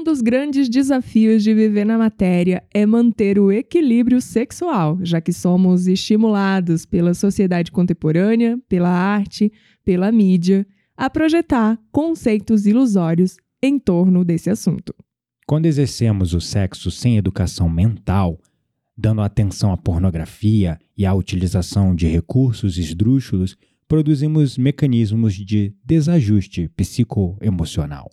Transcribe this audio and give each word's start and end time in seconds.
Um 0.00 0.02
dos 0.02 0.22
grandes 0.22 0.66
desafios 0.66 1.42
de 1.42 1.52
viver 1.52 1.84
na 1.84 1.98
matéria 1.98 2.64
é 2.72 2.86
manter 2.86 3.38
o 3.38 3.52
equilíbrio 3.52 4.18
sexual, 4.18 4.98
já 5.02 5.20
que 5.20 5.30
somos 5.30 5.86
estimulados 5.86 6.86
pela 6.86 7.12
sociedade 7.12 7.70
contemporânea, 7.70 8.58
pela 8.66 8.88
arte, 8.88 9.52
pela 9.84 10.10
mídia, 10.10 10.66
a 10.96 11.10
projetar 11.10 11.78
conceitos 11.92 12.64
ilusórios 12.64 13.36
em 13.62 13.78
torno 13.78 14.24
desse 14.24 14.48
assunto. 14.48 14.94
Quando 15.46 15.66
exercemos 15.66 16.32
o 16.32 16.40
sexo 16.40 16.90
sem 16.90 17.18
educação 17.18 17.68
mental, 17.68 18.40
dando 18.96 19.20
atenção 19.20 19.70
à 19.70 19.76
pornografia 19.76 20.78
e 20.96 21.04
à 21.04 21.12
utilização 21.12 21.94
de 21.94 22.06
recursos 22.06 22.78
esdrúxulos, 22.78 23.54
produzimos 23.86 24.56
mecanismos 24.56 25.34
de 25.34 25.74
desajuste 25.84 26.70
psicoemocional. 26.74 28.10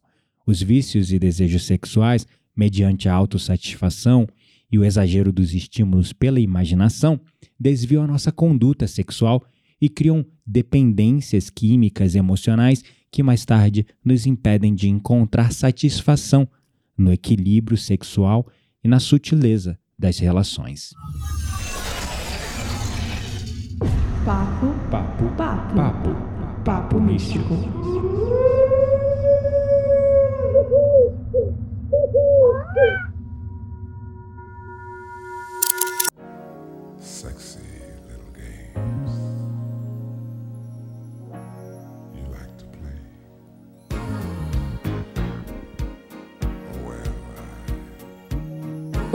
Os 0.47 0.61
vícios 0.61 1.11
e 1.11 1.19
desejos 1.19 1.65
sexuais, 1.65 2.25
mediante 2.55 3.09
a 3.09 3.13
autossatisfação 3.13 4.25
e 4.71 4.79
o 4.79 4.85
exagero 4.85 5.29
dos 5.29 5.53
estímulos 5.53 6.13
pela 6.13 6.39
imaginação, 6.39 7.19
desviam 7.59 8.05
a 8.05 8.07
nossa 8.07 8.31
conduta 8.31 8.87
sexual 8.87 9.43
e 9.79 9.89
criam 9.89 10.25
dependências 10.45 11.49
químicas 11.49 12.15
e 12.15 12.17
emocionais 12.17 12.81
que 13.11 13.21
mais 13.21 13.43
tarde 13.43 13.85
nos 14.03 14.25
impedem 14.25 14.73
de 14.73 14.87
encontrar 14.87 15.51
satisfação 15.51 16.47
no 16.97 17.11
equilíbrio 17.11 17.77
sexual 17.77 18.47
e 18.81 18.87
na 18.87 18.99
sutileza 18.99 19.77
das 19.99 20.17
relações. 20.17 20.93
Papo, 24.23 24.67
Papo, 24.89 25.25
papo, 25.37 25.75
papo, 25.75 26.09
papo. 26.63 26.99
Místico. 26.99 27.55
Sexy 27.55 28.16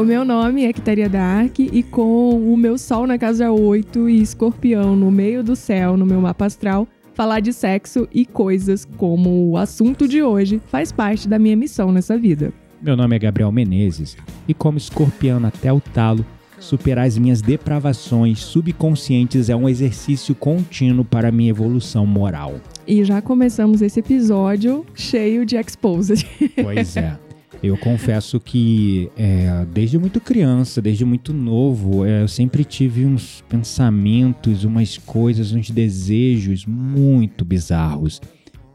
O 0.03 0.05
meu 0.05 0.25
nome 0.25 0.65
é 0.65 0.73
Quitaria 0.73 1.09
Dark 1.09 1.61
e 1.61 1.81
com 1.81 2.31
o 2.53 2.57
meu 2.57 2.77
Sol 2.77 3.07
na 3.07 3.17
casa 3.17 3.53
8 3.53 4.09
e 4.09 4.21
Escorpião 4.21 4.97
no 4.97 5.13
meio 5.13 5.45
do 5.45 5.55
céu 5.55 5.97
no 5.97 6.05
meu 6.05 6.21
mapa 6.21 6.45
astral, 6.45 6.89
falar 7.15 7.39
de 7.39 7.53
sexo 7.53 8.09
e 8.13 8.27
coisas 8.27 8.85
como 8.97 9.49
o 9.49 9.57
assunto 9.57 10.09
de 10.09 10.21
hoje 10.21 10.61
faz 10.67 10.91
parte 10.91 11.29
da 11.29 11.39
minha 11.39 11.55
missão 11.57 11.93
nessa 11.93 12.19
vida. 12.19 12.53
Meu 12.83 12.97
nome 12.97 13.15
é 13.15 13.19
Gabriel 13.21 13.53
Menezes 13.53 14.17
e, 14.49 14.53
como 14.53 14.77
escorpiano 14.77 15.47
até 15.47 15.73
o 15.73 15.81
talo, 15.81 16.27
superar 16.59 17.07
as 17.07 17.17
minhas 17.17 17.41
depravações 17.41 18.41
subconscientes 18.41 19.49
é 19.49 19.55
um 19.55 19.69
exercício 19.69 20.35
contínuo 20.35 21.05
para 21.05 21.29
a 21.29 21.33
minha 21.33 21.51
evolução 21.51 22.05
moral. 22.05 22.57
E 22.89 23.05
já 23.05 23.23
começamos 23.23 23.81
esse 23.81 24.01
episódio 24.01 24.85
cheio 24.97 25.47
de 25.47 25.57
exposed. 25.57 26.27
Pois 26.61 26.97
é. 26.97 27.17
Eu 27.63 27.77
confesso 27.77 28.41
que 28.41 29.09
é, 29.17 29.65
desde 29.73 29.97
muito 29.97 30.21
criança, 30.21 30.83
desde 30.83 31.05
muito 31.05 31.33
novo, 31.33 32.05
é, 32.05 32.23
eu 32.23 32.27
sempre 32.27 32.65
tive 32.65 33.07
uns 33.07 33.45
pensamentos, 33.49 34.65
umas 34.65 34.99
coisas, 34.99 35.53
uns 35.53 35.71
desejos 35.71 36.67
muito 36.67 37.45
bizarros. 37.45 38.21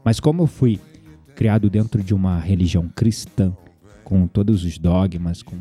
Mas 0.02 0.18
como 0.18 0.44
eu 0.44 0.46
fui 0.46 0.80
criado 1.36 1.68
dentro 1.68 2.02
de 2.02 2.14
uma 2.14 2.40
religião 2.40 2.88
cristã, 2.88 3.54
com 4.02 4.26
todos 4.26 4.64
os 4.64 4.78
dogmas, 4.78 5.42
com 5.42 5.56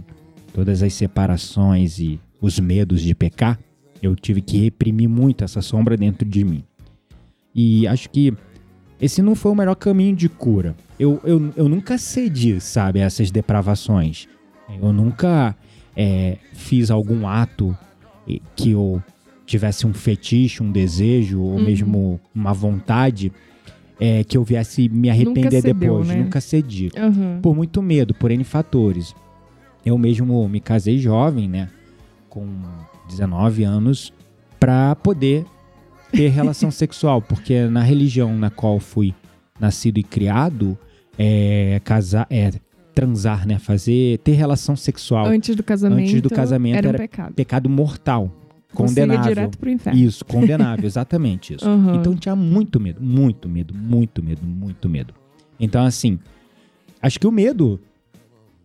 todas 0.53 0.81
as 0.81 0.93
separações 0.93 1.99
e 1.99 2.17
os 2.39 2.57
medos 2.59 3.01
de 3.01 3.13
pecar, 3.13 3.59
eu 4.01 4.15
tive 4.15 4.41
que 4.41 4.57
reprimir 4.57 5.09
muito 5.09 5.43
essa 5.43 5.61
sombra 5.61 5.97
dentro 5.97 6.25
de 6.25 6.45
mim. 6.45 6.63
E 7.53 7.85
acho 7.87 8.09
que 8.09 8.33
esse 9.01 9.21
não 9.21 9.35
foi 9.35 9.51
o 9.51 9.55
melhor 9.55 9.75
caminho 9.75 10.15
de 10.15 10.27
cura. 10.27 10.75
Eu, 10.99 11.19
eu, 11.23 11.53
eu 11.55 11.69
nunca 11.69 11.97
cedi, 11.97 12.59
sabe, 12.59 13.01
a 13.01 13.05
essas 13.05 13.29
depravações. 13.29 14.27
Eu 14.81 14.91
nunca 14.91 15.55
é, 15.95 16.37
fiz 16.53 16.89
algum 16.91 17.27
ato 17.27 17.77
que 18.55 18.71
eu 18.71 19.01
tivesse 19.45 19.87
um 19.87 19.93
fetiche, 19.93 20.61
um 20.61 20.71
desejo, 20.71 21.39
ou 21.41 21.59
mesmo 21.59 22.19
uma 22.35 22.53
vontade 22.53 23.31
é, 23.99 24.23
que 24.23 24.37
eu 24.37 24.43
viesse 24.43 24.89
me 24.89 25.09
arrepender 25.09 25.61
cedeu, 25.61 25.73
depois. 25.73 26.07
né? 26.07 26.15
Nunca 26.15 26.41
cedi. 26.41 26.91
Aham. 26.97 27.39
Por 27.41 27.55
muito 27.55 27.81
medo, 27.81 28.13
por 28.13 28.29
N 28.31 28.43
fatores. 28.43 29.15
Eu 29.85 29.97
mesmo 29.97 30.47
me 30.49 30.59
casei 30.59 30.97
jovem, 30.97 31.47
né? 31.47 31.69
Com 32.27 32.45
19 33.07 33.63
anos, 33.63 34.11
pra 34.59 34.95
poder 34.95 35.45
ter 36.11 36.29
relação 36.29 36.71
sexual. 36.71 37.21
Porque 37.21 37.65
na 37.65 37.81
religião 37.81 38.37
na 38.37 38.49
qual 38.49 38.79
fui 38.79 39.13
nascido 39.59 39.97
e 39.97 40.03
criado, 40.03 40.77
é, 41.17 41.81
casar, 41.83 42.27
é 42.29 42.51
transar, 42.93 43.47
né? 43.47 43.59
Fazer, 43.59 44.17
ter 44.19 44.31
relação 44.33 44.75
sexual. 44.75 45.27
Antes 45.27 45.55
do 45.55 45.63
casamento, 45.63 46.09
Antes 46.09 46.21
do 46.21 46.29
casamento 46.29 46.75
era 46.77 46.87
um 46.87 46.89
era 46.89 46.97
pecado. 46.99 47.33
Pecado 47.33 47.69
mortal. 47.69 48.31
Você 48.73 48.81
ia 48.83 48.87
Condenável. 49.07 49.23
direto 49.33 49.57
pro 49.57 49.69
inferno. 49.69 49.99
Isso, 49.99 50.25
condenável, 50.25 50.85
exatamente 50.85 51.53
isso. 51.55 51.67
Aham. 51.67 51.95
Então 51.95 52.15
tinha 52.15 52.35
muito 52.35 52.79
medo, 52.79 53.01
muito 53.01 53.47
medo, 53.47 53.73
muito 53.73 54.21
medo, 54.21 54.41
muito 54.45 54.89
medo. 54.89 55.13
Então, 55.59 55.83
assim, 55.85 56.19
acho 57.01 57.19
que 57.19 57.25
o 57.25 57.31
medo, 57.31 57.79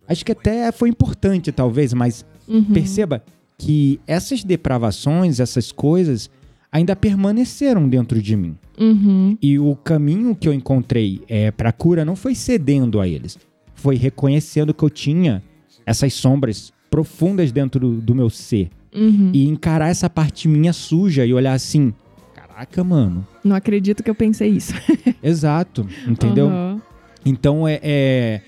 acho 0.08 0.24
que 0.24 0.32
até 0.32 0.70
foi 0.72 0.88
importante, 0.88 1.50
talvez, 1.52 1.94
mas 1.94 2.26
Uhum. 2.48 2.64
perceba 2.64 3.22
que 3.56 4.00
essas 4.06 4.42
depravações, 4.42 5.38
essas 5.40 5.70
coisas, 5.70 6.28
ainda 6.72 6.96
permaneceram 6.96 7.86
dentro 7.88 8.20
de 8.22 8.34
mim. 8.34 8.56
Uhum. 8.80 9.36
E 9.40 9.58
o 9.58 9.76
caminho 9.76 10.34
que 10.34 10.48
eu 10.48 10.52
encontrei 10.54 11.20
é, 11.28 11.50
para 11.50 11.68
a 11.68 11.72
cura 11.72 12.04
não 12.04 12.16
foi 12.16 12.34
cedendo 12.34 12.98
a 12.98 13.06
eles, 13.06 13.38
foi 13.74 13.96
reconhecendo 13.96 14.72
que 14.72 14.82
eu 14.82 14.88
tinha 14.90 15.42
essas 15.84 16.14
sombras 16.14 16.72
profundas 16.90 17.52
dentro 17.52 17.78
do, 17.80 18.00
do 18.00 18.14
meu 18.14 18.30
ser 18.30 18.70
Uhum. 18.94 19.30
e 19.32 19.48
encarar 19.48 19.88
essa 19.88 20.10
parte 20.10 20.46
minha 20.46 20.70
suja 20.72 21.24
e 21.24 21.32
olhar 21.32 21.54
assim, 21.54 21.94
caraca, 22.34 22.84
mano. 22.84 23.26
Não 23.42 23.56
acredito 23.56 24.02
que 24.02 24.10
eu 24.10 24.14
pensei 24.14 24.50
isso. 24.50 24.74
Exato, 25.22 25.86
entendeu? 26.06 26.48
Aham. 26.48 26.80
Então 27.24 27.66
é, 27.66 27.80
é- 27.82 28.40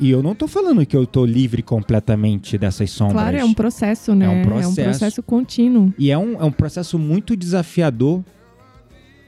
E 0.00 0.10
eu 0.10 0.22
não 0.22 0.34
tô 0.34 0.46
falando 0.48 0.84
que 0.84 0.96
eu 0.96 1.06
tô 1.06 1.24
livre 1.24 1.62
completamente 1.62 2.56
dessas 2.58 2.90
sombras. 2.90 3.20
Claro, 3.22 3.36
é 3.36 3.44
um 3.44 3.54
processo, 3.54 4.14
né? 4.14 4.26
É 4.26 4.28
um 4.28 4.42
processo. 4.42 5.22
contínuo. 5.22 5.92
E 5.98 6.10
é 6.10 6.18
um, 6.18 6.40
é 6.40 6.44
um 6.44 6.52
processo 6.52 6.98
muito 6.98 7.36
desafiador 7.36 8.22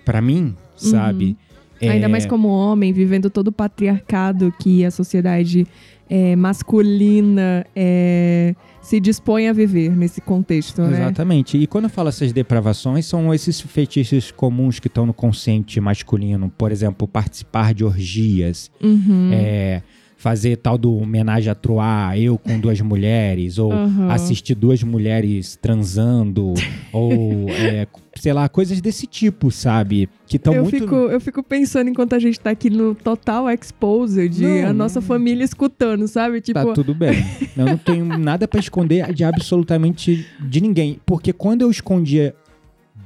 pra 0.05 0.21
mim, 0.21 0.55
sabe? 0.77 1.37
É, 1.81 1.87
Uhum. 1.87 1.93
Ainda 1.93 2.09
mais 2.11 2.27
como 2.27 2.49
homem, 2.49 2.93
vivendo 2.93 3.31
todo 3.31 3.49
o 3.49 3.53
patriarcado 3.53 4.53
que 4.61 4.85
a 4.85 4.91
sociedade 4.91 5.67
é, 6.11 6.37
masculina 6.37 7.65
é, 7.75 8.55
se 8.83 9.01
dispõe 9.01 9.49
a 9.49 9.53
viver 9.55 9.97
nesse 9.97 10.21
contexto, 10.21 10.83
né? 10.83 11.01
Exatamente. 11.01 11.57
E 11.57 11.67
quando 11.67 11.85
eu 11.85 11.91
falo 11.91 12.11
essas 12.11 12.35
depravações, 12.35 13.07
são 13.07 13.33
esses 13.33 13.63
fetiches 13.63 14.31
comuns 14.31 14.79
que 14.79 14.89
estão 14.89 15.07
no 15.07 15.15
consciente 15.15 15.81
masculino. 15.81 16.53
Por 16.59 16.71
exemplo, 16.71 17.09
participar 17.09 17.73
de 17.73 17.83
orgias, 17.83 18.71
Uhum. 18.83 19.31
é, 19.33 19.83
fazer 20.21 20.59
tal 20.59 20.77
do 20.77 20.95
homenagem 20.99 21.51
a 21.51 21.55
Troar, 21.55 22.19
eu 22.19 22.37
com 22.37 22.61
duas 22.61 22.79
mulheres, 22.83 23.57
ou 23.57 23.73
Aham. 23.73 24.11
assistir 24.11 24.55
duas 24.55 24.83
mulheres 24.83 25.57
transando, 25.57 26.53
ou 26.93 27.49
é, 27.57 27.87
sei 28.17 28.35
lá, 28.35 28.47
coisas 28.47 28.83
desse 28.83 29.07
tipo, 29.07 29.51
sabe? 29.51 30.11
Que 30.27 30.37
estão 30.37 30.53
eu, 30.53 30.63
muito. 30.63 30.77
fico, 30.79 30.95
eu 30.95 31.21
fico 31.23 31.43
pensando 31.43 31.89
enquanto 31.89 32.13
a 32.15 32.19
gente 32.19 32.39
tá 32.39 32.51
aqui 32.51 32.69
no 32.69 32.95
total 32.95 33.49
exposed, 33.51 34.43
Não, 34.43 34.69
a 34.69 34.73
nossa 34.75 35.01
não. 35.01 35.07
família 35.07 35.43
escutando, 35.43 36.07
sabe? 36.07 36.43
Tipo, 36.43 36.67
Tá 36.67 36.73
tudo 36.75 36.95
bem. 36.95 37.25
Eu 37.57 37.65
não 37.65 37.79
tenho 37.79 38.05
nada 38.19 38.47
pra 38.47 38.61
esconder 38.61 39.15
de 39.15 39.25
absolutamente 39.25 40.27
de 40.39 40.61
ninguém. 40.61 41.01
Porque 41.07 41.33
quando 41.33 41.63
eu 41.63 41.71
escondia 41.71 42.35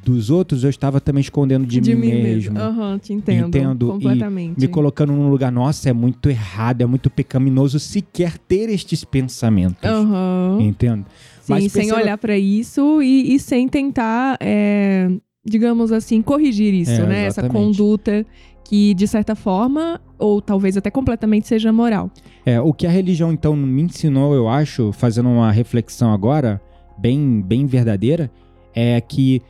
dos 0.04 0.30
outros, 0.30 0.62
eu 0.64 0.70
estava 0.70 1.00
também 1.00 1.20
escondendo 1.20 1.66
de, 1.66 1.80
mim, 1.80 1.94
mesmo. 1.96 2.58
Aham, 2.58 2.98
te 2.98 3.12
entendo. 3.12 3.48
Entendo, 3.48 3.86
e 3.86 3.90
Completamente. 3.90 4.60
Me 4.60 4.68
colocando 4.68 5.12
num 5.12 5.28
lugar, 5.28 5.50
nossa, 5.50 5.88
é 5.88 5.92
muito 5.92 6.28
errado, 6.28 6.82
é 6.82 6.86
muito 6.86 7.08
pecaminoso 7.10 7.78
sequer 7.78 8.38
ter 8.38 8.68
estes 8.70 9.04
pensamentos. 9.04 9.82
Aham. 9.82 10.58
Entendo? 10.60 11.04
Sim, 11.40 11.60
sem 11.60 11.70
perceba- 11.70 12.00
olhar 12.00 12.18
pra 12.18 12.38
isso 12.38 13.02
e, 13.02 13.34
e 13.34 13.38
sem 13.38 13.68
tentar, 13.68 14.36
é, 14.40 15.10
digamos 15.44 15.92
assim, 15.92 16.22
corrigir 16.22 16.72
isso, 16.74 16.90
É, 16.92 17.06
né? 17.06 17.24
Essa 17.26 17.40
exatamente. 17.40 17.52
conduta 17.78 18.26
que, 18.64 18.94
de 18.94 19.06
certa 19.06 19.34
forma, 19.34 20.00
ou 20.18 20.40
talvez 20.40 20.76
até 20.76 20.90
completamente 20.90 21.46
seja 21.46 21.70
moral. 21.72 22.10
É, 22.46 22.60
o 22.60 22.72
que 22.72 22.86
a 22.86 22.90
religião 22.90 23.30
então 23.32 23.54
me 23.54 23.82
ensinou, 23.82 24.34
eu 24.34 24.48
acho, 24.48 24.90
fazendo 24.92 25.28
uma 25.28 25.50
reflexão 25.52 26.12
agora, 26.12 26.60
bem, 26.98 27.42
bem 27.42 27.66
verdadeira, 27.66 28.30
é 28.74 29.00
que 29.02 29.42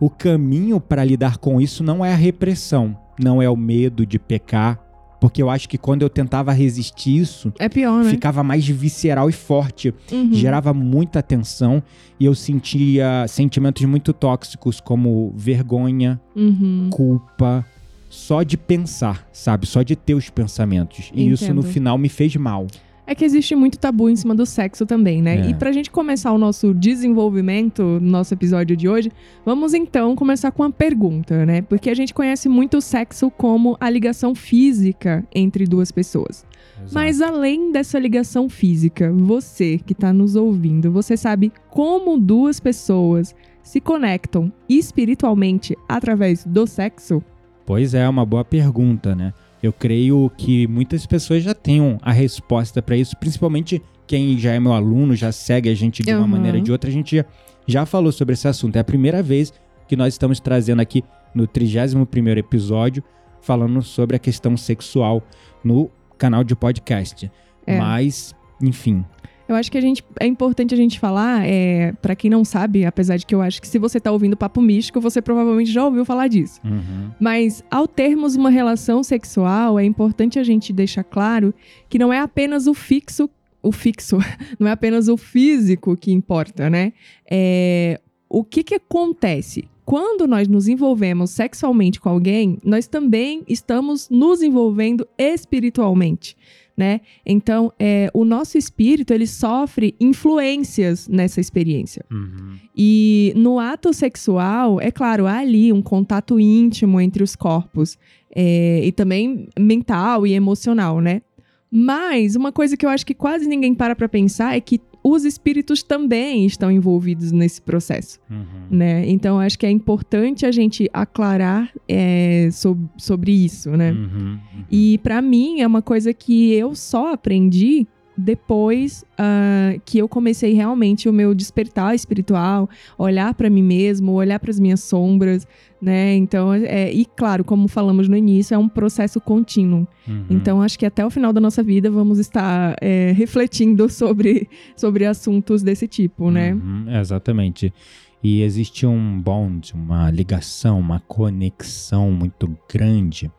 o 0.00 0.08
caminho 0.10 0.80
para 0.80 1.04
lidar 1.04 1.38
com 1.38 1.60
isso 1.60 1.82
não 1.82 2.04
é 2.04 2.12
a 2.12 2.16
repressão, 2.16 2.96
não 3.18 3.40
é 3.42 3.48
o 3.50 3.56
medo 3.56 4.04
de 4.06 4.18
pecar, 4.18 4.78
Porque 5.20 5.42
eu 5.42 5.50
acho 5.50 5.68
que 5.68 5.76
quando 5.76 6.02
eu 6.02 6.08
tentava 6.08 6.52
resistir 6.52 7.16
isso, 7.18 7.52
É 7.58 7.68
pior, 7.68 8.04
né? 8.04 8.10
ficava 8.10 8.44
mais 8.44 8.64
visceral 8.68 9.28
e 9.28 9.32
forte. 9.32 9.92
Uhum. 10.12 10.32
Gerava 10.32 10.72
muita 10.72 11.20
tensão 11.20 11.82
e 12.20 12.24
eu 12.24 12.36
sentia 12.36 13.26
sentimentos 13.26 13.84
muito 13.84 14.12
tóxicos, 14.12 14.78
como 14.80 15.32
vergonha, 15.36 16.20
Uhum. 16.36 16.88
culpa, 16.92 17.66
só 18.08 18.44
de 18.44 18.56
pensar, 18.56 19.26
sabe? 19.32 19.66
Só 19.66 19.82
de 19.82 19.96
ter 19.96 20.14
os 20.14 20.30
pensamentos. 20.30 21.10
E 21.12 21.28
isso 21.28 21.46
no 21.52 21.62
Entendo. 21.62 21.72
final 21.72 21.98
me 21.98 22.08
fez 22.08 22.36
mal. 22.36 22.68
É 23.08 23.14
que 23.14 23.24
existe 23.24 23.56
muito 23.56 23.78
tabu 23.78 24.10
em 24.10 24.16
cima 24.16 24.34
do 24.34 24.44
sexo 24.44 24.84
também, 24.84 25.22
né? 25.22 25.46
É. 25.46 25.48
E 25.48 25.54
pra 25.54 25.72
gente 25.72 25.90
começar 25.90 26.30
o 26.30 26.36
nosso 26.36 26.74
desenvolvimento, 26.74 27.82
no 27.82 28.10
nosso 28.10 28.34
episódio 28.34 28.76
de 28.76 28.86
hoje, 28.86 29.10
vamos 29.46 29.72
então 29.72 30.14
começar 30.14 30.50
com 30.50 30.62
uma 30.62 30.70
pergunta, 30.70 31.46
né? 31.46 31.62
Porque 31.62 31.88
a 31.88 31.94
gente 31.94 32.12
conhece 32.12 32.50
muito 32.50 32.76
o 32.76 32.80
sexo 32.82 33.30
como 33.30 33.78
a 33.80 33.88
ligação 33.88 34.34
física 34.34 35.26
entre 35.34 35.64
duas 35.64 35.90
pessoas. 35.90 36.44
Mas 36.92 37.22
além 37.22 37.72
dessa 37.72 37.98
ligação 37.98 38.46
física, 38.46 39.10
você 39.10 39.78
que 39.78 39.94
tá 39.94 40.12
nos 40.12 40.36
ouvindo, 40.36 40.92
você 40.92 41.16
sabe 41.16 41.50
como 41.70 42.18
duas 42.18 42.60
pessoas 42.60 43.34
se 43.62 43.80
conectam 43.80 44.52
espiritualmente 44.68 45.74
através 45.88 46.44
do 46.44 46.66
sexo? 46.66 47.22
Pois 47.64 47.94
é, 47.94 48.06
uma 48.06 48.26
boa 48.26 48.44
pergunta, 48.44 49.14
né? 49.14 49.32
Eu 49.62 49.72
creio 49.72 50.30
que 50.36 50.66
muitas 50.66 51.04
pessoas 51.06 51.42
já 51.42 51.54
tenham 51.54 51.98
a 52.02 52.12
resposta 52.12 52.80
para 52.80 52.96
isso, 52.96 53.16
principalmente 53.16 53.82
quem 54.06 54.38
já 54.38 54.52
é 54.52 54.60
meu 54.60 54.72
aluno, 54.72 55.14
já 55.14 55.30
segue 55.32 55.68
a 55.68 55.74
gente 55.74 56.02
de 56.02 56.10
uma 56.10 56.20
Aham. 56.20 56.26
maneira 56.28 56.58
ou 56.58 56.64
de 56.64 56.72
outra. 56.72 56.88
A 56.88 56.92
gente 56.92 57.16
já, 57.16 57.24
já 57.66 57.84
falou 57.84 58.10
sobre 58.10 58.32
esse 58.32 58.48
assunto. 58.48 58.76
É 58.76 58.78
a 58.80 58.84
primeira 58.84 59.22
vez 59.22 59.52
que 59.86 59.96
nós 59.96 60.14
estamos 60.14 60.40
trazendo 60.40 60.80
aqui 60.80 61.04
no 61.34 61.46
31º 61.46 62.38
episódio, 62.38 63.02
falando 63.40 63.82
sobre 63.82 64.16
a 64.16 64.18
questão 64.18 64.56
sexual 64.56 65.22
no 65.62 65.90
canal 66.16 66.42
de 66.42 66.56
podcast. 66.56 67.30
É. 67.66 67.78
Mas, 67.78 68.34
enfim, 68.62 69.04
Eu 69.48 69.54
acho 69.56 69.72
que 69.72 69.78
a 69.78 69.80
gente 69.80 70.04
é 70.20 70.26
importante 70.26 70.74
a 70.74 70.76
gente 70.76 71.00
falar, 71.00 71.46
é, 71.46 71.92
para 72.02 72.14
quem 72.14 72.30
não 72.30 72.44
sabe, 72.44 72.84
apesar 72.84 73.16
de 73.16 73.24
que 73.24 73.34
eu 73.34 73.40
acho 73.40 73.60
que 73.62 73.66
se 73.66 73.78
você 73.78 73.98
tá 73.98 74.12
ouvindo 74.12 74.36
papo 74.36 74.60
místico, 74.60 75.00
você 75.00 75.22
provavelmente 75.22 75.72
já 75.72 75.84
ouviu 75.84 76.04
falar 76.04 76.28
disso. 76.28 76.60
uhum, 76.64 77.10
Mas 77.18 77.64
ao 77.70 77.88
termos 77.88 78.36
uma 78.36 78.50
relação 78.50 79.02
sexual, 79.02 79.78
é 79.78 79.84
importante 79.84 80.38
a 80.38 80.44
gente 80.44 80.72
deixar 80.72 81.02
claro 81.02 81.54
que 81.88 81.98
não 81.98 82.12
é 82.12 82.20
apenas 82.20 82.66
o 82.66 82.74
fixo, 82.74 83.30
o 83.62 83.72
fixo, 83.72 84.18
não 84.60 84.68
é 84.68 84.72
apenas 84.72 85.08
o 85.08 85.16
físico 85.16 85.96
que 85.96 86.12
importa, 86.12 86.68
né? 86.68 86.92
É, 87.30 87.98
o 88.28 88.44
que 88.44 88.62
que 88.62 88.74
acontece? 88.74 89.66
Quando 89.84 90.26
nós 90.26 90.46
nos 90.46 90.68
envolvemos 90.68 91.30
sexualmente 91.30 91.98
com 91.98 92.10
alguém, 92.10 92.58
nós 92.62 92.86
também 92.86 93.42
estamos 93.48 94.10
nos 94.10 94.42
envolvendo 94.42 95.08
espiritualmente, 95.16 96.36
né? 96.78 97.00
Então, 97.26 97.72
é, 97.76 98.08
o 98.14 98.24
nosso 98.24 98.56
espírito 98.56 99.12
ele 99.12 99.26
sofre 99.26 99.96
influências 99.98 101.08
nessa 101.08 101.40
experiência. 101.40 102.04
uhum. 102.08 102.56
E 102.80 103.32
no 103.34 103.58
ato 103.58 103.92
sexual, 103.92 104.80
é 104.80 104.92
claro, 104.92 105.26
há 105.26 105.38
ali 105.38 105.72
um 105.72 105.82
contato 105.82 106.38
íntimo 106.38 107.00
entre 107.00 107.24
os 107.24 107.34
corpos. 107.34 107.98
é, 108.34 108.82
e 108.84 108.92
também 108.92 109.48
mental 109.58 110.24
e 110.24 110.32
emocional, 110.32 111.00
né? 111.00 111.22
Mas 111.70 112.36
uma 112.36 112.52
coisa 112.52 112.76
que 112.76 112.86
eu 112.86 112.90
acho 112.90 113.04
que 113.04 113.14
quase 113.14 113.48
ninguém 113.48 113.74
para 113.74 113.96
pra 113.96 114.08
pensar 114.08 114.56
é 114.56 114.60
que 114.60 114.80
os 115.10 115.24
espíritos 115.24 115.82
também 115.82 116.44
estão 116.46 116.70
envolvidos 116.70 117.32
nesse 117.32 117.60
processo, 117.62 118.18
Uhum. 118.30 118.44
né? 118.70 119.08
Então 119.08 119.38
acho 119.38 119.58
que 119.58 119.66
é 119.66 119.70
importante 119.70 120.44
a 120.46 120.52
gente 120.52 120.88
aclarar 120.92 121.70
é, 121.88 122.48
sob- 122.52 122.88
sobre 122.96 123.32
isso, 123.32 123.70
né? 123.70 123.92
Uhum, 123.92 123.98
uhum. 124.04 124.38
E 124.70 124.98
pra 124.98 125.20
mim 125.22 125.60
é 125.60 125.66
uma 125.66 125.82
coisa 125.82 126.12
que 126.14 126.52
eu 126.52 126.74
só 126.74 127.12
aprendi 127.12 127.86
depois 128.18 129.04
ah, 129.16 129.74
que 129.84 129.98
eu 129.98 130.08
comecei 130.08 130.52
realmente 130.52 131.08
o 131.08 131.12
meu 131.12 131.32
despertar 131.32 131.94
espiritual, 131.94 132.68
olhar 132.98 133.32
pra 133.32 133.48
mim 133.48 133.62
mesmo, 133.62 134.12
olhar 134.12 134.40
para 134.40 134.50
as 134.50 134.58
minhas 134.58 134.80
sombras, 134.80 135.46
né? 135.80 136.16
Então, 136.16 136.52
é, 136.52 136.92
e 136.92 137.04
claro, 137.04 137.44
como 137.44 137.68
falamos 137.68 138.08
no 138.08 138.16
início, 138.16 138.56
é 138.56 138.58
um 138.58 138.68
processo 138.68 139.20
contínuo. 139.20 139.86
Uhum. 140.06 140.26
Então, 140.28 140.60
acho 140.60 140.76
que 140.76 140.84
até 140.84 141.06
o 141.06 141.10
final 141.10 141.32
da 141.32 141.40
nossa 141.40 141.62
vida 141.62 141.88
vamos 141.88 142.18
estar 142.18 142.74
é, 142.80 143.12
refletindo 143.12 143.88
sobre, 143.90 144.48
sobre 144.76 145.06
assuntos 145.06 145.62
desse 145.62 145.86
tipo, 145.86 146.32
né? 146.32 146.54
Uhum, 146.54 146.86
exatamente. 146.98 147.72
E 148.20 148.42
existe 148.42 148.84
um 148.84 149.20
bond, 149.20 149.72
uma 149.74 150.10
ligação, 150.10 150.80
uma 150.80 150.98
conexão 150.98 152.10
muito 152.10 152.58
grande 152.68 153.30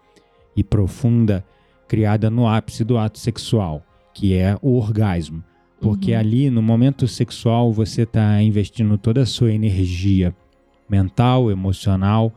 e 0.56 0.64
profunda 0.64 1.44
criada 1.86 2.30
no 2.30 2.48
ápice 2.48 2.86
do 2.86 2.98
ato 2.98 3.20
sexual, 3.20 3.84
que 4.14 4.34
é 4.34 4.58
o 4.62 4.76
orgasmo. 4.76 5.44
Porque 5.82 6.12
Uhum. 6.14 6.20
ali, 6.20 6.50
no 6.50 6.62
momento 6.62 7.08
sexual, 7.08 7.72
você 7.72 8.02
está 8.02 8.42
investindo 8.42 8.98
toda 8.98 9.22
a 9.22 9.26
sua 9.26 9.54
energia 9.54 10.36
mental, 10.90 11.50
emocional, 11.50 12.34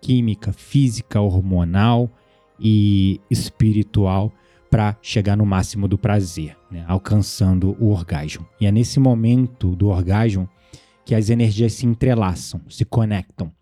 química, 0.00 0.52
física, 0.52 1.20
hormonal 1.20 2.10
e 2.58 3.20
espiritual 3.30 4.32
para 4.70 4.96
chegar 5.02 5.36
no 5.36 5.44
máximo 5.44 5.86
do 5.86 5.98
prazer, 5.98 6.56
né? 6.70 6.84
alcançando 6.88 7.76
o 7.78 7.90
orgasmo. 7.90 8.46
E 8.60 8.66
é 8.66 8.72
nesse 8.72 8.98
momento 8.98 9.76
do 9.76 9.88
orgasmo 9.88 10.48
que 11.04 11.14
as 11.14 11.30
energias 11.30 11.74
se 11.74 11.86
entrelaçam, 11.86 12.60
se 12.68 12.84
conectam. 12.84 13.52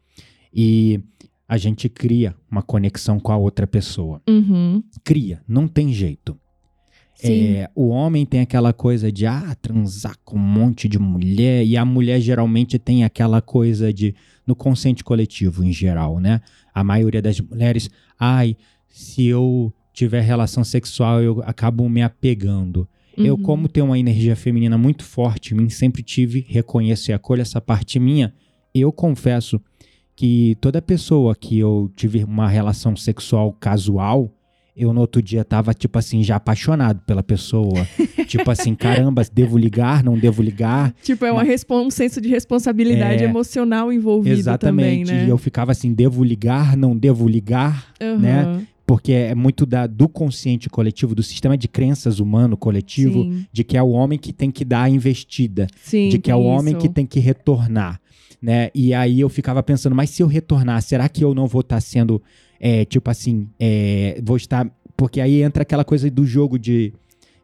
E 0.52 1.00
a 1.48 1.58
gente 1.58 1.88
cria 1.88 2.34
uma 2.50 2.62
conexão 2.62 3.20
com 3.20 3.32
a 3.32 3.36
outra 3.36 3.66
pessoa. 3.66 4.22
Uhum. 4.28 4.82
Cria, 5.02 5.42
não 5.46 5.68
tem 5.68 5.92
jeito. 5.92 6.38
É, 7.30 7.70
o 7.74 7.88
homem 7.88 8.26
tem 8.26 8.40
aquela 8.40 8.72
coisa 8.72 9.10
de 9.10 9.26
ah, 9.26 9.56
transar 9.60 10.16
com 10.24 10.36
um 10.36 10.40
monte 10.40 10.88
de 10.88 10.98
mulher, 10.98 11.64
e 11.64 11.76
a 11.76 11.84
mulher 11.84 12.20
geralmente 12.20 12.78
tem 12.78 13.04
aquela 13.04 13.40
coisa 13.40 13.92
de, 13.92 14.14
no 14.46 14.54
consciente 14.54 15.02
coletivo 15.02 15.64
em 15.64 15.72
geral, 15.72 16.18
né? 16.20 16.40
A 16.74 16.82
maioria 16.84 17.22
das 17.22 17.40
mulheres, 17.40 17.88
ai, 18.18 18.56
se 18.88 19.26
eu 19.26 19.72
tiver 19.92 20.20
relação 20.22 20.64
sexual, 20.64 21.22
eu 21.22 21.42
acabo 21.44 21.88
me 21.88 22.02
apegando. 22.02 22.86
Eu, 23.16 23.36
Uhum. 23.36 23.42
como 23.42 23.68
tenho 23.68 23.86
uma 23.86 23.98
energia 23.98 24.34
feminina 24.34 24.76
muito 24.76 25.04
forte 25.04 25.54
em 25.54 25.56
mim, 25.56 25.68
sempre 25.68 26.02
tive, 26.02 26.44
reconheço 26.48 27.10
e 27.10 27.14
acolho 27.14 27.42
essa 27.42 27.60
parte 27.60 28.00
minha. 28.00 28.34
Eu 28.74 28.90
confesso 28.90 29.60
que 30.16 30.56
toda 30.60 30.82
pessoa 30.82 31.34
que 31.34 31.56
eu 31.58 31.90
tive 31.94 32.24
uma 32.24 32.48
relação 32.48 32.96
sexual 32.96 33.52
casual, 33.52 34.33
eu 34.76 34.92
no 34.92 35.00
outro 35.00 35.22
dia 35.22 35.44
tava, 35.44 35.72
tipo 35.72 35.98
assim, 35.98 36.22
já 36.22 36.36
apaixonado 36.36 37.00
pela 37.06 37.22
pessoa. 37.22 37.86
tipo 38.26 38.50
assim, 38.50 38.74
caramba, 38.74 39.22
devo 39.32 39.56
ligar, 39.56 40.02
não 40.02 40.18
devo 40.18 40.42
ligar. 40.42 40.94
Tipo, 41.02 41.24
é 41.24 41.32
uma 41.32 41.42
respon- 41.44 41.86
um 41.86 41.90
senso 41.90 42.20
de 42.20 42.28
responsabilidade 42.28 43.22
É, 43.22 43.26
emocional 43.26 43.92
envolvido 43.92 44.34
Exatamente. 44.36 45.04
também, 45.06 45.18
né? 45.20 45.26
E 45.26 45.28
eu 45.28 45.38
ficava 45.38 45.72
assim, 45.72 45.92
devo 45.92 46.24
ligar, 46.24 46.76
não 46.76 46.96
devo 46.96 47.28
ligar. 47.28 47.92
Aham. 48.00 48.18
né? 48.18 48.66
Porque 48.86 49.12
é 49.12 49.34
muito 49.34 49.64
da, 49.64 49.86
do 49.86 50.06
consciente 50.08 50.68
coletivo, 50.68 51.14
do 51.14 51.22
sistema 51.22 51.56
de 51.56 51.66
crenças 51.66 52.20
humano 52.20 52.54
coletivo, 52.54 53.22
Sim, 53.22 53.46
de 53.50 53.64
que 53.64 53.78
é 53.78 53.82
o 53.82 53.88
homem 53.88 54.18
que 54.18 54.30
tem 54.30 54.50
que 54.50 54.62
dar 54.62 54.82
a 54.82 54.90
investida. 54.90 55.66
sim, 55.82 56.10
de 56.10 56.18
que 56.18 56.30
é 56.30 56.34
o 56.36 56.40
tem 56.40 56.46
homem 56.50 56.72
isso. 56.74 56.82
que 56.82 56.88
tem 56.90 57.06
que 57.06 57.18
retornar, 57.18 57.98
né? 58.42 58.68
E 58.74 58.92
aí 58.92 59.20
eu 59.20 59.30
ficava 59.30 59.62
pensando, 59.62 59.94
mas 59.96 60.10
se 60.10 60.22
eu 60.22 60.26
retornar, 60.26 60.82
será 60.82 61.08
que 61.08 61.24
eu 61.24 61.34
não 61.34 61.46
vou 61.46 61.62
estar 61.62 61.80
sendo, 61.80 62.20
é, 62.60 62.84
tipo 62.84 63.10
assim, 63.10 63.48
é, 63.58 64.20
vou 64.24 64.36
estar... 64.36 64.68
Porque 64.96 65.20
aí 65.20 65.42
entra 65.42 65.62
aquela 65.62 65.84
coisa 65.84 66.10
do 66.10 66.24
jogo 66.26 66.58
de... 66.58 66.92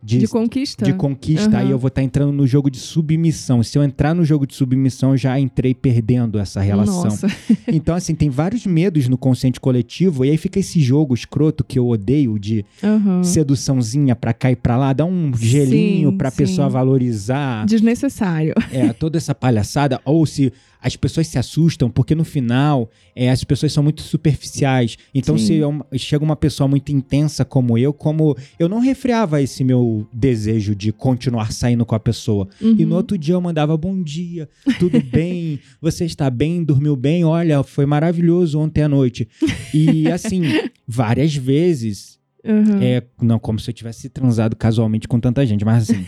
De, 0.03 0.17
De 0.17 0.27
conquista. 0.29 0.83
de 0.83 0.95
conquista, 0.95 1.59
aí 1.59 1.65
Aham. 1.65 1.73
eu 1.73 1.79
vou 1.79 1.89
estar 1.89 2.03
entrando 2.03 2.33
no 2.33 2.47
jogo 2.47 2.71
de 2.71 2.79
submissão. 2.79 3.63
Se 3.63 3.77
eu 3.77 3.85
entrar 3.85 4.15
no 4.15 4.25
jogo 4.25 4.47
de 4.47 4.55
submissão, 4.55 5.11
eu 5.11 5.19
já 5.19 5.39
entrei 5.39 5.75
perdendo 5.75 6.39
essa 6.39 6.59
relação. 6.63 7.05
Nossa. 7.05 7.27
Então, 7.69 7.95
assim, 7.95 8.15
tem 8.15 8.31
vários 8.31 8.65
medos 8.65 9.09
no 9.09 9.19
consciente 9.19 9.61
coletivo, 9.61 10.25
e 10.25 10.31
aí 10.31 10.39
fica 10.39 10.59
esse 10.59 10.81
jogo 10.81 11.13
escroto 11.15 11.63
que 11.63 11.79
eu 11.79 11.87
odeio 11.87 12.39
de 12.39 12.65
Aham. 12.83 13.23
seduçãozinha 13.23 14.17
pra 14.17 14.33
cá 14.33 14.51
e 14.51 14.57
pra 14.57 14.79
lá, 14.79 14.95
dá 14.95 15.05
um 15.05 15.33
gelinho 15.37 16.11
Sim, 16.13 16.17
pra 16.17 16.31
sim. 16.31 16.37
pessoa 16.39 16.67
valorizar 16.71 17.67
Desnecessário. 17.67 18.55
é, 18.73 18.95
toda 18.95 19.19
essa 19.19 19.35
palhaçada, 19.35 20.01
ou 20.05 20.25
se 20.25 20.51
as 20.83 20.97
pessoas 20.97 21.27
se 21.29 21.39
assustam, 21.39 21.91
porque 21.91 22.15
no 22.15 22.25
final 22.25 22.91
é, 23.15 23.31
as 23.31 23.45
pessoas 23.45 23.73
são 23.73 23.83
muito 23.83 24.03
superficiais. 24.03 24.97
Então, 25.15 25.37
Sim. 25.37 25.47
se 25.47 25.61
é 25.61 25.67
uma- 25.67 25.87
chega 25.97 26.25
uma 26.25 26.37
pessoa 26.37 26.67
muito 26.69 26.91
intensa 26.91 27.45
como 27.45 27.77
eu, 27.77 27.93
como 27.93 28.37
eu 28.59 28.69
não 28.69 28.79
refreava 28.79 29.43
esse 29.43 29.63
meu 29.65 30.07
desejo 30.13 30.75
de 30.75 30.93
continuar 30.93 31.53
saindo 31.53 31.85
com 31.85 31.95
a 31.95 32.01
pessoa. 32.01 32.49
E 32.61 32.85
no 32.85 32.93
Uhum. 32.93 32.97
outro 32.97 33.19
dia 33.19 33.35
eu 33.35 33.41
mandava 33.41 33.77
bom 33.77 34.03
dia, 34.03 34.49
tudo 34.79 35.01
bem, 35.03 35.59
você 35.81 36.05
está 36.05 36.31
bem, 36.31 36.63
dormiu 36.65 36.97
bem, 36.97 37.25
olha, 37.25 37.63
foi 37.63 37.85
maravilhoso 37.87 38.59
ontem 38.59 38.83
à 38.83 38.89
noite. 38.89 39.29
E 39.75 40.09
assim, 40.11 40.43
várias 40.87 41.35
vezes 41.35 42.19
Aham. 42.45 42.79
é, 42.81 43.03
não 43.21 43.39
como 43.39 43.59
se 43.59 43.69
eu 43.69 43.75
tivesse 43.75 44.09
transado 44.09 44.57
casualmente 44.57 45.07
com 45.07 45.21
tanta 45.21 45.45
gente, 45.45 45.65
mas 45.65 45.91
assim, 45.91 46.05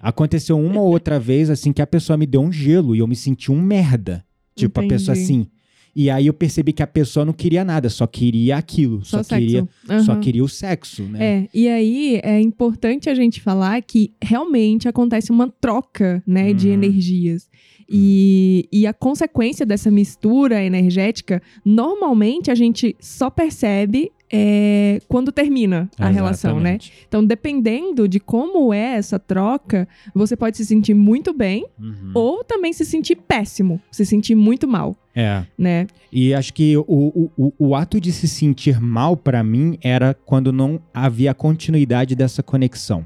aconteceu 0.00 0.58
uma 0.58 0.80
ou 0.80 0.88
outra 0.90 1.20
vez 1.20 1.50
assim 1.50 1.72
que 1.72 1.82
a 1.82 1.86
pessoa 1.86 2.16
me 2.16 2.26
deu 2.26 2.40
um 2.40 2.50
gelo 2.50 2.96
e 2.96 2.98
eu 3.00 3.06
me 3.06 3.14
senti 3.16 3.52
um 3.52 3.60
merda. 3.60 4.24
Tipo, 4.56 4.80
a 4.80 4.86
pessoa 4.86 5.14
Entendi. 5.16 5.32
assim. 5.32 5.46
E 5.94 6.08
aí 6.08 6.26
eu 6.28 6.32
percebi 6.34 6.72
que 6.72 6.82
a 6.82 6.86
pessoa 6.86 7.24
não 7.26 7.32
queria 7.32 7.64
nada, 7.64 7.88
só 7.88 8.06
queria 8.06 8.56
aquilo. 8.56 9.04
Só, 9.04 9.22
Só, 9.24 9.34
queria, 9.36 9.68
sexo. 9.86 10.04
só 10.04 10.16
queria 10.16 10.44
o 10.44 10.48
sexo, 10.48 11.02
né? 11.02 11.18
É, 11.24 11.48
e 11.52 11.68
aí 11.68 12.20
é 12.22 12.40
importante 12.40 13.10
a 13.10 13.14
gente 13.14 13.40
falar 13.40 13.82
que 13.82 14.12
realmente 14.22 14.86
acontece 14.88 15.32
uma 15.32 15.48
troca, 15.60 16.22
né, 16.26 16.52
de 16.52 16.68
Uhum. 16.68 16.74
energias. 16.74 17.48
E, 17.92 18.68
e 18.70 18.86
a 18.86 18.92
consequência 18.94 19.66
dessa 19.66 19.90
mistura 19.90 20.62
energética, 20.62 21.42
normalmente 21.64 22.50
a 22.50 22.54
gente 22.54 22.94
só 23.00 23.28
percebe 23.28 24.12
é, 24.32 25.00
quando 25.08 25.32
termina 25.32 25.90
a 25.98 26.08
relação, 26.08 26.60
né? 26.60 26.74
Exatamente. 26.76 26.92
Então, 27.08 27.24
dependendo 27.24 28.06
de 28.06 28.20
como 28.20 28.72
é 28.72 28.94
essa 28.94 29.18
troca, 29.18 29.88
você 30.14 30.36
pode 30.36 30.56
se 30.56 30.64
sentir 30.64 30.94
muito 30.94 31.32
bem 31.34 31.66
Uhum. 31.80 32.12
ou 32.14 32.44
também 32.44 32.72
se 32.72 32.84
sentir 32.84 33.16
péssimo, 33.16 33.80
se 33.90 34.06
sentir 34.06 34.36
muito 34.36 34.68
mal, 34.68 34.96
É. 35.16 35.44
né? 35.58 35.88
E 36.12 36.32
acho 36.32 36.54
que 36.54 36.76
o, 36.76 36.84
o, 36.86 37.30
o, 37.36 37.52
o 37.58 37.74
ato 37.74 38.00
de 38.00 38.12
se 38.12 38.28
sentir 38.28 38.80
mal 38.80 39.16
pra 39.16 39.42
mim 39.42 39.76
era 39.82 40.14
quando 40.14 40.52
não 40.52 40.80
havia 40.94 41.34
continuidade 41.34 42.14
dessa 42.14 42.40
conexão. 42.40 43.04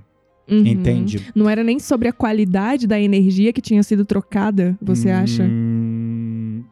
Uhum. 0.51 0.67
Entende? 0.67 1.21
Não 1.35 1.49
era 1.49 1.65
nem 1.65 1.79
sobre 1.79 2.09
a 2.09 2.13
qualidade 2.13 2.87
da 2.87 3.01
energia 3.01 3.53
que 3.53 3.61
tinha 3.61 3.83
sido 3.83 4.05
trocada, 4.05 4.77
você 4.81 5.11
acha? 5.11 5.43
Hum, 5.43 6.63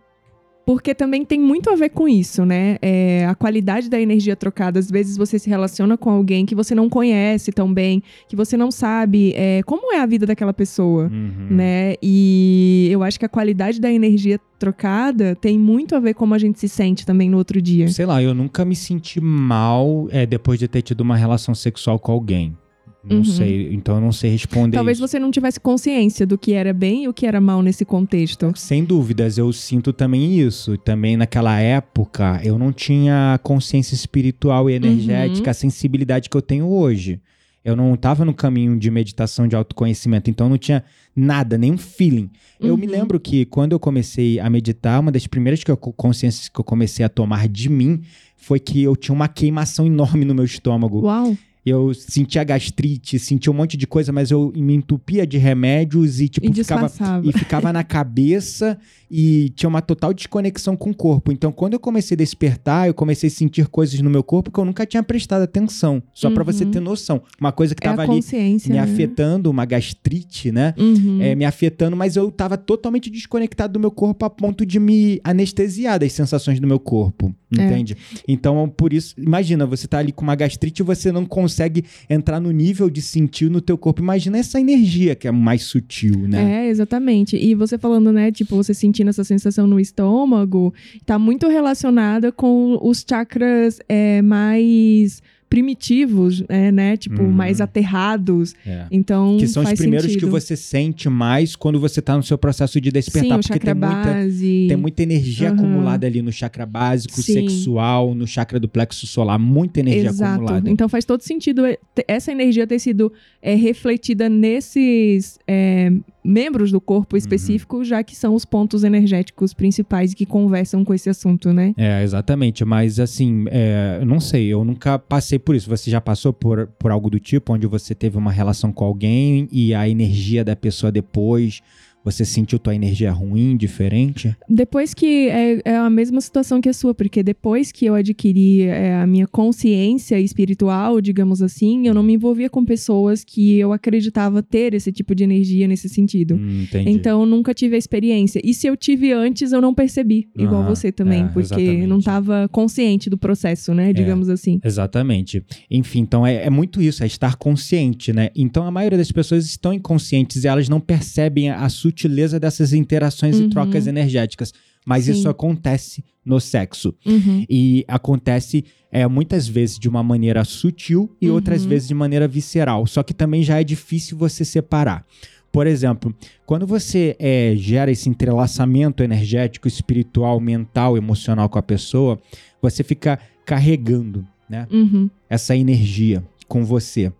Porque 0.65 0.95
também 0.95 1.25
tem 1.25 1.41
muito 1.41 1.71
a 1.71 1.75
ver 1.75 1.89
com 1.89 2.07
isso, 2.07 2.45
né? 2.45 2.77
É, 2.81 3.27
a 3.27 3.35
qualidade 3.35 3.91
da 3.91 4.01
energia 4.01 4.37
trocada. 4.37 4.79
Às 4.79 4.91
vezes 4.91 5.17
você 5.17 5.39
se 5.39 5.49
relaciona 5.51 5.97
com 5.97 6.11
alguém 6.11 6.47
que 6.47 6.55
você 6.55 6.75
não 6.75 6.89
conhece 6.89 7.51
tão 7.51 7.73
bem, 7.73 8.03
que 8.29 8.37
você 8.37 8.57
não 8.57 8.71
sabe 8.71 9.33
é, 9.35 9.63
como 9.65 9.93
é 9.93 10.01
a 10.01 10.07
vida 10.07 10.25
daquela 10.25 10.53
pessoa, 10.53 11.11
uhum. 11.13 11.49
né? 11.51 11.95
E 12.01 12.89
eu 12.91 13.03
acho 13.03 13.19
que 13.19 13.25
a 13.25 13.29
qualidade 13.29 13.81
da 13.81 13.91
energia 13.91 14.39
trocada 14.59 15.35
tem 15.35 15.59
muito 15.59 15.97
a 15.97 16.01
ver 16.01 16.15
com 16.15 16.23
como 16.23 16.35
a 16.35 16.39
gente 16.39 16.61
se 16.61 16.69
sente 16.69 17.05
também 17.05 17.29
no 17.29 17.37
outro 17.37 17.61
dia. 17.61 17.89
Sei 17.89 18.07
lá, 18.07 18.23
eu 18.23 18.33
nunca 18.33 18.65
me 18.65 18.77
senti 18.77 19.21
mal 19.21 20.07
é, 20.11 20.25
depois 20.25 20.61
de 20.61 20.69
ter 20.69 20.83
tido 20.83 21.01
uma 21.01 21.17
relação 21.17 21.53
sexual 21.53 21.99
com 21.99 22.13
alguém. 22.13 22.57
Não 23.05 23.17
Uhum. 23.19 23.25
sei, 23.25 23.73
então 23.75 23.97
eu 23.97 24.01
não 24.01 24.13
sei 24.13 24.31
responder 24.31 24.77
Talvez 24.77 24.99
isso. 24.99 25.09
você 25.09 25.19
não 25.19 25.31
tivesse 25.33 25.59
consciência 25.59 26.25
do 26.25 26.39
que 26.39 26.53
era 26.53 26.73
bem 26.73 27.05
e 27.05 27.09
o 27.09 27.13
que 27.13 27.27
era 27.27 27.41
mal 27.41 27.61
nesse 27.61 27.85
contexto. 27.85 28.53
Sem 28.55 28.85
dúvidas, 28.85 29.37
eu 29.39 29.53
sinto 29.53 29.93
também 29.93 30.39
isso. 30.39 30.77
Também 30.79 31.17
naquela 31.17 31.59
época, 31.59 32.41
eu 32.45 32.57
não 32.59 32.73
tinha 32.73 33.35
a 33.35 33.39
consciência 33.39 33.95
espiritual 33.95 34.71
e 34.71 34.75
energética, 34.75 35.49
Uhum. 35.49 35.51
a 35.51 35.55
sensibilidade 35.55 36.31
que 36.31 36.37
eu 36.37 36.43
tenho 36.43 36.67
hoje. 36.69 37.21
Eu 37.65 37.75
não 37.77 37.95
estava 37.95 38.25
no 38.25 38.35
caminho 38.35 38.77
de 38.79 38.91
meditação, 38.91 39.47
de 39.49 39.55
autoconhecimento, 39.57 40.29
então 40.31 40.49
não 40.49 40.59
tinha 40.59 40.83
nada, 41.15 41.57
nenhum 41.59 41.79
feeling. 41.79 42.29
Eu 42.61 42.77
me 42.77 42.87
Uhum. 42.87 42.93
lembro 42.93 43.21
que 43.21 43.45
quando 43.45 43.73
eu 43.73 43.81
comecei 43.81 44.39
a 44.41 44.49
meditar, 44.51 45.01
uma 45.01 45.11
das 45.13 45.27
primeiras 45.27 45.63
que 45.65 45.71
eu, 45.71 45.77
consciências 45.77 46.49
que 46.49 46.59
eu 46.61 46.65
comecei 46.65 47.05
a 47.05 47.09
tomar 47.09 47.49
de 47.49 47.69
mim 47.69 48.01
foi 48.37 48.59
que 48.61 48.83
eu 48.83 48.95
tinha 48.97 49.15
uma 49.15 49.29
queimação 49.29 49.87
enorme 49.87 50.25
no 50.25 50.35
meu 50.35 50.45
estômago. 50.45 51.01
Uau! 51.03 51.37
Eu 51.65 51.95
sentia 51.95 52.43
gastrite, 52.43 53.19
sentia 53.21 53.53
um 53.53 53.55
monte 53.55 53.77
de 53.77 53.87
coisa, 53.87 54.11
mas 54.11 54.33
eu 54.33 54.53
me 54.57 54.75
entupia 54.75 55.25
de 55.25 55.39
remédios 55.39 56.21
e, 56.21 56.29
tipo, 56.29 56.51
E 56.51 56.53
ficava 56.55 56.91
e 57.23 57.33
ficava 57.33 57.73
na 57.73 57.85
cabeça 57.85 58.77
e 59.09 59.51
tinha 59.51 59.69
uma 59.69 59.81
total 59.81 60.13
desconexão 60.13 60.77
com 60.77 60.91
o 60.91 60.95
corpo. 60.95 61.31
Então, 61.31 61.53
quando 61.53 61.75
eu 61.75 61.79
comecei 61.81 62.17
a 62.17 62.19
despertar, 62.19 62.89
eu 62.89 62.95
comecei 62.95 63.29
a 63.29 63.31
sentir 63.31 63.69
coisas 63.69 64.01
no 64.01 64.11
meu 64.11 64.25
corpo 64.25 64.51
que 64.51 64.59
eu 64.59 64.65
nunca 64.65 64.85
tinha 64.85 65.03
prestado 65.05 65.43
atenção. 65.43 66.03
Só 66.13 66.31
pra 66.31 66.43
você 66.43 66.65
Uhum. 66.65 66.71
ter 66.73 66.81
noção. 66.81 67.23
Uma 67.41 67.53
coisa 67.53 67.75
que 67.77 67.87
É 67.87 67.91
tava 67.91 68.03
a 68.03 68.05
ali 68.07 68.21
me 68.67 68.75
né? 68.75 68.79
afetando, 68.81 69.49
uma 69.51 69.65
gastrite, 69.65 70.51
né? 70.51 70.75
Uhum. 70.77 71.23
É, 71.23 71.35
me 71.37 71.45
afetando, 71.45 71.97
mas 71.97 72.17
eu 72.17 72.31
tava 72.31 72.57
totalmente 72.57 73.09
desconectado 73.09 73.75
do 73.75 73.79
meu 73.81 73.91
corpo 73.93 74.25
a 74.25 74.31
ponto 74.31 74.67
de 74.67 74.81
me 74.81 75.21
anestesiar 75.23 76.01
das 76.01 76.13
sensações 76.13 76.59
do 76.59 76.67
meu 76.67 76.81
corpo. 76.81 77.33
É. 77.59 77.65
Entende? 77.65 77.97
Então, 78.27 78.69
por 78.69 78.93
isso, 78.93 79.15
imagina, 79.19 79.67
você 79.67 79.87
tá 79.87 79.99
ali 79.99 80.13
com 80.13 80.23
uma 80.23 80.35
gastrite 80.35 80.83
e 80.83 80.85
você 80.85 81.13
não 81.13 81.25
consegue 81.25 81.85
entrar 82.09 82.41
no 82.41 82.51
nível 82.51 82.89
de 82.89 83.03
sentir 83.03 83.51
no 83.51 83.61
teu 83.61 83.77
corpo. 83.77 84.03
Imagina 84.03 84.39
essa 84.39 84.61
energia 84.61 85.15
que 85.15 85.29
é 85.29 85.31
mais 85.31 85.65
sutil, 85.65 86.29
né? 86.29 86.67
É, 86.67 86.69
exatamente. 86.69 87.37
E 87.37 87.55
você 87.55 87.79
falando, 87.79 88.13
né, 88.13 88.31
tipo, 88.31 88.57
você 88.57 88.73
sentindo 88.73 89.11
essa 89.11 89.25
sensação 89.25 89.67
no 89.67 89.79
estômago, 89.79 90.73
tá 91.05 91.19
muito 91.19 91.49
relacionada 91.49 92.33
com 92.33 92.79
os 92.83 93.05
chakras 93.09 93.79
é, 93.89 94.23
mais 94.23 95.23
primitivos, 95.53 96.43
é, 96.49 96.73
né? 96.73 96.97
Tipo, 96.97 97.21
Uhum. 97.23 97.31
mais 97.31 97.61
aterrados. 97.61 98.55
É. 98.67 98.87
Então, 98.91 99.37
Que 99.39 99.47
são 99.47 99.63
os 99.63 99.73
primeiros 99.75 100.07
sentido. 100.11 100.25
que 100.27 100.31
você 100.31 100.57
sente 100.57 101.11
mais 101.11 101.55
quando 101.55 101.79
você 101.79 102.01
tá 102.01 102.17
no 102.17 102.23
seu 102.23 102.39
processo 102.39 102.81
de 102.81 102.91
despertar. 102.91 103.43
Sim, 103.43 103.49
porque 103.51 103.59
tem 103.67 103.75
muita, 103.75 103.95
base. 104.15 104.65
tem 104.69 104.77
muita 104.79 105.03
energia 105.03 105.49
Aham. 105.51 105.57
acumulada 105.59 106.07
ali 106.07 106.23
no 106.23 106.33
chakra 106.33 106.65
básico, 106.65 107.21
Sim. 107.21 107.35
sexual, 107.35 108.15
no 108.15 108.27
chakra 108.27 108.59
do 108.59 108.67
plexo 108.67 109.07
solar. 109.07 109.39
Muita 109.39 109.81
energia 109.81 110.09
Exato. 110.09 110.33
acumulada. 110.33 110.71
Então 110.71 110.89
faz 110.89 111.05
todo 111.05 111.21
sentido 111.21 111.67
é, 111.67 111.77
essa 112.09 112.33
energia 112.33 112.67
ter 112.67 112.79
sido 112.79 113.13
é, 113.43 113.55
refletida 113.55 114.31
nesses 114.31 115.39
é, 115.47 115.93
membros 116.25 116.71
do 116.71 116.77
Uhum. 116.77 116.81
corpo 116.81 117.17
específico, 117.17 117.85
já 117.85 118.03
que 118.03 118.15
são 118.15 118.35
os 118.35 118.45
pontos 118.45 118.85
energéticos 118.85 119.53
principais 119.55 120.15
que 120.15 120.25
conversam 120.27 120.85
com 120.85 120.93
esse 120.95 121.09
assunto, 121.11 121.53
né? 121.53 121.75
É, 121.77 122.03
exatamente. 122.03 122.65
Mas 122.65 123.01
assim, 123.01 123.45
é, 123.49 124.03
não 124.05 124.21
sei, 124.21 124.47
eu 124.49 124.65
nunca 124.65 124.99
passei 124.99 125.39
por 125.39 125.55
isso. 125.55 125.69
Você 125.71 125.91
já 125.91 126.01
passou 126.01 126.33
por, 126.33 126.67
por 126.79 126.91
algo 126.91 127.09
do 127.11 127.19
tipo, 127.19 127.53
onde 127.53 127.67
você 127.67 127.95
teve 127.95 128.17
uma 128.19 128.31
relação 128.33 128.73
com 128.73 128.85
alguém 128.85 129.49
e 129.51 129.75
a 129.75 129.89
energia 129.89 130.45
da 130.45 130.55
pessoa 130.55 130.93
depois, 130.93 131.61
você 132.05 132.25
sentiu 132.25 132.59
tua 132.59 132.75
energia 132.75 133.13
ruim, 133.13 133.57
diferente? 133.57 134.35
Depois 134.49 134.95
que 134.95 135.29
é, 135.29 135.61
é 135.65 135.77
a 135.77 135.91
mesma 135.91 136.21
situação 136.21 136.61
que 136.61 136.69
a 136.69 136.73
sua, 136.73 136.95
porque 136.95 137.23
depois 137.23 137.71
que 137.71 137.87
eu 137.87 137.95
adquiri 137.95 138.63
é, 138.63 138.95
a 138.95 139.07
minha 139.07 139.27
consciência 139.27 140.19
espiritual, 140.21 141.01
digamos 141.01 141.43
assim, 141.43 141.87
eu 141.87 141.95
não 141.95 142.03
me 142.03 142.15
envolvia 142.15 142.51
com 142.51 142.65
pessoas 142.65 143.25
que 143.25 143.59
eu 143.59 143.73
acreditava 143.73 144.43
ter 144.43 144.75
esse 144.75 144.91
tipo 144.93 145.15
de 145.15 145.25
energia 145.25 145.69
nesse 145.69 145.89
sentido. 145.89 146.35
Hum, 146.35 146.63
entendi. 146.65 146.91
Então, 146.91 147.25
nunca 147.25 147.55
tive 147.55 147.77
a 147.77 147.79
experiência. 147.79 148.41
E 148.45 148.53
se 148.53 148.67
eu 148.67 148.77
tive 148.77 149.13
antes, 149.13 149.53
eu 149.53 149.61
não 149.61 149.73
percebi, 149.73 150.29
igual 150.37 150.63
Aham, 150.63 150.69
você 150.75 150.91
também, 150.91 151.23
é, 151.23 151.29
porque 151.29 151.61
exatamente. 151.61 151.87
não 151.87 151.99
estava 151.99 152.49
consciente 152.49 153.09
do 153.09 153.17
processo, 153.17 153.73
né? 153.73 153.93
Digamos 153.93 154.29
assim. 154.29 154.61
Exatamente. 154.65 155.45
Enfim, 155.71 156.01
então 156.01 156.27
é, 156.27 156.47
é 156.47 156.51
muito 156.51 156.81
isso, 156.83 157.03
é 157.03 157.07
estar 157.07 157.37
consciente, 157.37 158.13
né? 158.13 158.31
Então 158.35 158.67
a 158.67 158.71
maioria 158.71 158.99
das 158.99 159.13
pessoas 159.13 159.45
estão 159.47 159.73
inconscientes 159.73 160.45
e 160.45 160.49
elas 160.49 160.69
não 160.69 160.81
percebem 160.81 161.51
a, 161.51 161.65
a 161.65 161.69
sutileza 161.93 162.41
dessas 162.41 162.73
interações 162.73 163.39
Uhum. 163.39 163.47
e 163.47 163.51
trocas 163.51 163.87
energéticas. 163.87 164.53
Mas 164.85 165.05
Sim. 165.05 165.13
isso 165.13 165.29
acontece 165.29 166.03
no 166.25 166.41
sexo. 166.41 166.95
Uhum. 167.07 167.45
E 167.49 167.85
acontece 167.87 168.65
é, 168.91 169.07
muitas 169.07 169.47
vezes 169.49 169.79
de 169.79 169.89
uma 169.89 170.03
maneira 170.03 170.45
sutil 170.45 171.15
e 171.21 171.29
Uhum. 171.29 171.35
outras 171.35 171.65
vezes 171.65 171.89
de 171.89 171.95
maneira 171.95 172.27
visceral. 172.27 172.87
Só 172.87 173.03
que 173.03 173.15
também 173.15 173.43
já 173.43 173.61
é 173.61 173.65
difícil 173.65 174.17
você 174.19 174.45
separar. 174.45 175.05
Por 175.53 175.67
exemplo, 175.67 176.15
quando 176.47 176.67
você 176.67 177.15
é, 177.19 177.55
gera 177.57 177.91
esse 177.91 178.09
entrelaçamento 178.09 179.03
energético, 179.03 179.69
espiritual, 179.69 180.41
mental, 180.41 180.97
emocional 180.97 181.49
com 181.49 181.59
a 181.59 181.63
pessoa, 181.63 182.19
você 182.61 182.83
fica 182.83 183.19
carregando, 183.45 184.27
né? 184.49 184.67
Uhum. 184.71 185.09
essa 185.29 185.55
energia 185.57 186.25
com 186.49 186.65
você. 186.65 187.13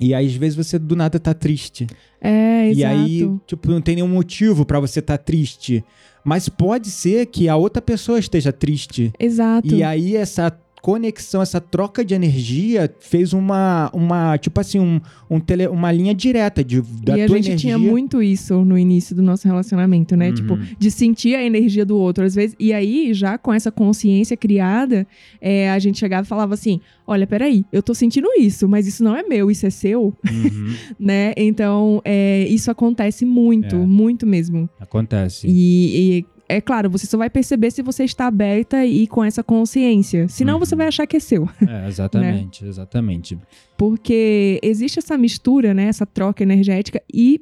E 0.00 0.14
aí, 0.14 0.26
às 0.26 0.34
vezes, 0.34 0.56
você 0.56 0.78
do 0.78 0.94
nada 0.94 1.18
tá 1.18 1.34
triste. 1.34 1.86
É, 2.20 2.68
E 2.68 2.70
exato. 2.82 2.94
aí, 2.96 3.30
tipo, 3.46 3.70
não 3.70 3.80
tem 3.80 3.96
nenhum 3.96 4.08
motivo 4.08 4.64
pra 4.64 4.78
você 4.80 5.02
tá 5.02 5.16
triste. 5.18 5.84
Mas 6.24 6.48
pode 6.48 6.90
ser 6.90 7.26
que 7.26 7.48
a 7.48 7.56
outra 7.56 7.80
pessoa 7.80 8.18
esteja 8.18 8.52
triste. 8.52 9.12
Exato. 9.18 9.74
E 9.74 9.82
aí, 9.82 10.16
essa 10.16 10.50
conexão, 10.82 11.42
essa 11.42 11.60
troca 11.60 12.04
de 12.04 12.14
energia 12.14 12.92
fez 13.00 13.32
uma, 13.32 13.90
uma 13.92 14.36
tipo 14.38 14.60
assim, 14.60 14.78
um, 14.78 15.00
um 15.30 15.40
tele, 15.40 15.66
uma 15.68 15.90
linha 15.92 16.14
direta 16.14 16.62
de, 16.64 16.80
da 16.80 17.16
e 17.18 17.22
a 17.22 17.26
tua 17.26 17.36
gente 17.36 17.48
energia. 17.50 17.56
tinha 17.56 17.78
muito 17.78 18.22
isso 18.22 18.64
no 18.64 18.78
início 18.78 19.14
do 19.14 19.22
nosso 19.22 19.46
relacionamento, 19.46 20.16
né? 20.16 20.28
Uhum. 20.28 20.34
Tipo, 20.34 20.58
de 20.78 20.90
sentir 20.90 21.34
a 21.34 21.42
energia 21.44 21.84
do 21.84 21.96
outro, 21.96 22.24
às 22.24 22.34
vezes. 22.34 22.56
E 22.58 22.72
aí, 22.72 23.12
já 23.14 23.36
com 23.38 23.52
essa 23.52 23.70
consciência 23.70 24.36
criada, 24.36 25.06
é, 25.40 25.70
a 25.70 25.78
gente 25.78 25.98
chegava 25.98 26.24
e 26.24 26.28
falava 26.28 26.54
assim: 26.54 26.80
olha, 27.06 27.26
peraí, 27.26 27.64
eu 27.72 27.82
tô 27.82 27.94
sentindo 27.94 28.28
isso, 28.38 28.68
mas 28.68 28.86
isso 28.86 29.02
não 29.04 29.14
é 29.16 29.22
meu, 29.22 29.50
isso 29.50 29.66
é 29.66 29.70
seu, 29.70 30.14
Uhum, 30.30 30.74
né? 30.98 31.32
Então, 31.36 32.00
é, 32.04 32.46
isso 32.48 32.70
acontece 32.70 33.24
muito, 33.24 33.76
É. 33.76 33.78
muito 33.78 34.26
mesmo. 34.26 34.68
acontece. 34.80 35.46
E, 35.48 36.18
e, 36.20 36.26
é 36.48 36.60
claro, 36.60 36.88
você 36.88 37.06
só 37.06 37.18
vai 37.18 37.28
perceber 37.28 37.70
se 37.70 37.82
você 37.82 38.04
está 38.04 38.26
aberta 38.26 38.84
e 38.86 39.06
com 39.06 39.22
essa 39.22 39.42
consciência. 39.42 40.26
Senão, 40.28 40.54
Uhum. 40.54 40.60
você 40.60 40.74
vai 40.74 40.86
achar 40.88 41.06
que 41.06 41.16
é 41.16 41.20
seu. 41.20 41.48
É, 41.66 41.86
exatamente, 41.88 42.64
exatamente. 42.64 43.38
Porque 43.76 44.58
existe 44.62 44.98
essa 44.98 45.16
mistura, 45.18 45.72
né? 45.74 45.84
Essa 45.84 46.04
troca 46.06 46.42
energética. 46.42 47.02
E 47.12 47.40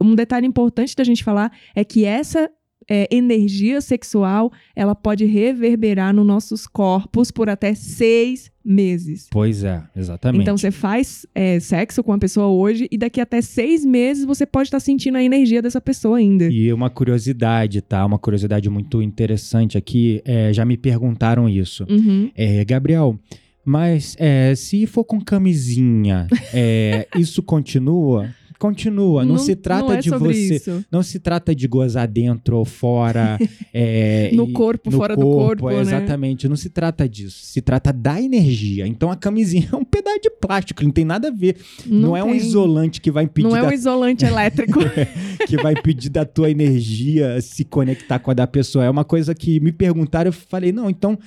um 0.00 0.14
detalhe 0.14 0.46
importante 0.46 0.94
da 0.96 1.04
gente 1.04 1.22
falar 1.24 1.52
é 1.74 1.84
que 1.84 2.04
essa 2.04 2.50
é, 2.90 3.06
energia 3.08 3.80
sexual 3.80 4.52
ela 4.74 4.96
pode 4.96 5.24
reverberar 5.24 6.12
nos 6.12 6.26
nossos 6.26 6.66
corpos 6.66 7.30
por 7.30 7.48
até 7.48 7.72
seis 7.72 8.50
meses. 8.64 9.28
Pois 9.30 9.62
é, 9.62 9.82
exatamente. 9.96 10.42
Então 10.42 10.58
você 10.58 10.70
faz 10.70 11.24
é, 11.34 11.60
sexo 11.60 12.02
com 12.02 12.12
a 12.12 12.18
pessoa 12.18 12.48
hoje 12.48 12.88
e 12.90 12.98
daqui 12.98 13.20
até 13.20 13.40
seis 13.40 13.84
meses 13.84 14.24
você 14.24 14.44
pode 14.44 14.66
estar 14.66 14.80
sentindo 14.80 15.16
a 15.16 15.22
energia 15.22 15.62
dessa 15.62 15.80
pessoa 15.80 16.18
ainda. 16.18 16.46
E 16.46 16.72
uma 16.72 16.90
curiosidade, 16.90 17.80
tá? 17.80 18.04
Uma 18.04 18.18
curiosidade 18.18 18.68
muito 18.68 19.00
interessante 19.00 19.78
aqui. 19.78 20.20
é, 20.24 20.52
já 20.52 20.64
me 20.64 20.76
perguntaram 20.76 21.48
isso. 21.48 21.86
Uhum. 21.88 22.30
É, 22.34 22.64
Gabriel, 22.64 23.18
mas 23.64 24.16
é, 24.18 24.54
se 24.54 24.86
for 24.86 25.04
com 25.04 25.20
camisinha, 25.20 26.26
é, 26.52 27.06
isso 27.16 27.42
continua? 27.42 28.28
Continua. 28.60 29.24
Não, 29.24 29.38
se 29.38 29.56
trata 29.56 29.84
não 29.86 29.92
é 29.94 30.00
de 30.00 30.10
você. 30.10 30.56
Isso. 30.56 30.84
Não 30.92 31.02
se 31.02 31.18
trata 31.18 31.54
de 31.54 31.66
gozar 31.66 32.06
dentro 32.06 32.58
ou 32.58 32.64
fora. 32.66 33.38
é, 33.72 34.30
No 34.34 34.52
corpo, 34.52 34.90
no 34.90 34.98
fora 34.98 35.16
do 35.16 35.22
corpo, 35.22 35.70
né? 35.70 35.80
Exatamente. 35.80 36.46
Não 36.46 36.56
se 36.56 36.68
trata 36.68 37.08
disso. 37.08 37.38
Se 37.42 37.62
trata 37.62 37.90
da 37.90 38.20
energia. 38.20 38.86
Então 38.86 39.10
a 39.10 39.16
camisinha 39.16 39.66
é 39.72 39.76
um 39.76 39.84
pedaço 39.84 40.20
de 40.20 40.30
plástico, 40.30 40.84
não 40.84 40.90
tem 40.90 41.06
nada 41.06 41.28
a 41.28 41.30
ver. 41.30 41.56
Não, 41.86 42.14
é 42.14 42.22
um 42.22 42.34
isolante 42.34 43.00
que 43.00 43.10
vai 43.10 43.24
impedir 43.24 43.48
Não 43.48 43.56
é 43.56 43.62
da 43.62 43.68
um 43.68 43.72
isolante 43.72 44.26
elétrico. 44.26 44.78
que 45.48 45.56
vai 45.56 45.72
impedir 45.72 46.10
da 46.10 46.26
tua 46.26 46.50
energia 46.50 47.40
se 47.40 47.64
conectar 47.64 48.18
com 48.18 48.30
a 48.30 48.34
da 48.34 48.46
pessoa. 48.46 48.84
É 48.84 48.90
uma 48.90 49.04
coisa 49.06 49.34
que 49.34 49.58
me 49.60 49.72
perguntaram, 49.72 50.28
eu 50.28 50.32
falei, 50.34 50.70
não, 50.70 50.90
então 50.90 51.18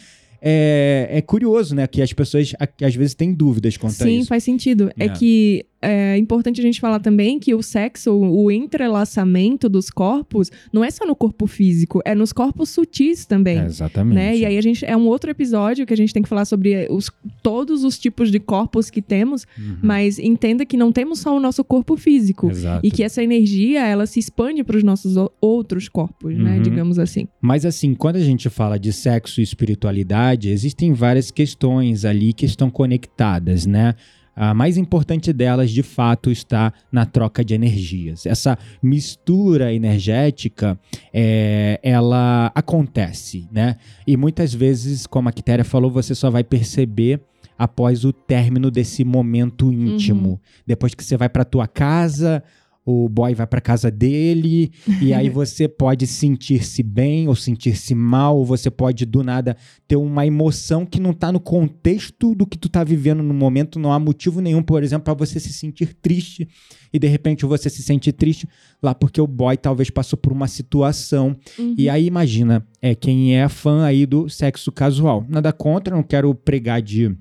é, 0.46 1.08
é 1.10 1.22
curioso, 1.22 1.74
né? 1.74 1.88
Que 1.88 2.02
as 2.02 2.12
pessoas 2.12 2.54
a- 2.60 2.86
às 2.86 2.94
vezes 2.96 3.16
têm 3.16 3.34
dúvidas 3.34 3.78
quanto 3.78 3.94
a 3.94 4.06
Sim, 4.06 4.20
isso. 4.20 4.28
faz 4.28 4.44
sentido. 4.44 4.92
É. 5.00 5.06
É. 5.06 5.10
que 5.10 5.66
é 5.84 6.18
importante 6.18 6.60
a 6.60 6.64
gente 6.64 6.80
falar 6.80 7.00
também 7.00 7.40
que 7.40 7.54
o 7.54 7.62
sexo, 7.62 8.12
o 8.14 8.50
entrelaçamento 8.52 9.68
dos 9.70 9.90
corpos, 9.90 10.50
não 10.72 10.84
é 10.84 10.90
só 10.92 11.06
no 11.06 11.16
corpo 11.16 11.48
físico, 11.48 12.02
é 12.06 12.16
nos 12.16 12.32
corpos 12.34 12.70
sutis 12.70 13.26
também. 13.26 13.60
É, 13.60 13.66
exatamente. 13.66 14.16
Né? 14.16 14.38
E 14.38 14.46
aí 14.46 14.58
a 14.58 14.62
gente 14.62 14.86
é 14.86 14.96
um 14.96 15.08
outro 15.08 15.30
episódio 15.32 15.86
que 15.86 15.94
a 15.94 15.98
gente 15.98 16.14
tem 16.14 16.24
que 16.24 16.30
falar 16.30 16.46
sobre 16.46 16.88
os, 16.90 17.12
todos 17.42 17.84
os 17.84 17.98
tipos 18.00 18.32
de 18.32 18.40
corpos 18.40 18.90
que 18.90 19.02
temos, 19.02 19.46
Uhum. 19.58 19.78
mas 19.82 20.20
entenda 20.20 20.66
que 20.66 20.78
não 20.78 20.92
temos 20.92 21.20
só 21.20 21.36
o 21.36 21.40
nosso 21.40 21.64
corpo 21.64 21.96
físico. 21.98 22.50
Exato. 22.50 22.86
E 22.86 22.92
que 22.92 23.04
essa 23.04 23.22
energia, 23.24 23.86
ela 23.86 24.06
se 24.06 24.20
expande 24.20 24.64
para 24.64 24.78
os 24.78 24.84
nossos 24.84 25.16
outros 25.42 25.90
corpos, 25.90 26.38
né? 26.38 26.58
Uhum. 26.58 26.62
Digamos 26.62 26.98
assim. 27.00 27.28
Mas 27.42 27.66
assim, 27.66 27.94
quando 27.94 28.16
a 28.18 28.22
gente 28.22 28.50
fala 28.50 28.80
de 28.80 28.92
sexo 28.94 29.40
e 29.40 29.44
espiritualidade, 29.44 30.50
existem 30.50 30.94
várias 30.94 31.32
questões 31.32 32.06
ali 32.06 32.34
que 32.34 32.46
estão 32.46 32.70
conectadas, 32.70 33.66
né? 33.66 33.96
A 34.36 34.54
mais 34.54 34.78
importante 34.78 35.32
delas, 35.32 35.70
de 35.70 35.84
fato, 35.84 36.32
está 36.32 36.74
na 36.92 37.06
troca 37.06 37.44
de 37.44 37.54
energias. 37.54 38.26
Essa 38.26 38.58
mistura 38.82 39.74
energética, 39.74 40.80
é, 41.14 41.80
ela 41.84 42.52
acontece, 42.56 43.48
né? 43.52 43.78
E 44.08 44.18
muitas 44.18 44.54
vezes, 44.54 45.06
como 45.06 45.30
a 45.30 45.32
Quitéria 45.32 45.64
falou, 45.64 45.92
você 45.92 46.16
só 46.16 46.32
vai 46.32 46.44
perceber 46.44 47.22
após 47.58 48.04
o 48.04 48.12
término 48.12 48.72
desse 48.72 49.04
momento 49.04 49.72
íntimo. 49.72 50.42
Depois 50.66 50.94
que 50.96 51.04
você 51.04 51.16
vai 51.16 51.30
para 51.30 51.46
tua 51.46 51.68
casa, 51.68 52.44
o 52.86 53.08
boy 53.08 53.34
vai 53.34 53.48
para 53.48 53.62
casa 53.62 53.90
dele, 53.90 54.72
e 55.02 55.14
aí 55.14 55.30
você 55.32 55.68
pode 55.68 56.06
sentir-se 56.06 56.84
bem 56.84 57.28
ou 57.28 57.36
sentir-se 57.36 57.96
mal, 57.96 58.38
ou 58.38 58.46
você 58.46 58.70
pode 58.70 59.06
do 59.06 59.24
nada 59.24 59.56
ter 59.88 59.96
uma 59.96 60.26
emoção 60.26 60.86
que 60.86 61.00
não 61.00 61.14
tá 61.14 61.32
no 61.32 61.40
contexto 61.40 62.36
do 62.36 62.46
que 62.46 62.58
tu 62.58 62.68
tá 62.68 62.84
vivendo 62.84 63.24
no 63.24 63.34
momento, 63.34 63.80
não 63.80 63.94
há 63.94 64.00
motivo 64.00 64.42
nenhum, 64.42 64.62
por 64.62 64.84
exemplo, 64.84 65.06
para 65.06 65.14
você 65.14 65.40
se 65.40 65.54
sentir 65.54 65.94
triste 65.94 66.48
e 66.94 67.00
de 67.00 67.08
repente 67.08 67.46
você 67.46 67.70
se 67.70 67.82
sente 67.82 68.12
triste 68.12 68.48
lá 68.82 68.94
porque 68.94 69.20
o 69.20 69.26
boy 69.26 69.58
talvez 69.58 69.90
passou 69.90 70.18
por 70.18 70.32
uma 70.32 70.48
situação. 70.48 71.36
Uhum. 71.58 71.74
E 71.76 71.90
aí 71.90 72.06
imagina, 72.06 72.66
é 72.82 72.94
quem 72.94 73.36
é 73.36 73.50
fã 73.50 73.84
aí 73.84 74.06
do 74.06 74.30
sexo 74.30 74.72
casual. 74.72 75.26
Nada 75.28 75.52
contra, 75.52 75.96
não 75.96 76.04
quero 76.04 76.34
pregar 76.36 76.82
de 76.82 77.16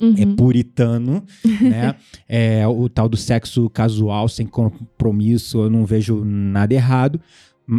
Uhum. 0.00 0.14
é 0.18 0.26
puritano, 0.36 1.24
né? 1.60 1.94
É, 2.28 2.66
o 2.66 2.88
tal 2.88 3.08
do 3.08 3.16
sexo 3.16 3.68
casual, 3.70 4.28
sem 4.28 4.46
compromisso, 4.46 5.62
eu 5.62 5.70
não 5.70 5.86
vejo 5.86 6.22
nada 6.24 6.74
errado. 6.74 7.20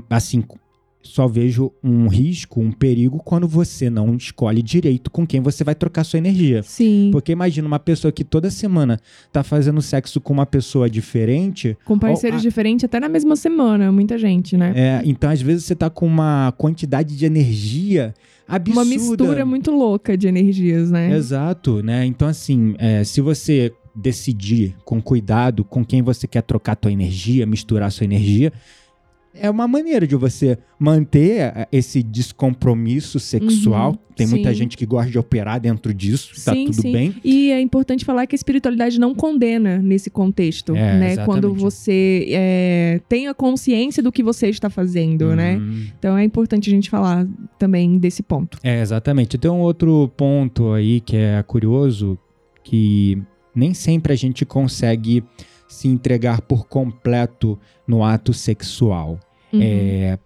Assim, 0.10 0.44
só 1.08 1.28
vejo 1.28 1.72
um 1.84 2.08
risco, 2.08 2.60
um 2.60 2.72
perigo 2.72 3.20
quando 3.20 3.48
você 3.48 3.90
não 3.90 4.16
escolhe 4.16 4.62
direito 4.62 5.10
com 5.10 5.26
quem 5.26 5.42
você 5.42 5.64
vai 5.64 5.74
trocar 5.74 6.04
sua 6.04 6.18
energia. 6.18 6.62
Sim. 6.64 7.10
Porque 7.12 7.32
imagina 7.32 7.68
uma 7.68 7.80
pessoa 7.80 8.12
que 8.12 8.24
toda 8.24 8.50
semana 8.52 9.00
tá 9.32 9.44
fazendo 9.44 9.82
sexo 9.82 10.20
com 10.20 10.34
uma 10.34 10.46
pessoa 10.46 10.90
diferente. 10.90 11.78
Com 11.86 11.98
parceiros 11.98 12.40
Ou 12.40 12.50
diferentes 12.50 12.86
até 12.86 13.00
na 13.00 13.10
mesma 13.10 13.36
semana, 13.36 13.92
muita 13.92 14.18
gente, 14.18 14.58
né? 14.58 14.74
é, 14.76 15.02
então, 15.06 15.30
às 15.30 15.42
vezes, 15.42 15.66
você 15.66 15.76
tá 15.76 15.90
com 15.90 16.06
uma 16.06 16.54
quantidade 16.58 17.16
de 17.16 17.26
energia 17.26 18.14
absurda. 18.48 18.82
Uma 18.82 18.86
mistura 18.86 19.46
muito 19.46 19.72
louca 19.72 20.18
de 20.18 20.28
energias, 20.28 20.92
né? 20.92 21.16
Exato, 21.16 21.82
né? 21.82 22.06
Então, 22.06 22.28
assim, 22.28 22.76
é, 22.78 23.04
se 23.04 23.22
você 23.22 23.74
decidir 23.96 24.76
com 24.86 25.02
cuidado 25.02 25.64
com 25.64 25.84
quem 25.84 26.04
você 26.04 26.28
quer 26.28 26.44
trocar 26.44 26.76
tua 26.76 26.92
energia, 26.92 27.46
misturar 27.48 27.92
sua 27.92 28.06
energia, 28.06 28.54
é 29.40 29.50
uma 29.50 29.68
maneira 29.68 30.06
de 30.08 30.16
você 30.16 30.58
manter 30.80 31.40
é, 31.40 31.68
esse 31.72 32.02
descompromisso 32.04 33.20
sexual. 33.20 33.92
Uhum, 33.92 33.98
Tem 34.16 34.28
muita 34.28 34.50
sim. 34.50 34.56
gente 34.56 34.78
que 34.78 34.86
gosta 34.86 35.12
de 35.12 35.18
operar 35.18 35.60
dentro 35.60 35.94
disso, 35.94 36.34
tá 36.44 36.54
Sim, 36.54 36.66
tudo 36.66 36.82
sim. 36.82 36.92
bem. 36.92 37.16
E 37.24 37.52
é 37.52 37.60
importante 37.62 38.04
falar 38.06 38.26
que 38.28 38.36
a 38.36 38.38
espiritualidade 38.38 39.00
não 39.00 39.14
condena 39.14 39.78
nesse 39.80 40.10
contexto, 40.10 40.76
É, 40.76 41.00
né? 41.00 41.12
exatamente. 41.12 41.26
Quando 41.26 41.54
você 41.54 42.26
é, 42.30 43.02
tem 43.08 43.28
a 43.28 43.34
consciência 43.34 44.02
do 44.02 44.12
que 44.12 44.24
você 44.24 44.48
está 44.50 44.70
fazendo, 44.70 45.36
né? 45.36 45.58
Uhum. 45.58 45.86
Então 45.98 46.18
é 46.18 46.24
importante 46.24 46.70
a 46.70 46.74
gente 46.74 46.90
falar 46.90 47.28
também 47.60 47.98
desse 47.98 48.24
ponto. 48.24 48.58
É, 48.64 48.82
exatamente. 48.82 49.38
Tem 49.38 49.50
um 49.52 49.60
outro 49.60 50.12
ponto 50.18 50.72
aí 50.74 51.00
que 51.00 51.16
é 51.16 51.44
curioso, 51.44 52.18
que 52.64 53.22
nem 53.56 53.74
sempre 53.74 54.14
a 54.14 54.16
gente 54.16 54.46
consegue 54.46 55.24
se 55.68 55.88
entregar 55.88 56.42
por 56.42 56.68
completo 56.68 57.60
no 57.88 58.04
ato 58.04 58.34
sexual. 58.34 59.20
Uhum. 59.58 59.62
É, 59.64 60.20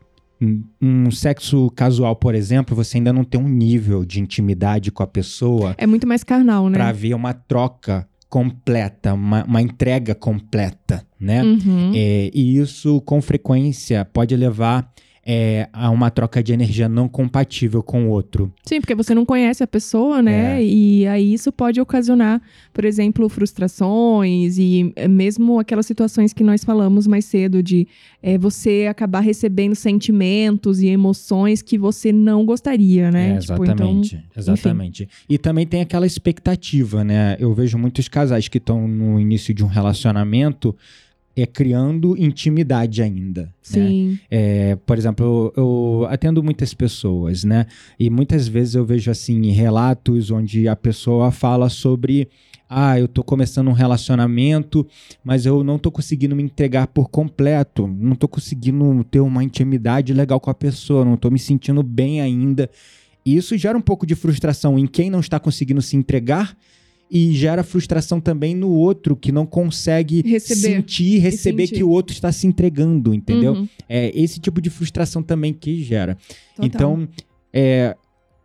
um- 0.82 1.12
sexo 1.12 1.70
casual, 1.72 2.16
por 2.16 2.34
exemplo, 2.34 2.76
você 2.76 2.98
ainda 2.98 3.14
não 3.14 3.24
tem 3.24 3.40
um 3.40 3.48
nível 3.48 4.04
de 4.04 4.20
intimidade 4.20 4.92
com 4.92 5.04
a 5.04 5.08
pessoa 5.08 5.76
É 5.78 5.86
muito 5.86 6.08
mais 6.08 6.24
carnal, 6.24 6.68
né? 6.70 6.78
para 6.78 6.90
haver 6.90 7.14
uma 7.14 7.34
troca 7.34 8.08
completa, 8.28 9.14
uma, 9.14 9.44
uma 9.44 9.62
entrega 9.62 10.16
completa, 10.16 11.06
né? 11.20 11.44
Uhum. 11.44 11.92
É, 11.94 12.32
e 12.34 12.58
isso, 12.58 13.02
com 13.02 13.22
frequência, 13.22 14.06
pode 14.06 14.36
levar 14.36 14.90
é, 15.34 15.70
a 15.72 15.90
uma 15.90 16.12
troca 16.12 16.44
de 16.44 16.52
energia 16.52 16.90
não 16.90 17.08
compatível 17.08 17.82
com 17.82 18.08
o 18.08 18.10
outro. 18.10 18.52
Sim, 18.66 18.82
porque 18.82 18.94
você 18.94 19.16
não 19.16 19.26
conhece 19.26 19.64
a 19.64 19.68
pessoa, 19.68 20.22
né? 20.22 20.62
É. 20.62 20.66
E 20.66 21.08
aí 21.08 21.34
isso 21.34 21.54
pode 21.54 21.80
ocasionar, 21.80 22.42
por 22.74 22.84
exemplo, 22.84 23.30
frustrações 23.30 24.58
e 24.58 24.92
eh, 24.94 25.08
mesmo 25.08 25.58
aquelas 25.58 25.86
situações 25.86 26.34
que 26.34 26.44
nós 26.44 26.66
falamos 26.66 27.08
mais 27.08 27.24
cedo 27.24 27.64
de 27.64 27.88
eh, 28.22 28.38
você 28.38 28.88
acabar 28.90 29.22
recebendo 29.22 29.74
sentimentos 29.74 30.82
e 30.82 30.88
emoções 30.88 31.62
que 31.62 31.78
você 31.78 32.12
não 32.12 32.46
gostaria, 32.46 33.10
né? 33.10 33.38
É, 33.38 33.40
Tipo, 33.40 33.64
então, 33.64 34.02
exatamente, 34.02 34.26
exatamente. 34.36 35.10
E 35.30 35.38
também 35.38 35.66
tem 35.66 35.80
aquela 35.80 36.06
expectativa, 36.06 37.06
né? 37.06 37.38
Eu 37.40 37.54
vejo 37.54 37.78
muitos 37.78 38.10
casais 38.10 38.50
que 38.50 38.58
estão 38.58 38.86
no 38.86 39.18
início 39.18 39.54
de 39.54 39.64
um 39.64 39.68
relacionamento 39.68 40.76
é 41.36 41.46
criando 41.46 42.18
intimidade 42.18 43.02
ainda. 43.02 43.44
Né? 43.44 43.50
sim. 43.62 44.20
É, 44.30 44.76
por 44.86 44.98
exemplo, 44.98 45.54
eu, 45.56 45.64
eu 45.64 46.08
atendo 46.10 46.44
muitas 46.44 46.74
pessoas, 46.74 47.44
né? 47.44 47.66
E 48.00 48.10
muitas 48.10 48.48
vezes 48.48 48.76
eu 48.76 48.86
vejo 48.86 49.10
assim 49.10 49.52
relatos 49.52 50.32
onde 50.32 50.68
a 50.68 50.76
pessoa 50.76 51.32
fala 51.32 51.70
sobre 51.70 52.28
ah, 52.74 52.98
eu 52.98 53.06
tô 53.06 53.22
começando 53.22 53.68
um 53.68 53.74
relacionamento, 53.74 54.88
mas 55.22 55.46
eu 55.46 55.62
não 55.62 55.78
tô 55.78 55.92
conseguindo 55.92 56.34
me 56.34 56.44
entregar 56.44 56.88
por 56.88 57.10
completo, 57.10 57.86
não 57.86 58.16
tô 58.16 58.30
conseguindo 58.30 59.04
ter 59.04 59.20
uma 59.20 59.44
intimidade 59.44 60.14
legal 60.14 60.40
com 60.40 60.50
a 60.50 60.54
pessoa, 60.54 61.04
não 61.04 61.18
tô 61.18 61.30
me 61.30 61.38
sentindo 61.38 61.84
bem 61.84 62.22
ainda. 62.22 62.70
E 63.26 63.36
isso 63.36 63.58
gera 63.58 63.78
um 63.78 63.82
pouco 63.82 64.06
de 64.06 64.16
frustração 64.16 64.80
em 64.80 64.88
quem 64.88 65.10
não 65.10 65.20
está 65.20 65.38
conseguindo 65.38 65.82
se 65.82 65.98
entregar 65.98 66.56
e 67.12 67.34
gera 67.34 67.62
frustração 67.62 68.22
também 68.22 68.56
no 68.56 68.70
outro 68.70 69.18
que 69.18 69.34
não 69.34 69.46
consegue 69.46 70.22
Receber. 70.22 70.62
sentir, 70.62 71.18
receber 71.20 71.68
sentir. 71.68 71.76
que 71.80 71.84
o 71.84 71.90
outro 71.90 72.14
está 72.14 72.32
se 72.32 72.48
entregando, 72.48 73.14
entendeu? 73.14 73.54
Uhum. 73.54 73.68
É 73.90 74.12
esse 74.18 74.40
tipo 74.40 74.62
de 74.62 74.70
frustração 74.70 75.22
também 75.22 75.54
que 75.54 75.84
gera. 75.84 76.18
Total. 76.56 76.66
Então, 76.66 77.10
é, 77.52 77.98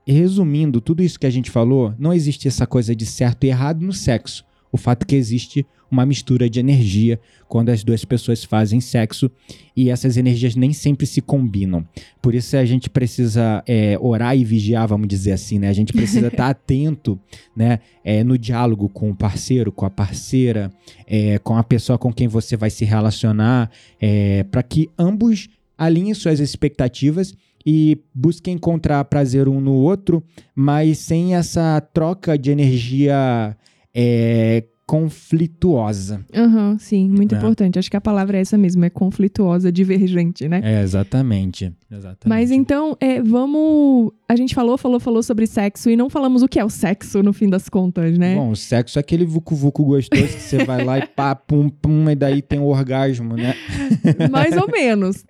resumindo 0.04 0.80
tudo 0.80 1.00
isso 1.00 1.18
que 1.18 1.26
a 1.26 1.30
gente 1.30 1.48
falou, 1.48 1.94
não 1.96 2.12
existe 2.12 2.48
essa 2.48 2.66
coisa 2.66 2.94
de 2.94 3.06
certo 3.06 3.44
e 3.44 3.48
errado 3.48 3.82
no 3.82 3.92
sexo. 3.92 4.44
O 4.72 4.76
fato 4.76 5.06
que 5.06 5.14
existe 5.14 5.64
uma 5.90 6.04
mistura 6.04 6.48
de 6.48 6.60
energia 6.60 7.20
quando 7.48 7.68
as 7.68 7.84
duas 7.84 8.04
pessoas 8.04 8.44
fazem 8.44 8.80
sexo 8.80 9.30
e 9.76 9.90
essas 9.90 10.16
energias 10.16 10.56
nem 10.56 10.72
sempre 10.72 11.06
se 11.06 11.20
combinam. 11.20 11.86
Por 12.20 12.34
isso 12.34 12.56
a 12.56 12.64
gente 12.64 12.90
precisa 12.90 13.62
é, 13.66 13.96
orar 14.00 14.36
e 14.36 14.44
vigiar, 14.44 14.88
vamos 14.88 15.08
dizer 15.08 15.32
assim, 15.32 15.58
né? 15.58 15.68
A 15.68 15.72
gente 15.72 15.92
precisa 15.92 16.28
estar 16.28 16.48
atento, 16.50 17.18
né? 17.54 17.80
É, 18.04 18.24
no 18.24 18.36
diálogo 18.36 18.88
com 18.88 19.10
o 19.10 19.16
parceiro, 19.16 19.70
com 19.70 19.86
a 19.86 19.90
parceira, 19.90 20.72
é, 21.06 21.38
com 21.38 21.56
a 21.56 21.62
pessoa 21.62 21.98
com 21.98 22.12
quem 22.12 22.28
você 22.28 22.56
vai 22.56 22.70
se 22.70 22.84
relacionar, 22.84 23.70
para 24.50 24.62
que 24.62 24.90
ambos 24.98 25.48
alinhe 25.76 26.14
suas 26.14 26.40
expectativas 26.40 27.34
e 27.66 28.00
busque 28.14 28.50
encontrar 28.50 29.04
prazer 29.06 29.48
um 29.48 29.60
no 29.60 29.72
outro, 29.72 30.22
mas 30.54 30.98
sem 30.98 31.34
essa 31.34 31.80
troca 31.80 32.38
de 32.38 32.52
energia 32.52 33.56
é, 33.92 34.62
conflituosa. 34.86 36.24
Aham, 36.34 36.78
sim, 36.78 37.10
muito 37.10 37.34
É. 37.34 37.38
importante. 37.38 37.78
Acho 37.78 37.90
que 37.90 37.96
a 37.96 38.00
palavra 38.00 38.38
é 38.38 38.40
essa 38.40 38.56
mesmo, 38.56 38.84
é 38.84 38.90
conflituosa, 38.90 39.70
divergente, 39.72 40.48
né? 40.48 40.60
É, 40.62 40.82
exatamente. 40.82 41.72
Exatamente. 41.90 42.28
Mas 42.28 42.50
então, 42.50 42.96
é, 43.00 43.20
vamos. 43.22 44.12
A 44.28 44.34
gente 44.36 44.54
falou, 44.54 44.76
falou, 44.76 44.98
falou 44.98 45.22
sobre 45.22 45.46
sexo 45.46 45.88
e 45.88 45.96
não 45.96 46.10
falamos 46.10 46.42
o 46.42 46.48
que 46.48 46.58
é 46.58 46.64
o 46.64 46.70
sexo 46.70 47.22
no 47.22 47.32
fim 47.32 47.48
das 47.48 47.68
contas, 47.68 48.18
né? 48.18 48.34
Bom, 48.34 48.50
o 48.50 48.56
sexo 48.56 48.98
é 48.98 49.00
aquele 49.00 49.24
vucu-vucu 49.24 49.84
gostoso 49.84 50.22
que 50.26 50.40
você 50.40 50.64
vai 50.64 50.84
lá 50.84 50.98
e 50.98 51.06
pá, 51.06 51.34
pum, 51.34 51.68
pum, 51.68 52.10
e 52.10 52.14
daí 52.14 52.42
tem 52.42 52.58
o 52.58 52.64
orgasmo, 52.64 53.36
né? 53.36 53.54
Mais 54.30 54.56
ou 54.56 54.68
menos. 54.70 55.24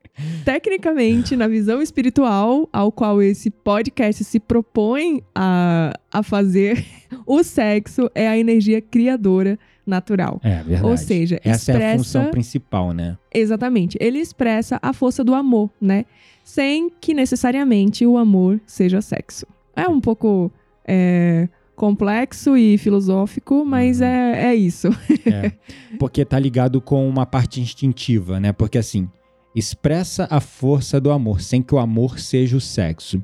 Tecnicamente, 0.47 1.37
na 1.37 1.47
visão 1.47 1.83
espiritual, 1.83 2.67
ao 2.73 2.91
qual 2.91 3.21
esse 3.21 3.51
podcast 3.51 4.25
se 4.25 4.41
propõe 4.41 5.23
a, 5.35 5.93
a 6.11 6.23
fazer, 6.23 6.83
o 7.27 7.43
sexo 7.43 8.11
é 8.15 8.27
a 8.27 8.39
energia 8.39 8.81
criadora 8.81 9.59
natural. 9.87 10.41
É, 10.43 10.63
verdade. 10.63 10.85
Ou 10.87 10.97
seja, 10.97 11.39
Essa 11.45 11.73
é 11.73 11.75
a 11.75 11.77
expressa- 11.77 11.99
função 11.99 12.31
principal, 12.31 12.93
né? 12.93 13.19
Exatamente. 13.33 13.99
Ele 14.01 14.19
expressa 14.19 14.79
a 14.81 14.93
força 14.95 15.23
do 15.23 15.35
amor, 15.35 15.71
né? 15.81 16.07
Sem 16.47 16.89
que 17.01 17.13
necessariamente 17.13 18.07
o 18.07 18.17
amor 18.17 18.61
seja 18.65 19.03
sexo. 19.03 19.45
É 19.75 19.89
um 19.89 20.01
pouco 20.01 20.49
é, 20.87 21.49
complexo 21.75 22.57
e 22.57 22.79
filosófico, 22.79 23.65
mas 23.65 23.99
Uhum. 24.01 24.07
é, 24.07 24.53
é 24.53 24.55
isso. 24.55 24.89
É, 25.27 25.51
porque 25.99 26.25
tá 26.25 26.39
ligado 26.39 26.81
com 26.81 27.09
uma 27.09 27.27
parte 27.27 27.61
instintiva, 27.61 28.39
né? 28.39 28.53
Porque 28.53 28.79
assim, 28.79 29.09
expressa 29.57 30.29
a 30.31 30.39
força 30.41 31.01
do 31.01 31.11
amor, 31.11 31.41
sem 31.41 31.61
que 31.61 31.75
o 31.75 31.81
amor 31.81 32.21
seja 32.21 32.57
o 32.57 32.61
sexo. 32.61 33.21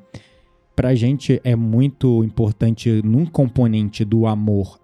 Pra 0.74 0.92
gente 0.96 1.40
é 1.44 1.54
muito 1.54 2.24
importante 2.24 3.00
num 3.04 3.24
componente 3.24 4.04
do 4.04 4.26
amor 4.26 4.80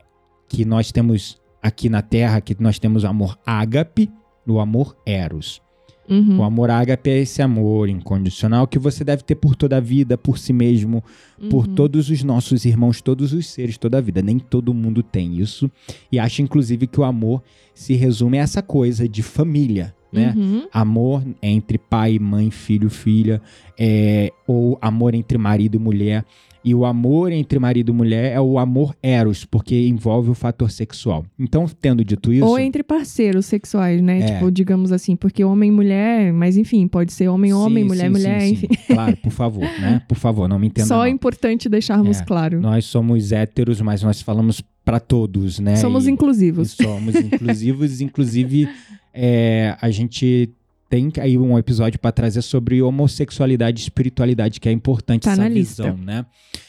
que 0.48 0.64
nós 0.64 0.92
temos 0.92 1.40
aqui 1.60 1.88
na 1.88 2.02
Terra, 2.02 2.40
que 2.40 2.54
nós 2.62 2.78
temos 2.78 3.02
o 3.02 3.08
amor 3.08 3.36
ágape, 3.44 4.08
o 4.46 4.60
amor 4.60 4.96
eros. 5.04 5.60
Uhum, 6.08 6.38
O 6.38 6.42
amor 6.42 6.70
ágape 6.70 7.10
é 7.10 7.18
esse 7.18 7.42
amor 7.42 7.88
incondicional 7.88 8.66
que 8.66 8.78
você 8.78 9.04
deve 9.04 9.22
ter 9.22 9.34
por 9.34 9.54
toda 9.54 9.76
a 9.76 9.80
vida, 9.80 10.16
por 10.16 10.38
si 10.38 10.52
mesmo, 10.52 11.04
por 11.50 11.66
uhum. 11.66 11.74
todos 11.74 12.08
os 12.08 12.22
nossos 12.22 12.64
irmãos, 12.64 13.02
todos 13.02 13.32
os 13.32 13.46
seres, 13.46 13.76
toda 13.76 13.98
a 13.98 14.00
vida. 14.00 14.22
Nem 14.22 14.38
todo 14.38 14.72
mundo 14.72 15.02
tem 15.02 15.38
isso. 15.38 15.70
E 16.10 16.18
acho, 16.18 16.40
inclusive, 16.40 16.86
que 16.86 17.00
o 17.00 17.04
amor 17.04 17.42
se 17.74 17.94
resume 17.94 18.38
a 18.38 18.42
essa 18.42 18.62
coisa 18.62 19.08
de 19.08 19.22
família, 19.22 19.94
né? 20.12 20.34
Uhum. 20.36 20.66
Amor 20.72 21.22
entre 21.42 21.78
pai, 21.78 22.18
mãe, 22.18 22.50
filho, 22.50 22.88
filha, 22.88 23.40
é, 23.78 24.32
ou 24.46 24.78
amor 24.80 25.14
entre 25.14 25.36
marido 25.36 25.76
e 25.76 25.78
mulher. 25.78 26.24
E 26.64 26.74
o 26.74 26.84
amor 26.84 27.30
entre 27.32 27.58
marido 27.58 27.92
e 27.92 27.94
mulher 27.94 28.32
é 28.32 28.40
o 28.40 28.58
amor 28.58 28.94
eros, 29.02 29.44
porque 29.44 29.86
envolve 29.88 30.28
o 30.30 30.34
fator 30.34 30.70
sexual. 30.70 31.24
Então, 31.38 31.66
tendo 31.80 32.04
dito 32.04 32.32
isso. 32.32 32.44
Ou 32.44 32.58
entre 32.58 32.82
parceiros 32.82 33.46
sexuais, 33.46 34.02
né? 34.02 34.18
É. 34.20 34.26
Tipo, 34.34 34.50
digamos 34.50 34.90
assim, 34.92 35.14
porque 35.16 35.44
homem 35.44 35.68
e 35.70 35.72
mulher, 35.72 36.32
mas 36.32 36.56
enfim, 36.56 36.86
pode 36.88 37.12
ser 37.12 37.28
homem, 37.28 37.52
homem, 37.54 37.84
Sim, 37.84 37.88
mulher, 37.88 38.04
sim, 38.06 38.10
mulher, 38.10 38.40
sim, 38.40 38.52
enfim. 38.52 38.68
sim. 38.70 38.78
Claro, 38.94 39.16
por 39.18 39.30
favor, 39.32 39.62
né? 39.80 40.02
Por 40.08 40.16
favor, 40.18 40.48
não 40.48 40.58
me 40.58 40.66
entenda 40.66 40.88
Só 40.88 41.06
é 41.06 41.08
importante 41.08 41.68
deixarmos 41.68 42.20
É. 42.20 42.24
claro. 42.24 42.60
Nós 42.60 42.84
somos 42.86 43.30
héteros, 43.32 43.80
mas 43.80 44.02
nós 44.02 44.20
falamos 44.20 44.60
pra 44.84 44.98
todos, 44.98 45.58
né? 45.60 45.76
Somos 45.76 46.06
E- 46.06 46.10
inclusivos. 46.10 46.72
E 46.78 46.82
somos 46.82 47.14
inclusivos. 47.14 48.00
Inclusive, 48.02 48.68
é, 49.14 49.76
a 49.80 49.90
gente 49.90 50.50
tem 50.88 51.12
aí 51.20 51.36
um 51.36 51.58
episódio 51.58 51.98
para 51.98 52.10
trazer 52.12 52.42
sobre 52.42 52.80
homossexualidade 52.82 53.80
e 53.80 53.82
espiritualidade, 53.82 54.58
que 54.60 54.68
é 54.68 54.72
importante 54.72 55.24
Tá 55.24 55.32
essa 55.32 55.48
visão, 55.48 55.86
lista. 55.90 56.04
né? 56.04 56.26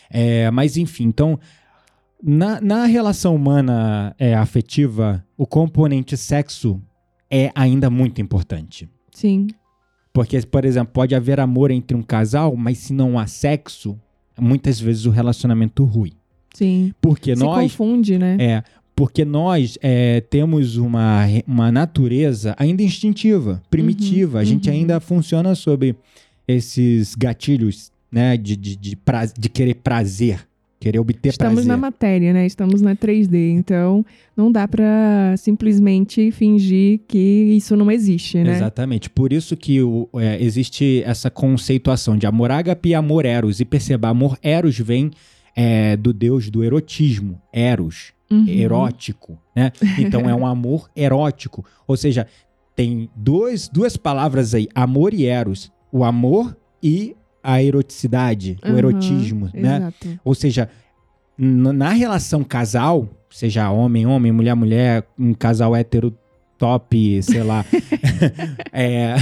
É, 0.09 0.51
mas 0.51 0.75
enfim, 0.77 1.05
então, 1.05 1.39
na, 2.21 2.59
na 2.59 2.85
relação 2.85 3.35
humana 3.35 4.13
é, 4.19 4.33
afetiva, 4.35 5.25
o 5.37 5.45
componente 5.47 6.17
sexo 6.17 6.81
é 7.31 7.51
ainda 7.55 7.89
muito 7.89 8.21
importante. 8.21 8.89
Sim. 9.13 9.47
Porque, 10.11 10.41
por 10.41 10.65
exemplo, 10.65 10.91
pode 10.93 11.15
haver 11.15 11.39
amor 11.39 11.71
entre 11.71 11.95
um 11.95 12.01
casal, 12.01 12.55
mas 12.55 12.79
se 12.79 12.93
não 12.93 13.17
há 13.17 13.27
sexo, 13.27 13.97
muitas 14.37 14.79
vezes 14.79 15.05
o 15.05 15.11
relacionamento 15.11 15.83
rui. 15.85 16.13
Sim. 16.53 16.93
Porque 16.99 17.35
Se 17.35 17.43
nós 17.43 17.71
confunde, 17.71 18.17
né? 18.17 18.35
é, 18.39 18.63
porque 18.99 19.23
nós 19.23 19.77
é, 19.81 20.19
temos 20.19 20.75
uma, 20.75 21.23
uma 21.47 21.71
natureza 21.71 22.53
ainda 22.59 22.83
instintiva, 22.83 23.63
primitiva. 23.69 24.33
Uhum, 24.39 24.41
a 24.41 24.43
gente 24.43 24.67
uhum. 24.69 24.75
ainda 24.75 24.99
funciona 24.99 25.55
sobre 25.55 25.95
esses 26.45 27.15
gatilhos, 27.15 27.93
né? 28.11 28.35
De, 28.35 28.57
de, 28.57 28.75
de, 28.75 28.97
pra- 28.97 29.23
de 29.23 29.47
querer 29.47 29.75
prazer, 29.75 30.45
querer 30.81 30.99
obter 30.99 31.29
Estamos 31.29 31.53
prazer. 31.53 31.67
na 31.69 31.77
matéria, 31.77 32.33
né? 32.33 32.45
Estamos 32.45 32.81
na 32.81 32.93
3D, 32.93 33.51
então 33.51 34.05
não 34.35 34.51
dá 34.51 34.67
pra 34.67 35.33
simplesmente 35.37 36.29
fingir 36.31 36.99
que 37.07 37.17
isso 37.55 37.77
não 37.77 37.89
existe, 37.89 38.39
né? 38.39 38.53
Exatamente. 38.57 39.09
Por 39.09 39.31
isso 39.31 39.55
que 39.55 39.81
o- 39.81 40.09
é, 40.15 40.43
existe 40.43 41.03
essa 41.05 41.29
conceituação 41.29 42.17
de 42.17 42.27
amor 42.27 42.51
ágape 42.51 42.89
e 42.89 42.95
amor 42.95 43.23
eros. 43.25 43.61
E 43.61 43.65
perceba, 43.65 44.09
amor 44.09 44.37
eros 44.43 44.77
vem 44.77 45.09
é, 45.55 45.95
do 45.97 46.13
deus 46.13 46.49
do 46.49 46.63
erotismo, 46.63 47.41
eros. 47.51 48.13
Uhum. 48.31 48.47
erótico, 48.47 49.39
né? 49.55 49.71
Então 49.97 50.29
é 50.29 50.35
um 50.35 50.45
amor 50.45 50.87
erótico. 50.95 51.65
Ou 51.87 51.97
seja, 51.97 52.27
tem 52.75 53.09
dois, 53.15 53.67
duas 53.67 53.97
palavras 53.97 54.53
aí, 54.53 54.67
amor 54.75 55.15
e 55.15 55.25
eros. 55.25 55.71
O 55.91 56.03
amor 56.03 56.55
e 56.81 57.15
a 57.41 57.63
eroticidade, 57.63 58.57
o 58.63 58.67
Aham, 58.67 58.77
erotismo, 58.77 59.49
né? 59.53 59.77
Exato. 59.77 60.19
Ou 60.23 60.35
seja, 60.35 60.69
na 61.37 61.89
relação 61.89 62.43
casal, 62.43 63.09
seja 63.29 63.71
homem, 63.71 64.05
homem, 64.05 64.31
mulher, 64.31 64.55
mulher, 64.55 65.07
um 65.17 65.33
casal 65.33 65.75
hétero 65.75 66.15
top, 66.57 67.23
sei 67.23 67.41
lá, 67.41 67.65
é, 68.71 69.15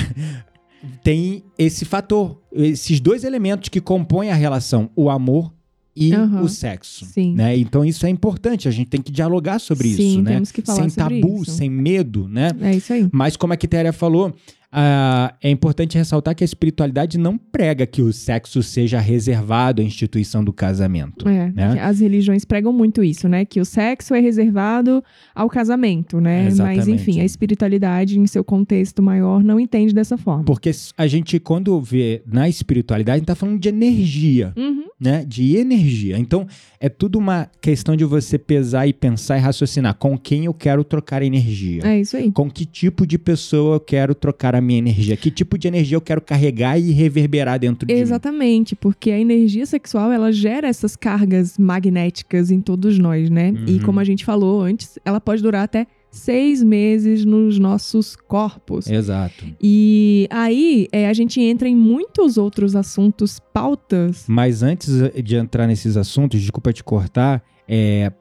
tem 1.03 1.43
esse 1.57 1.85
fator, 1.85 2.41
esses 2.51 2.99
dois 2.99 3.23
elementos 3.23 3.69
que 3.69 3.79
compõem 3.79 4.31
a 4.31 4.35
relação, 4.35 4.89
o 4.95 5.09
amor 5.09 5.53
e 5.97 6.13
Aham, 6.13 6.41
o 6.41 6.47
sexo. 6.49 7.05
sim. 7.05 7.33
Né? 7.33 7.57
Então 7.57 7.83
isso 7.83 8.05
é 8.05 8.09
importante, 8.09 8.67
a 8.67 8.71
gente 8.71 8.87
tem 8.87 9.01
que 9.01 9.11
dialogar 9.11 9.59
sobre 9.59 9.87
Sim, 9.89 10.09
isso, 10.11 10.21
né? 10.21 10.33
temos 10.33 10.51
que 10.51 10.61
falar 10.61 10.81
sem 10.81 10.89
sobre 10.89 11.21
tabu, 11.21 11.41
isso. 11.41 11.51
sem 11.51 11.69
medo, 11.69 12.27
né? 12.27 12.51
É 12.61 12.75
isso 12.75 12.93
aí. 12.93 13.09
Mas 13.11 13.35
como 13.35 13.53
a 13.53 13.57
Quitéria 13.57 13.91
falou, 13.91 14.33
ah, 14.71 15.33
é 15.41 15.49
importante 15.49 15.97
ressaltar 15.97 16.35
que 16.35 16.43
a 16.43 16.45
espiritualidade 16.45 17.17
não 17.17 17.37
prega 17.37 17.85
que 17.85 18.01
o 18.01 18.11
sexo 18.11 18.61
seja 18.61 18.99
reservado 18.99 19.81
à 19.81 19.85
instituição 19.85 20.43
do 20.43 20.51
casamento. 20.51 21.27
É, 21.27 21.51
né? 21.51 21.79
As 21.81 22.01
religiões 22.01 22.43
pregam 22.43 22.73
muito 22.73 23.01
isso, 23.03 23.29
né? 23.29 23.45
Que 23.45 23.61
o 23.61 23.65
sexo 23.65 24.13
é 24.13 24.19
reservado 24.19 25.01
ao 25.33 25.49
casamento, 25.49 26.19
né? 26.19 26.43
Mas, 26.43 26.53
Exatamente. 26.55 26.91
enfim, 26.91 27.21
a 27.21 27.25
espiritualidade, 27.25 28.19
em 28.19 28.27
seu 28.27 28.43
contexto 28.43 29.01
maior, 29.01 29.41
não 29.43 29.57
entende 29.59 29.93
dessa 29.93 30.17
forma. 30.17 30.43
Porque 30.43 30.71
a 30.97 31.07
gente, 31.07 31.39
quando 31.39 31.79
vê 31.79 32.21
na 32.27 32.49
espiritualidade, 32.49 33.15
a 33.15 33.19
gente 33.19 33.27
tá 33.27 33.35
falando 33.35 33.59
de 33.59 33.69
energia, 33.69 34.51
Uhum. 34.57 34.83
né? 34.99 35.23
De 35.25 35.55
energia. 35.55 36.17
Então, 36.19 36.45
é 36.79 36.89
tudo 36.89 37.17
uma 37.17 37.49
questão 37.61 37.95
de 37.95 38.03
você 38.03 38.37
pesar 38.37 38.85
e 38.85 38.91
pensar 38.93 39.37
e 39.37 39.41
raciocinar 39.41 39.95
com 39.95 40.17
quem 40.17 40.45
eu 40.45 40.53
quero 40.53 40.83
trocar 40.83 41.21
energia. 41.23 41.81
É 41.85 41.99
isso 42.01 42.17
aí. 42.17 42.31
Com 42.31 42.49
que 42.51 42.65
tipo 42.65 43.07
de 43.07 43.17
pessoa 43.17 43.75
eu 43.77 43.79
quero 43.79 44.13
trocar 44.13 44.56
a 44.57 44.61
minha 44.61 44.79
energia? 44.79 45.15
Que 45.15 45.31
tipo 45.31 45.57
de 45.57 45.67
energia 45.67 45.95
eu 45.95 46.01
quero 46.01 46.21
carregar 46.21 46.77
e 46.79 46.91
reverberar 46.91 47.59
dentro 47.59 47.85
de 47.87 47.93
mim? 47.93 47.99
Exatamente, 47.99 48.75
porque 48.75 49.11
a 49.11 49.19
energia 49.19 49.65
sexual 49.65 50.11
ela 50.11 50.31
gera 50.31 50.67
essas 50.67 50.95
cargas 50.95 51.57
magnéticas 51.57 52.51
em 52.51 52.59
todos 52.61 52.97
nós, 52.99 53.29
né? 53.29 53.53
E 53.67 53.73
Uhum. 53.73 53.79
como 53.83 53.99
a 53.99 54.03
gente 54.03 54.25
falou 54.25 54.61
antes, 54.61 54.97
ela 55.05 55.19
pode 55.21 55.41
durar 55.41 55.63
até 55.63 55.87
seis 56.09 56.63
meses 56.63 57.25
nos 57.25 57.59
nossos 57.59 58.15
corpos. 58.15 58.89
Exato. 58.89 59.45
E 59.61 60.27
aí 60.31 60.87
é, 60.91 61.07
a 61.07 61.13
gente 61.13 61.39
entra 61.41 61.67
em 61.67 61.75
muitos 61.75 62.37
outros 62.37 62.75
assuntos, 62.75 63.39
pautas. 63.53 64.25
Mas 64.27 64.63
antes 64.63 64.89
de 65.23 65.35
entrar 65.35 65.67
nesses 65.67 65.95
assuntos, 65.97 66.41
desculpa 66.41 66.73
te 66.73 66.83
cortar, 66.83 67.43
é, 67.67 68.11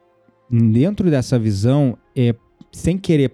dentro 0.50 1.10
dessa 1.10 1.38
visão, 1.38 1.96
é, 2.14 2.34
sem 2.72 2.98
querer 2.98 3.32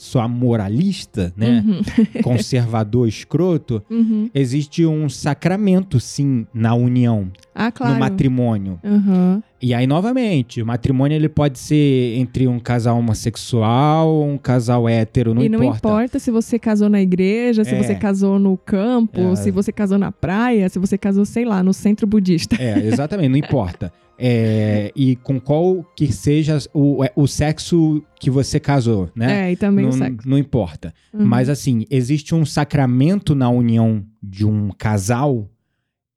só 0.00 0.26
moralista, 0.26 1.30
né? 1.36 1.62
Uhum, 1.66 1.82
Conservador 2.24 3.06
escroto, 3.06 3.82
uhum. 3.90 4.30
existe 4.34 4.86
um 4.86 5.08
sacramento, 5.10 6.00
sim, 6.00 6.46
na 6.54 6.74
união, 6.74 7.30
Ah, 7.54 7.70
claro. 7.70 7.92
no 7.94 8.00
matrimônio. 8.00 8.80
Aham. 8.82 9.42
E 9.62 9.74
aí, 9.74 9.86
novamente, 9.86 10.62
o 10.62 10.66
matrimônio 10.66 11.14
ele 11.16 11.28
pode 11.28 11.58
ser 11.58 12.16
entre 12.16 12.48
um 12.48 12.58
casal 12.58 12.98
homossexual 12.98 14.22
um 14.24 14.38
casal 14.38 14.88
hétero, 14.88 15.34
não 15.34 15.42
e 15.42 15.48
não 15.48 15.58
importa. 15.62 15.78
importa 15.88 16.18
se 16.18 16.30
você 16.30 16.58
casou 16.58 16.88
na 16.88 17.00
igreja, 17.00 17.64
se 17.64 17.74
É. 17.74 17.82
você 17.82 17.94
casou 17.94 18.38
no 18.38 18.56
campo, 18.56 19.20
É. 19.20 19.36
se 19.36 19.50
você 19.50 19.70
casou 19.72 19.98
na 19.98 20.10
praia, 20.10 20.68
se 20.68 20.78
você 20.78 20.96
casou, 20.96 21.24
sei 21.24 21.44
lá, 21.44 21.62
no 21.62 21.72
centro 21.74 22.06
budista. 22.06 22.56
É, 22.60 22.78
exatamente, 22.86 23.28
não 23.28 23.36
importa. 23.38 23.92
É, 24.22 24.92
e 24.94 25.16
com 25.16 25.40
qual 25.40 25.82
que 25.96 26.12
seja 26.12 26.58
o, 26.74 27.02
o 27.16 27.26
sexo 27.26 28.02
que 28.18 28.28
você 28.30 28.60
casou, 28.60 29.08
né? 29.16 29.48
É, 29.48 29.52
e 29.52 29.56
também 29.56 29.84
não, 29.86 29.90
o 29.90 29.94
sexo. 29.94 30.28
não 30.28 30.36
importa. 30.36 30.92
Uhum. 31.12 31.24
Mas 31.24 31.48
assim, 31.48 31.84
existe 31.90 32.34
um 32.34 32.44
sacramento 32.44 33.34
na 33.34 33.48
união 33.48 34.04
de 34.22 34.44
um 34.46 34.70
casal. 34.76 35.48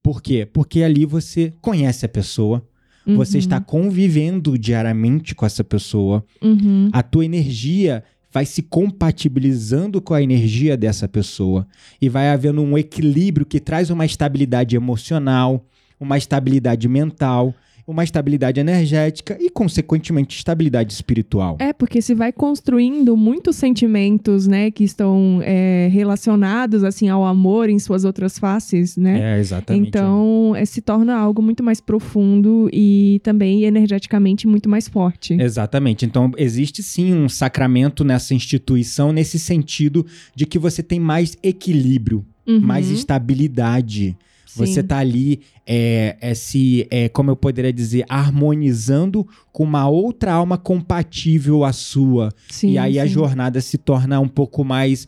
Por 0.01 0.21
quê? 0.21 0.45
Porque 0.51 0.83
ali 0.83 1.05
você 1.05 1.53
conhece 1.61 2.05
a 2.05 2.09
pessoa, 2.09 2.61
você 3.05 3.37
Uhum. 3.37 3.39
está 3.39 3.59
convivendo 3.59 4.57
diariamente 4.57 5.35
com 5.35 5.45
essa 5.45 5.63
pessoa, 5.63 6.23
Uhum. 6.41 6.89
a 6.93 7.03
tua 7.03 7.25
energia 7.25 8.03
vai 8.31 8.45
se 8.45 8.61
compatibilizando 8.63 10.01
com 10.01 10.13
a 10.13 10.21
energia 10.21 10.75
dessa 10.75 11.07
pessoa 11.07 11.67
e 12.01 12.09
vai 12.09 12.29
havendo 12.29 12.61
um 12.61 12.77
equilíbrio 12.77 13.45
que 13.45 13.59
traz 13.59 13.89
uma 13.89 14.05
estabilidade 14.05 14.75
emocional, 14.75 15.65
uma 15.99 16.17
estabilidade 16.17 16.87
mental, 16.87 17.53
uma 17.85 18.03
estabilidade 18.03 18.59
energética 18.59 19.37
e, 19.39 19.49
consequentemente, 19.49 20.37
estabilidade 20.37 20.93
espiritual. 20.93 21.57
É, 21.59 21.73
porque 21.73 22.01
se 22.01 22.15
vai 22.15 22.31
construindo 22.31 23.17
muitos 23.17 23.57
sentimentos, 23.57 24.47
né, 24.47 24.71
que 24.71 24.83
estão 24.83 25.41
é, 25.43 25.89
relacionados, 25.91 26.83
assim, 26.83 27.09
ao 27.09 27.25
amor 27.25 27.69
em 27.69 27.77
suas 27.79 28.05
outras 28.05 28.39
faces, 28.39 28.95
né? 28.95 29.35
É, 29.35 29.39
exatamente. 29.39 29.87
Então, 29.87 30.53
é, 30.55 30.63
se 30.65 30.81
torna 30.81 31.15
algo 31.15 31.41
muito 31.41 31.61
mais 31.61 31.81
profundo 31.81 32.69
e 32.71 33.19
também 33.23 33.63
energeticamente 33.63 34.47
muito 34.47 34.69
mais 34.69 34.87
forte. 34.87 35.33
Exatamente. 35.33 36.05
Então, 36.05 36.31
existe 36.37 36.81
sim 36.81 37.13
um 37.13 37.27
sacramento 37.27 38.03
nessa 38.03 38.33
instituição, 38.33 39.11
nesse 39.11 39.37
sentido 39.37 40.05
de 40.33 40.45
que 40.45 40.57
você 40.57 40.81
tem 40.81 40.99
mais 40.99 41.37
equilíbrio, 41.43 42.25
Uhum, 42.45 42.59
mais 42.59 42.89
estabilidade. 42.89 44.17
Você 44.55 44.83
tá 44.83 44.97
ali, 44.99 45.41
é, 45.65 46.17
é, 46.21 46.33
se, 46.33 46.87
é, 46.91 47.09
como 47.09 47.31
eu 47.31 47.35
poderia 47.35 47.73
dizer, 47.73 48.05
harmonizando 48.07 49.27
com 49.51 49.63
uma 49.63 49.87
outra 49.87 50.33
alma 50.33 50.57
compatível 50.57 51.63
à 51.63 51.73
sua. 51.73 52.29
Sim, 52.49 52.71
e 52.71 52.77
aí 52.77 52.99
a 52.99 53.07
sim. 53.07 53.13
jornada 53.13 53.59
se 53.61 53.77
torna 53.77 54.19
um 54.19 54.27
pouco 54.27 54.63
mais 54.63 55.07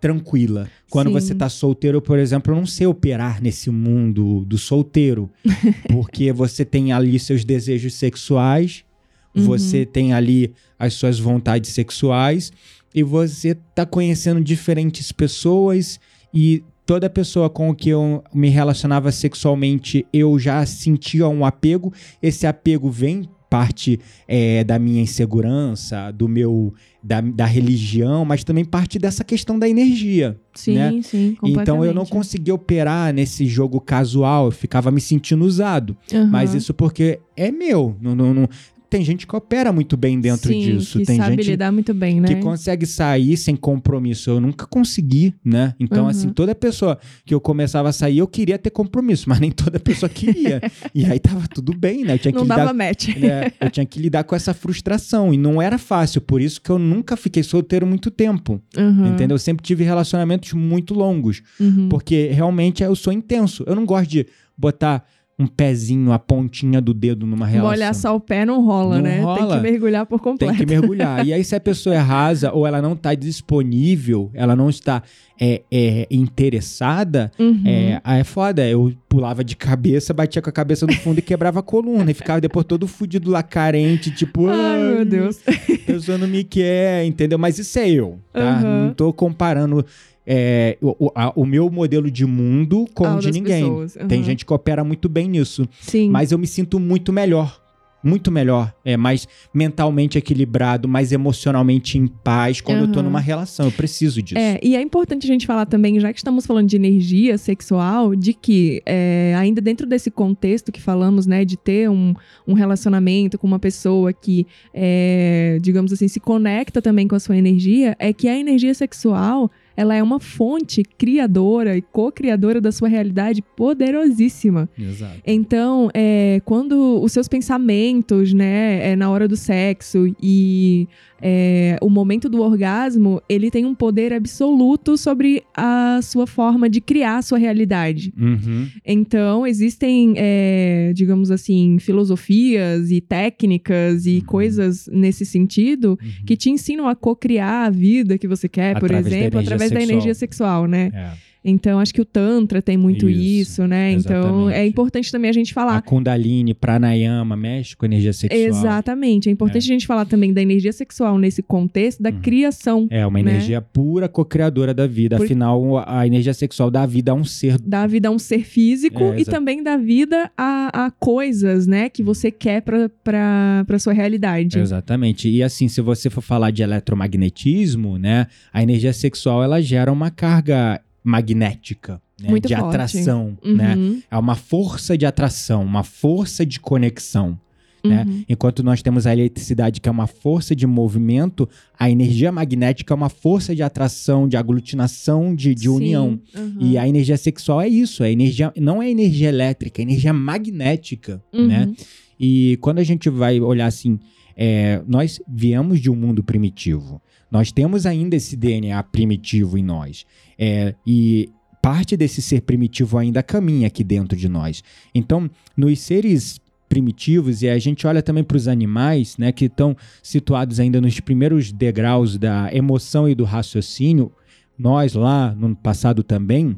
tranquila. 0.00 0.68
Quando 0.88 1.08
Sim. 1.08 1.12
você 1.12 1.34
tá 1.34 1.48
solteiro, 1.48 2.00
por 2.00 2.18
exemplo, 2.18 2.52
eu 2.52 2.56
não 2.56 2.66
sei 2.66 2.86
operar 2.86 3.42
nesse 3.42 3.70
mundo 3.70 4.44
do 4.46 4.56
solteiro, 4.56 5.30
porque 5.90 6.32
você 6.32 6.64
tem 6.64 6.90
ali 6.92 7.18
seus 7.18 7.44
desejos 7.44 7.94
sexuais, 7.94 8.84
Uhum. 9.32 9.44
você 9.44 9.86
tem 9.86 10.12
ali 10.12 10.52
as 10.76 10.94
suas 10.94 11.20
vontades 11.20 11.70
sexuais 11.70 12.52
e 12.92 13.02
você 13.02 13.54
tá 13.54 13.86
conhecendo 13.86 14.42
diferentes 14.42 15.12
pessoas 15.12 16.00
e 16.34 16.64
toda 16.90 17.08
pessoa 17.08 17.48
com 17.48 17.72
que 17.72 17.88
eu 17.88 18.20
me 18.34 18.48
relacionava 18.48 19.12
sexualmente 19.12 20.04
eu 20.12 20.36
já 20.40 20.66
sentia 20.66 21.28
um 21.28 21.44
apego. 21.44 21.92
Esse 22.20 22.48
apego 22.48 22.90
vem 22.90 23.28
parte 23.48 24.00
é, 24.26 24.64
da 24.64 24.76
minha 24.76 25.00
insegurança, 25.00 26.10
do 26.10 26.26
meu 26.26 26.74
da, 27.00 27.20
da 27.20 27.46
religião, 27.46 28.24
mas 28.24 28.42
também 28.42 28.64
parte 28.64 28.98
dessa 28.98 29.22
questão 29.22 29.56
da 29.56 29.68
energia. 29.68 30.36
Sim, 30.52 30.74
né? 30.74 31.00
sim. 31.00 31.36
Então 31.44 31.84
eu 31.84 31.94
não 31.94 32.04
conseguia 32.04 32.56
operar 32.56 33.14
nesse 33.14 33.46
jogo 33.46 33.80
casual, 33.80 34.46
eu 34.46 34.50
ficava 34.50 34.90
me 34.90 35.00
sentindo 35.00 35.44
usado. 35.44 35.96
Aham. 36.12 36.26
Mas 36.26 36.54
isso 36.54 36.74
porque 36.74 37.20
é 37.36 37.52
meu. 37.52 37.96
Não, 38.00 38.16
não, 38.16 38.34
não- 38.34 38.48
Tem 38.90 39.04
gente 39.04 39.24
que 39.26 39.36
opera 39.36 39.72
muito 39.72 39.96
bem 39.96 40.20
dentro 40.20 40.48
Sim, 40.52 40.60
disso. 40.60 40.98
que 40.98 41.04
Tem 41.06 41.16
sabe 41.16 41.36
gente 41.36 41.50
lidar 41.52 41.70
muito 41.70 41.94
bem, 41.94 42.20
né? 42.20 42.26
que 42.26 42.34
consegue 42.40 42.84
sair 42.84 43.36
sem 43.36 43.54
compromisso. 43.54 44.28
Eu 44.30 44.40
nunca 44.40 44.66
consegui, 44.66 45.32
né? 45.44 45.74
Então, 45.78 46.02
Uhum. 46.04 46.10
assim, 46.10 46.28
toda 46.30 46.54
pessoa 46.56 46.98
que 47.24 47.32
eu 47.32 47.40
começava 47.40 47.88
a 47.88 47.92
sair, 47.92 48.18
eu 48.18 48.26
queria 48.26 48.58
ter 48.58 48.70
compromisso, 48.70 49.26
mas 49.30 49.38
nem 49.38 49.52
toda 49.52 49.78
pessoa 49.78 50.08
queria. 50.10 50.60
e 50.92 51.04
aí 51.04 51.20
tava 51.20 51.46
tudo 51.46 51.72
bem, 51.72 52.04
né? 52.04 52.14
Eu 52.14 52.18
tinha 52.18 52.32
que 52.32 52.36
Não 52.38 52.42
lidar 52.44 52.56
dava 52.56 52.72
match. 52.72 53.08
né? 53.16 53.52
Eu 53.60 53.70
tinha 53.70 53.86
que 53.86 54.00
lidar 54.00 54.24
com 54.24 54.34
essa 54.34 54.52
frustração 54.52 55.32
e 55.32 55.36
não 55.36 55.62
era 55.62 55.78
fácil, 55.78 56.20
por 56.20 56.40
isso 56.40 56.60
que 56.60 56.70
eu 56.70 56.78
nunca 56.78 57.16
fiquei 57.16 57.42
solteiro 57.44 57.86
muito 57.86 58.10
tempo, 58.10 58.60
Uhum, 58.76 59.06
entendeu? 59.06 59.36
Eu 59.36 59.38
sempre 59.38 59.62
tive 59.64 59.84
relacionamentos 59.84 60.52
muito 60.52 60.94
longos, 60.94 61.42
uhum. 61.60 61.88
porque 61.88 62.28
realmente 62.32 62.82
eu 62.82 62.96
sou 62.96 63.12
intenso. 63.12 63.62
Eu 63.68 63.76
não 63.76 63.84
gosto 63.86 64.10
de 64.10 64.26
botar 64.56 65.04
um 65.40 65.46
pezinho, 65.46 66.12
a 66.12 66.18
pontinha 66.18 66.82
do 66.82 66.92
dedo 66.92 67.26
numa 67.26 67.46
relação. 67.46 67.70
Molhar 67.70 67.94
só 67.94 68.14
o 68.14 68.20
pé 68.20 68.44
não 68.44 68.62
rola, 68.62 68.96
Não 68.96 69.02
né? 69.02 69.14
Tem 69.16 69.22
rola. 69.24 69.56
que 69.56 69.62
mergulhar 69.62 70.04
por 70.04 70.20
completo. 70.20 70.54
Tem 70.54 70.66
que 70.66 70.70
mergulhar. 70.70 71.26
E 71.26 71.32
aí, 71.32 71.42
se 71.42 71.56
a 71.56 71.60
pessoa 71.60 71.94
é 71.94 71.98
rasa 71.98 72.52
ou 72.52 72.66
ela 72.66 72.82
não 72.82 72.92
está 72.92 73.14
disponível, 73.14 74.30
ela 74.34 74.54
não 74.54 74.68
está 74.68 75.02
é, 75.40 75.62
é, 75.72 76.06
interessada, 76.10 77.30
Uhum. 77.38 77.62
é, 77.66 78.00
aí 78.04 78.20
é 78.20 78.24
foda. 78.24 78.68
Eu 78.68 78.92
pulava 79.08 79.42
de 79.42 79.56
cabeça, 79.56 80.12
batia 80.12 80.42
com 80.42 80.50
a 80.50 80.52
cabeça 80.52 80.86
no 80.86 80.92
fundo 80.92 81.18
e 81.18 81.22
quebrava 81.22 81.60
a 81.60 81.62
coluna. 81.62 82.10
E 82.10 82.14
ficava 82.14 82.40
depois 82.40 82.66
todo 82.66 82.86
fudido 82.86 83.30
lá, 83.30 83.42
carente, 83.42 84.10
tipo... 84.10 84.46
Ai, 84.48 84.78
meu 84.94 85.04
Deus. 85.06 85.40
A 85.48 85.86
pessoa 85.86 86.18
não 86.18 86.28
me 86.28 86.44
quer, 86.44 87.04
entendeu? 87.06 87.38
Mas 87.38 87.58
isso 87.58 87.78
é 87.78 87.88
eu, 87.88 88.18
tá? 88.32 88.40
Aham. 88.58 88.86
Não 88.88 88.94
tô 88.94 89.10
comparando 89.12 89.84
é, 90.32 90.78
o, 90.80 91.10
a- 91.12 91.32
o 91.34 91.44
meu 91.44 91.68
modelo 91.68 92.08
de 92.08 92.24
mundo 92.24 92.86
com 92.94 93.04
Ah, 93.04 93.16
o 93.16 93.18
de 93.18 93.32
ninguém. 93.32 93.64
aham. 93.64 94.06
Tem 94.06 94.22
gente 94.22 94.46
que 94.46 94.52
opera 94.54 94.84
muito 94.84 95.08
bem 95.08 95.28
nisso. 95.28 95.68
Sim. 95.80 96.08
Mas 96.08 96.30
eu 96.30 96.38
me 96.38 96.46
sinto 96.46 96.78
muito 96.78 97.12
melhor. 97.12 97.58
Muito 98.02 98.30
melhor. 98.32 98.72
É 98.82 98.96
mais 98.96 99.28
mentalmente 99.52 100.16
equilibrado, 100.16 100.88
mais 100.88 101.12
emocionalmente 101.12 101.98
em 101.98 102.06
paz 102.06 102.58
quando 102.60 102.78
eu 102.86 102.92
tô 102.92 103.02
numa 103.02 103.20
relação. 103.20 103.66
Eu 103.66 103.72
preciso 103.72 104.22
disso. 104.22 104.38
É, 104.40 104.58
e 104.62 104.74
é 104.74 104.80
importante 104.80 105.24
a 105.24 105.26
gente 105.26 105.46
falar 105.46 105.66
também, 105.66 106.00
já 106.00 106.10
que 106.10 106.18
estamos 106.18 106.46
falando 106.46 106.66
de 106.66 106.76
energia 106.76 107.36
sexual, 107.36 108.14
de 108.16 108.32
que 108.32 108.80
é, 108.86 109.34
ainda 109.36 109.60
dentro 109.60 109.86
desse 109.86 110.10
contexto 110.10 110.72
que 110.72 110.80
falamos, 110.80 111.26
né, 111.26 111.44
de 111.44 111.58
ter 111.58 111.90
um, 111.90 112.14
um 112.48 112.54
relacionamento 112.54 113.36
com 113.36 113.46
uma 113.46 113.58
pessoa 113.58 114.14
que, 114.14 114.46
é, 114.72 115.58
digamos 115.60 115.92
assim, 115.92 116.08
se 116.08 116.20
conecta 116.20 116.80
também 116.80 117.06
com 117.06 117.16
a 117.16 117.20
sua 117.20 117.36
energia, 117.36 117.94
é 117.98 118.14
que 118.14 118.28
a 118.28 118.38
energia 118.38 118.72
sexual 118.72 119.50
ela 119.80 119.94
é 119.94 120.02
uma 120.02 120.20
fonte 120.20 120.82
criadora 120.98 121.74
e 121.74 121.80
co-criadora 121.80 122.60
da 122.60 122.70
sua 122.70 122.86
realidade 122.86 123.40
poderosíssima. 123.56 124.68
Exato. 124.78 125.20
Então, 125.26 125.88
é, 125.94 126.42
quando 126.44 127.00
os 127.02 127.12
seus 127.12 127.26
pensamentos, 127.28 128.34
né, 128.34 128.90
é, 128.90 128.96
na 128.96 129.08
hora 129.10 129.26
do 129.26 129.36
sexo 129.36 130.14
e 130.22 130.86
é, 131.22 131.78
o 131.80 131.88
momento 131.88 132.28
do 132.28 132.40
orgasmo, 132.42 133.20
ele 133.28 133.50
tem 133.50 133.64
um 133.64 133.74
poder 133.74 134.12
absoluto 134.12 134.96
sobre 134.98 135.42
a 135.56 136.00
sua 136.02 136.26
forma 136.26 136.68
de 136.68 136.80
criar 136.80 137.18
a 137.18 137.22
sua 137.22 137.38
realidade. 137.38 138.12
Uhum. 138.18 138.68
Então, 138.86 139.46
existem, 139.46 140.14
é, 140.16 140.92
digamos 140.94 141.30
assim, 141.30 141.78
filosofias 141.78 142.90
e 142.90 143.00
técnicas 143.00 144.06
e 144.06 144.16
Uhum. 144.16 144.24
coisas 144.26 144.88
nesse 144.92 145.24
sentido 145.24 145.98
Uhum. 146.02 146.24
que 146.26 146.36
te 146.36 146.50
ensinam 146.50 146.88
a 146.88 146.94
co-criar 146.94 147.66
a 147.66 147.70
vida 147.70 148.16
que 148.18 148.26
você 148.28 148.48
quer, 148.48 148.78
por 148.78 148.86
Através 148.86 149.04
da 149.04 149.10
exemplo, 149.10 149.38
energia 149.40 149.50
através 149.70 149.88
da 149.88 149.92
energia 149.92 150.14
sexual, 150.14 150.66
né? 150.66 150.90
É. 150.94 151.29
Então, 151.44 151.78
acho 151.80 151.92
que 151.94 152.00
o 152.00 152.04
Tantra 152.04 152.60
tem 152.60 152.76
muito 152.76 153.08
Isso, 153.08 153.52
isso, 153.62 153.66
né? 153.66 153.92
Então, 153.92 154.20
exatamente. 154.50 154.54
é 154.56 154.66
importante 154.66 155.10
também 155.10 155.30
a 155.30 155.32
gente 155.32 155.52
A 155.52 155.54
falar. 155.54 155.82
Kundalini, 155.82 156.52
Pranayama, 156.52 157.34
mexe 157.36 157.74
com 157.74 157.86
energia 157.86 158.12
sexual. 158.12 158.40
Exatamente. 158.42 159.28
É 159.28 159.32
importante 159.32 159.64
a 159.64 159.72
gente 159.72 159.86
falar 159.86 160.04
também 160.04 160.32
da 160.32 160.42
energia 160.42 160.72
sexual 160.72 161.18
nesse 161.18 161.42
contexto 161.42 162.02
da 162.02 162.10
Uhum. 162.10 162.20
criação. 162.20 162.86
É 162.90 163.06
uma 163.06 163.22
né? 163.22 163.30
energia 163.30 163.60
pura 163.62 164.08
co-criadora 164.08 164.74
da 164.74 164.86
vida. 164.86 165.16
Por- 165.16 165.24
Afinal, 165.24 165.82
a 165.86 166.06
energia 166.06 166.34
sexual 166.34 166.70
dá 166.70 166.84
vida 166.84 167.12
a 167.12 167.14
um 167.14 167.24
ser. 167.24 167.58
Dá 167.60 167.86
vida 167.86 168.08
a 168.08 168.10
um 168.10 168.18
ser 168.18 168.44
físico 168.44 169.02
É, 169.02 169.20
e 169.20 169.24
também 169.24 169.62
dá 169.62 169.76
vida 169.76 170.30
a, 170.36 170.86
a 170.86 170.90
coisas, 170.90 171.66
né? 171.66 171.88
Que 171.88 172.02
você 172.02 172.30
quer 172.30 172.60
pra, 172.62 172.90
pra, 173.02 173.64
pra 173.66 173.78
sua 173.78 173.92
realidade. 173.92 174.58
Exatamente. 174.58 175.28
E 175.28 175.42
assim, 175.42 175.68
se 175.68 175.80
você 175.80 176.10
for 176.10 176.20
falar 176.20 176.50
de 176.50 176.62
eletromagnetismo, 176.62 177.98
né, 177.98 178.26
a 178.52 178.62
energia 178.62 178.92
sexual 178.92 179.42
ela 179.42 179.60
gera 179.60 179.92
uma 179.92 180.10
carga 180.10 180.80
magnética, 181.02 182.00
né, 182.20 182.28
de 182.40 182.54
forte. 182.54 182.54
atração, 182.54 183.38
Uhum, 183.44 183.54
né? 183.56 183.76
É 184.10 184.16
uma 184.18 184.34
força 184.34 184.96
de 184.96 185.06
atração, 185.06 185.64
uma 185.64 185.82
força 185.82 186.44
de 186.44 186.60
conexão. 186.60 187.38
né? 187.82 188.04
uhum. 188.06 188.24
Enquanto 188.28 188.62
nós 188.62 188.82
temos 188.82 189.06
a 189.06 189.12
eletricidade, 189.14 189.80
que 189.80 189.88
é 189.88 189.92
uma 189.92 190.06
força 190.06 190.54
de 190.54 190.66
movimento, 190.66 191.48
a 191.78 191.88
energia 191.90 192.30
magnética 192.30 192.92
é 192.92 192.96
uma 192.96 193.08
força 193.08 193.54
de 193.56 193.62
atração, 193.62 194.28
de 194.28 194.36
aglutinação, 194.36 195.34
de, 195.34 195.54
de 195.54 195.62
Sim, 195.62 195.68
união. 195.68 196.20
uhum. 196.36 196.56
E 196.60 196.76
a 196.76 196.86
energia 196.86 197.16
sexual 197.16 197.58
é 197.62 197.68
isso, 197.68 198.04
é 198.04 198.12
energia, 198.12 198.52
não 198.58 198.82
é 198.82 198.90
energia 198.90 199.30
elétrica, 199.30 199.80
é 199.80 199.84
energia 199.84 200.12
magnética, 200.12 201.22
Uhum. 201.32 201.46
né? 201.46 201.72
E 202.18 202.58
quando 202.60 202.80
a 202.80 202.84
gente 202.84 203.08
vai 203.08 203.40
olhar 203.40 203.64
assim, 203.66 203.98
é, 204.36 204.82
nós 204.86 205.18
viemos 205.26 205.80
de 205.80 205.88
um 205.90 205.96
mundo 205.96 206.22
primitivo. 206.22 207.00
Nós 207.30 207.52
temos 207.52 207.86
ainda 207.86 208.16
esse 208.16 208.36
DNA 208.36 208.82
primitivo 208.84 209.56
em 209.56 209.62
nós. 209.62 210.04
É, 210.38 210.74
e 210.86 211.28
parte 211.62 211.96
desse 211.96 212.20
ser 212.22 212.40
primitivo 212.42 212.96
ainda 212.98 213.22
caminha 213.22 213.66
aqui 213.66 213.84
dentro 213.84 214.16
de 214.16 214.28
nós. 214.28 214.62
Então, 214.94 215.30
nos 215.56 215.78
seres 215.80 216.40
primitivos, 216.68 217.42
e 217.42 217.48
a 217.48 217.58
gente 217.58 217.86
olha 217.86 218.00
também 218.02 218.22
para 218.24 218.36
os 218.36 218.46
animais, 218.48 219.16
né, 219.18 219.32
que 219.32 219.46
estão 219.46 219.76
situados 220.02 220.60
ainda 220.60 220.80
nos 220.80 220.98
primeiros 221.00 221.50
degraus 221.52 222.16
da 222.16 222.48
emoção 222.54 223.08
e 223.08 223.14
do 223.14 223.24
raciocínio, 223.24 224.12
nós 224.58 224.94
lá 224.94 225.34
no 225.34 225.54
passado 225.56 226.02
também, 226.04 226.56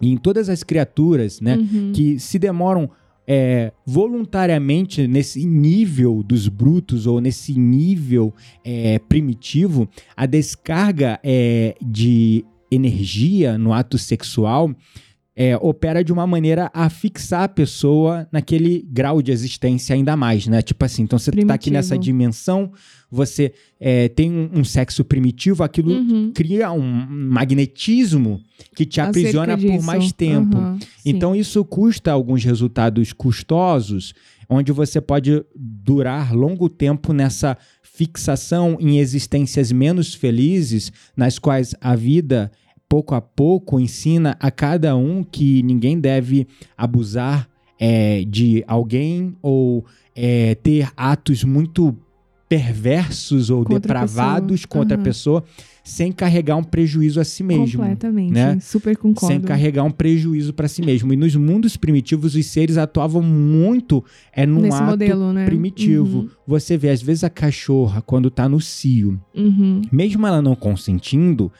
e 0.00 0.10
em 0.10 0.16
todas 0.16 0.48
as 0.48 0.62
criaturas, 0.62 1.40
né, 1.40 1.56
Uhum. 1.56 1.92
que 1.94 2.18
se 2.18 2.38
demoram 2.38 2.90
é, 3.26 3.72
voluntariamente 3.86 5.06
nesse 5.06 5.44
nível 5.44 6.22
dos 6.22 6.48
brutos 6.48 7.06
ou 7.06 7.20
nesse 7.20 7.58
nível 7.58 8.34
é, 8.64 8.98
primitivo, 8.98 9.88
a 10.16 10.26
descarga 10.26 11.20
é, 11.22 11.74
de 11.80 12.44
energia 12.70 13.58
no 13.58 13.72
ato 13.72 13.98
sexual 13.98 14.74
é, 15.34 15.56
opera 15.56 16.04
de 16.04 16.12
uma 16.12 16.26
maneira 16.26 16.70
a 16.74 16.90
fixar 16.90 17.44
a 17.44 17.48
pessoa 17.48 18.28
naquele 18.30 18.86
grau 18.90 19.22
de 19.22 19.32
existência 19.32 19.94
ainda 19.94 20.14
mais, 20.16 20.46
né? 20.46 20.60
Tipo 20.60 20.84
assim, 20.84 21.02
então 21.02 21.18
você 21.18 21.30
tá 21.30 21.36
aqui 21.36 21.46
Primitivo. 21.46 21.72
nessa 21.74 21.98
dimensão, 21.98 22.72
você 23.10 23.52
é, 23.80 24.08
tem 24.08 24.30
um, 24.30 24.60
um 24.60 24.64
sexo 24.64 25.04
primitivo, 25.04 25.62
aquilo 25.62 25.92
Uhum. 25.92 26.32
cria 26.34 26.70
um 26.70 26.82
magnetismo 26.82 28.40
que 28.74 28.84
te 28.84 29.00
Acerca 29.00 29.18
aprisiona 29.18 29.58
por 29.58 29.82
mais 29.82 30.12
tempo. 30.12 30.56
Sim. 30.56 30.78
Então 31.04 31.34
isso 31.34 31.64
custa 31.64 32.12
alguns 32.12 32.44
resultados 32.44 33.12
custosos, 33.12 34.14
onde 34.48 34.70
você 34.70 35.00
pode 35.00 35.42
durar 35.56 36.34
longo 36.34 36.68
tempo 36.68 37.12
nessa 37.12 37.56
fixação 37.82 38.76
em 38.80 38.98
existências 38.98 39.72
menos 39.72 40.14
felizes, 40.14 40.92
nas 41.16 41.38
quais 41.38 41.74
a 41.80 41.94
vida 41.94 42.50
pouco 42.92 43.14
a 43.14 43.22
pouco 43.22 43.80
ensina 43.80 44.36
a 44.38 44.50
cada 44.50 44.94
um 44.94 45.24
que 45.24 45.62
ninguém 45.62 45.98
deve 45.98 46.46
abusar 46.76 47.48
é, 47.80 48.22
de 48.28 48.62
alguém 48.66 49.34
ou 49.40 49.86
é, 50.14 50.54
ter 50.56 50.90
atos 50.94 51.42
muito 51.42 51.96
perversos 52.50 53.48
ou 53.48 53.64
Com 53.64 53.72
outra 53.72 53.80
depravados 54.00 54.66
com 54.66 54.78
outra 54.80 54.96
Aham. 54.96 55.04
pessoa 55.04 55.42
sem 55.82 56.12
carregar 56.12 56.56
um 56.56 56.62
prejuízo 56.62 57.18
a 57.18 57.24
si 57.24 57.42
mesmo 57.42 57.78
Completamente. 57.80 58.30
né? 58.32 58.58
Super 58.60 58.94
concordo. 58.96 59.26
sem 59.34 59.40
carregar 59.40 59.84
um 59.84 59.90
prejuízo 59.90 60.52
para 60.52 60.68
si 60.68 60.82
mesmo. 60.82 61.12
E 61.12 61.16
nos 61.16 61.34
mundos 61.34 61.76
primitivos, 61.78 62.34
os 62.36 62.44
seres 62.46 62.76
atuavam 62.76 63.22
muito 63.22 64.04
é 64.34 64.44
num 64.46 64.60
Nesse 64.60 64.76
ato 64.76 64.90
modelo, 64.90 65.32
né? 65.32 65.44
primitivo. 65.46 66.28
Você 66.46 66.76
vê, 66.76 66.90
às 66.90 67.02
vezes, 67.02 67.24
a 67.24 67.30
cachorra, 67.30 68.00
quando 68.02 68.30
tá 68.30 68.48
no 68.48 68.60
cio, 68.60 69.18
Uhum. 69.34 69.44
Uhum. 69.46 69.80
mesmo 69.90 70.24
ela 70.26 70.40
não 70.42 70.54
consentindo, 70.54 71.50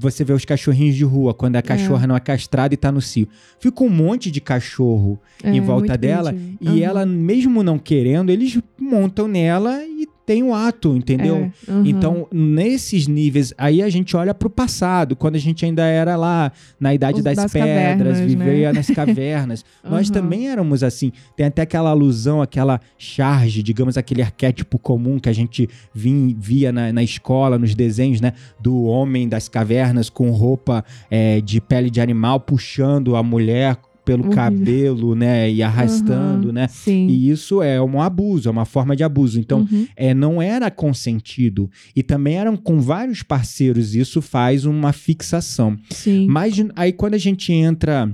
você 0.00 0.24
vê 0.24 0.32
os 0.32 0.44
cachorrinhos 0.46 0.96
de 0.96 1.04
rua, 1.04 1.34
quando 1.34 1.56
a 1.56 1.62
cachorra 1.62 2.06
não 2.06 2.16
é 2.16 2.20
castrada 2.20 2.72
e 2.72 2.76
tá 2.76 2.90
no 2.90 3.02
cio. 3.02 3.28
Fica 3.60 3.84
um 3.84 3.88
monte 3.90 4.30
de 4.30 4.40
cachorro 4.40 5.20
É, 5.44 5.50
em 5.50 5.60
volta 5.60 5.96
dela 5.98 6.32
primitivo. 6.32 6.58
e 6.62 6.68
Aham. 6.82 6.90
ela, 6.90 7.06
mesmo 7.06 7.62
não 7.62 7.78
querendo, 7.78 8.30
eles 8.30 8.58
montam 8.78 9.28
nela 9.28 9.84
e 9.84 10.08
tem 10.30 10.44
o 10.44 10.54
ato, 10.54 10.94
entendeu? 10.96 11.50
É, 11.66 11.70
aham. 11.72 11.82
Então, 11.84 12.28
nesses 12.30 13.08
níveis, 13.08 13.52
aí 13.58 13.82
a 13.82 13.88
gente 13.90 14.16
olha 14.16 14.32
pro 14.32 14.48
passado, 14.48 15.16
quando 15.16 15.34
a 15.34 15.38
gente 15.40 15.64
ainda 15.64 15.82
era 15.84 16.14
lá 16.14 16.52
na 16.78 16.94
Idade 16.94 17.18
Os- 17.18 17.24
das, 17.24 17.34
das 17.36 17.52
Pedras, 17.52 17.68
cavernas, 18.16 18.20
vivia 18.20 18.72
nas 18.72 18.86
cavernas. 18.88 19.64
Nós 19.82 20.08
Aham. 20.08 20.14
também 20.20 20.48
éramos 20.48 20.84
assim. 20.84 21.10
Tem 21.36 21.46
até 21.46 21.62
aquela 21.62 21.90
alusão, 21.90 22.40
aquela 22.40 22.80
charge, 22.96 23.60
digamos, 23.60 23.98
aquele 23.98 24.22
arquétipo 24.22 24.78
comum 24.78 25.18
que 25.18 25.28
a 25.28 25.32
gente 25.32 25.68
vim- 25.92 26.36
via 26.38 26.70
na, 26.70 26.92
na 26.92 27.02
escola, 27.02 27.58
nos 27.58 27.74
desenhos, 27.74 28.20
né? 28.20 28.34
Do 28.60 28.84
homem 28.84 29.28
das 29.28 29.48
cavernas 29.48 30.08
com 30.08 30.30
roupa 30.30 30.84
é, 31.10 31.40
de 31.40 31.60
pele 31.60 31.90
de 31.90 32.00
animal 32.00 32.38
puxando 32.38 33.16
a 33.16 33.22
mulher 33.24 33.76
pelo 34.04 34.20
Horrível. 34.24 34.36
cabelo, 34.36 35.14
né? 35.14 35.50
E 35.50 35.62
arrastando, 35.62 36.46
Aham, 36.48 36.52
né? 36.52 36.68
Sim. 36.68 37.06
E 37.08 37.30
isso 37.30 37.62
é 37.62 37.80
um 37.80 38.00
abuso, 38.00 38.48
é 38.48 38.52
uma 38.52 38.64
forma 38.64 38.96
de 38.96 39.04
abuso. 39.04 39.38
Então, 39.38 39.60
Uhum. 39.70 39.86
é, 39.96 40.12
não 40.14 40.40
era 40.42 40.70
consentido. 40.70 41.70
E 41.94 42.02
também 42.02 42.36
eram 42.36 42.56
com 42.56 42.80
vários 42.80 43.22
parceiros, 43.22 43.94
isso 43.94 44.20
faz 44.22 44.64
uma 44.64 44.92
fixação. 44.92 45.76
Sim. 45.90 46.26
Mas 46.28 46.54
aí 46.74 46.92
quando 46.92 47.14
a 47.14 47.18
gente 47.18 47.52
entra 47.52 48.10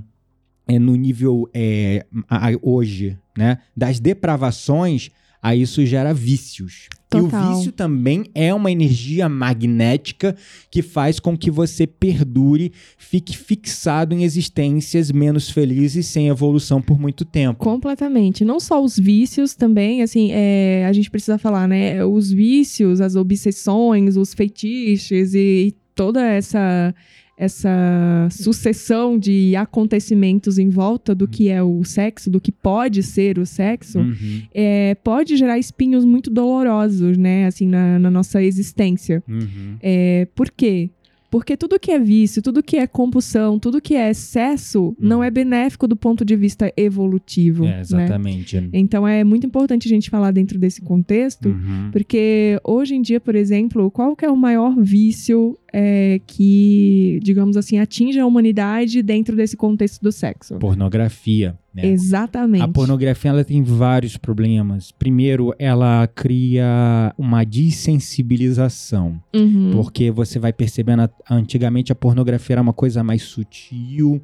é, 0.69 0.79
no 0.81 0.97
nível 0.97 1.49
é, 1.55 2.05
a- 2.29 2.49
a- 2.51 2.59
hoje, 2.61 3.17
né, 3.39 3.59
das 3.77 4.01
depravações, 4.01 5.11
aí 5.41 5.63
isso 5.63 5.85
gera 5.87 6.13
vícios. 6.13 6.89
E 7.15 7.19
o 7.19 7.23
Total. 7.23 7.55
vício 7.55 7.71
também 7.71 8.25
é 8.35 8.53
uma 8.53 8.71
energia 8.71 9.29
magnética 9.29 10.37
que 10.71 10.83
faz 10.83 11.21
com 11.21 11.39
que 11.39 11.51
você 11.51 11.87
perdure, 11.87 12.73
fique 12.99 13.37
fixado 13.37 14.13
em 14.13 14.25
existências 14.25 15.13
menos 15.13 15.49
felizes 15.49 16.07
sem 16.07 16.29
evolução 16.29 16.83
por 16.83 16.99
muito 16.99 17.25
tempo. 17.25 17.63
Completamente. 17.63 18.45
Não 18.45 18.59
só 18.59 18.83
os 18.83 18.99
vícios 18.99 19.55
também, 19.55 20.03
assim, 20.03 20.31
é, 20.33 20.85
a 20.85 20.93
gente 20.93 21.09
precisa 21.09 21.39
falar, 21.39 21.69
né? 21.69 22.05
Os 22.05 22.33
vícios, 22.33 23.01
as 23.01 23.15
obsessões, 23.15 24.17
os 24.17 24.35
feitiços 24.35 25.35
e 25.35 25.75
toda 25.95 26.27
essa 26.27 26.93
essa 27.37 28.29
sucessão 28.31 29.19
de 29.19 29.55
acontecimentos 29.57 30.59
em 30.59 30.71
volta 30.71 31.15
do 31.15 31.29
que 31.29 31.49
é 31.49 31.63
o 31.63 31.85
sexo, 31.85 32.31
do 32.31 32.41
que 32.41 32.51
pode 32.51 33.03
ser 33.03 33.39
o 33.39 33.45
sexo, 33.45 33.99
Uhum, 33.99 34.43
é, 34.55 34.95
pode 34.95 35.37
gerar 35.37 35.59
espinhos 35.59 36.05
muito 36.05 36.31
dolorosos, 36.31 37.19
né? 37.19 37.47
Assim, 37.47 37.67
na, 37.67 37.99
na 37.99 38.11
nossa 38.11 38.43
existência. 38.43 39.23
uhum. 39.29 39.77
É, 39.83 40.27
por 40.35 40.51
quê? 40.51 40.91
Porque 41.31 41.57
tudo 41.57 41.79
que 41.79 41.91
é 41.91 41.99
vício, 41.99 42.41
tudo 42.41 42.63
que 42.63 42.77
é 42.77 42.87
compulsão, 42.87 43.59
tudo 43.59 43.81
que 43.81 43.95
é 43.95 44.11
excesso, 44.11 44.97
não 44.99 45.23
é 45.23 45.31
benéfico 45.31 45.87
do 45.89 45.97
ponto 45.97 46.25
de 46.25 46.37
vista 46.37 46.73
evolutivo. 46.77 47.65
É, 47.65 47.69
né? 47.69 47.81
exatamente. 47.81 48.71
Então 48.73 49.07
é 49.07 49.25
muito 49.25 49.47
importante 49.47 49.87
a 49.87 49.89
gente 49.89 50.09
falar 50.11 50.31
dentro 50.31 50.59
desse 50.59 50.81
contexto, 50.81 51.49
Uhum. 51.49 51.91
porque 51.93 52.59
hoje 52.65 52.95
em 52.95 53.03
dia, 53.03 53.21
por 53.21 53.35
exemplo, 53.35 53.91
qual 53.91 54.15
que 54.17 54.25
é 54.25 54.31
o 54.31 54.37
maior 54.37 54.75
vício 54.81 55.57
é, 55.73 56.21
que, 56.27 57.21
digamos 57.23 57.57
assim, 57.57 57.79
atinge 57.79 58.19
a 58.19 58.27
humanidade 58.27 59.03
dentro 59.03 59.37
desse 59.37 59.57
contexto 59.57 60.03
do 60.03 60.11
sexo? 60.13 60.57
Pornografia. 60.59 61.59
Né? 61.77 61.87
Exatamente. 61.89 62.63
A 62.63 62.69
pornografia 62.69 63.31
ela 63.31 63.45
tem 63.45 63.63
vários 63.63 64.17
problemas. 64.17 64.91
Primeiro, 64.93 65.55
ela 65.59 66.07
cria 66.07 67.13
uma 67.19 67.45
desensibilização, 67.45 69.21
Uhum. 69.35 69.73
porque 69.75 70.11
você 70.11 70.39
vai 70.39 70.53
percebendo, 70.53 71.09
antigamente 71.31 71.93
a 71.93 71.95
pornografia 71.95 72.55
era 72.55 72.63
uma 72.63 72.73
coisa 72.73 73.05
mais 73.05 73.23
sutil, 73.23 74.23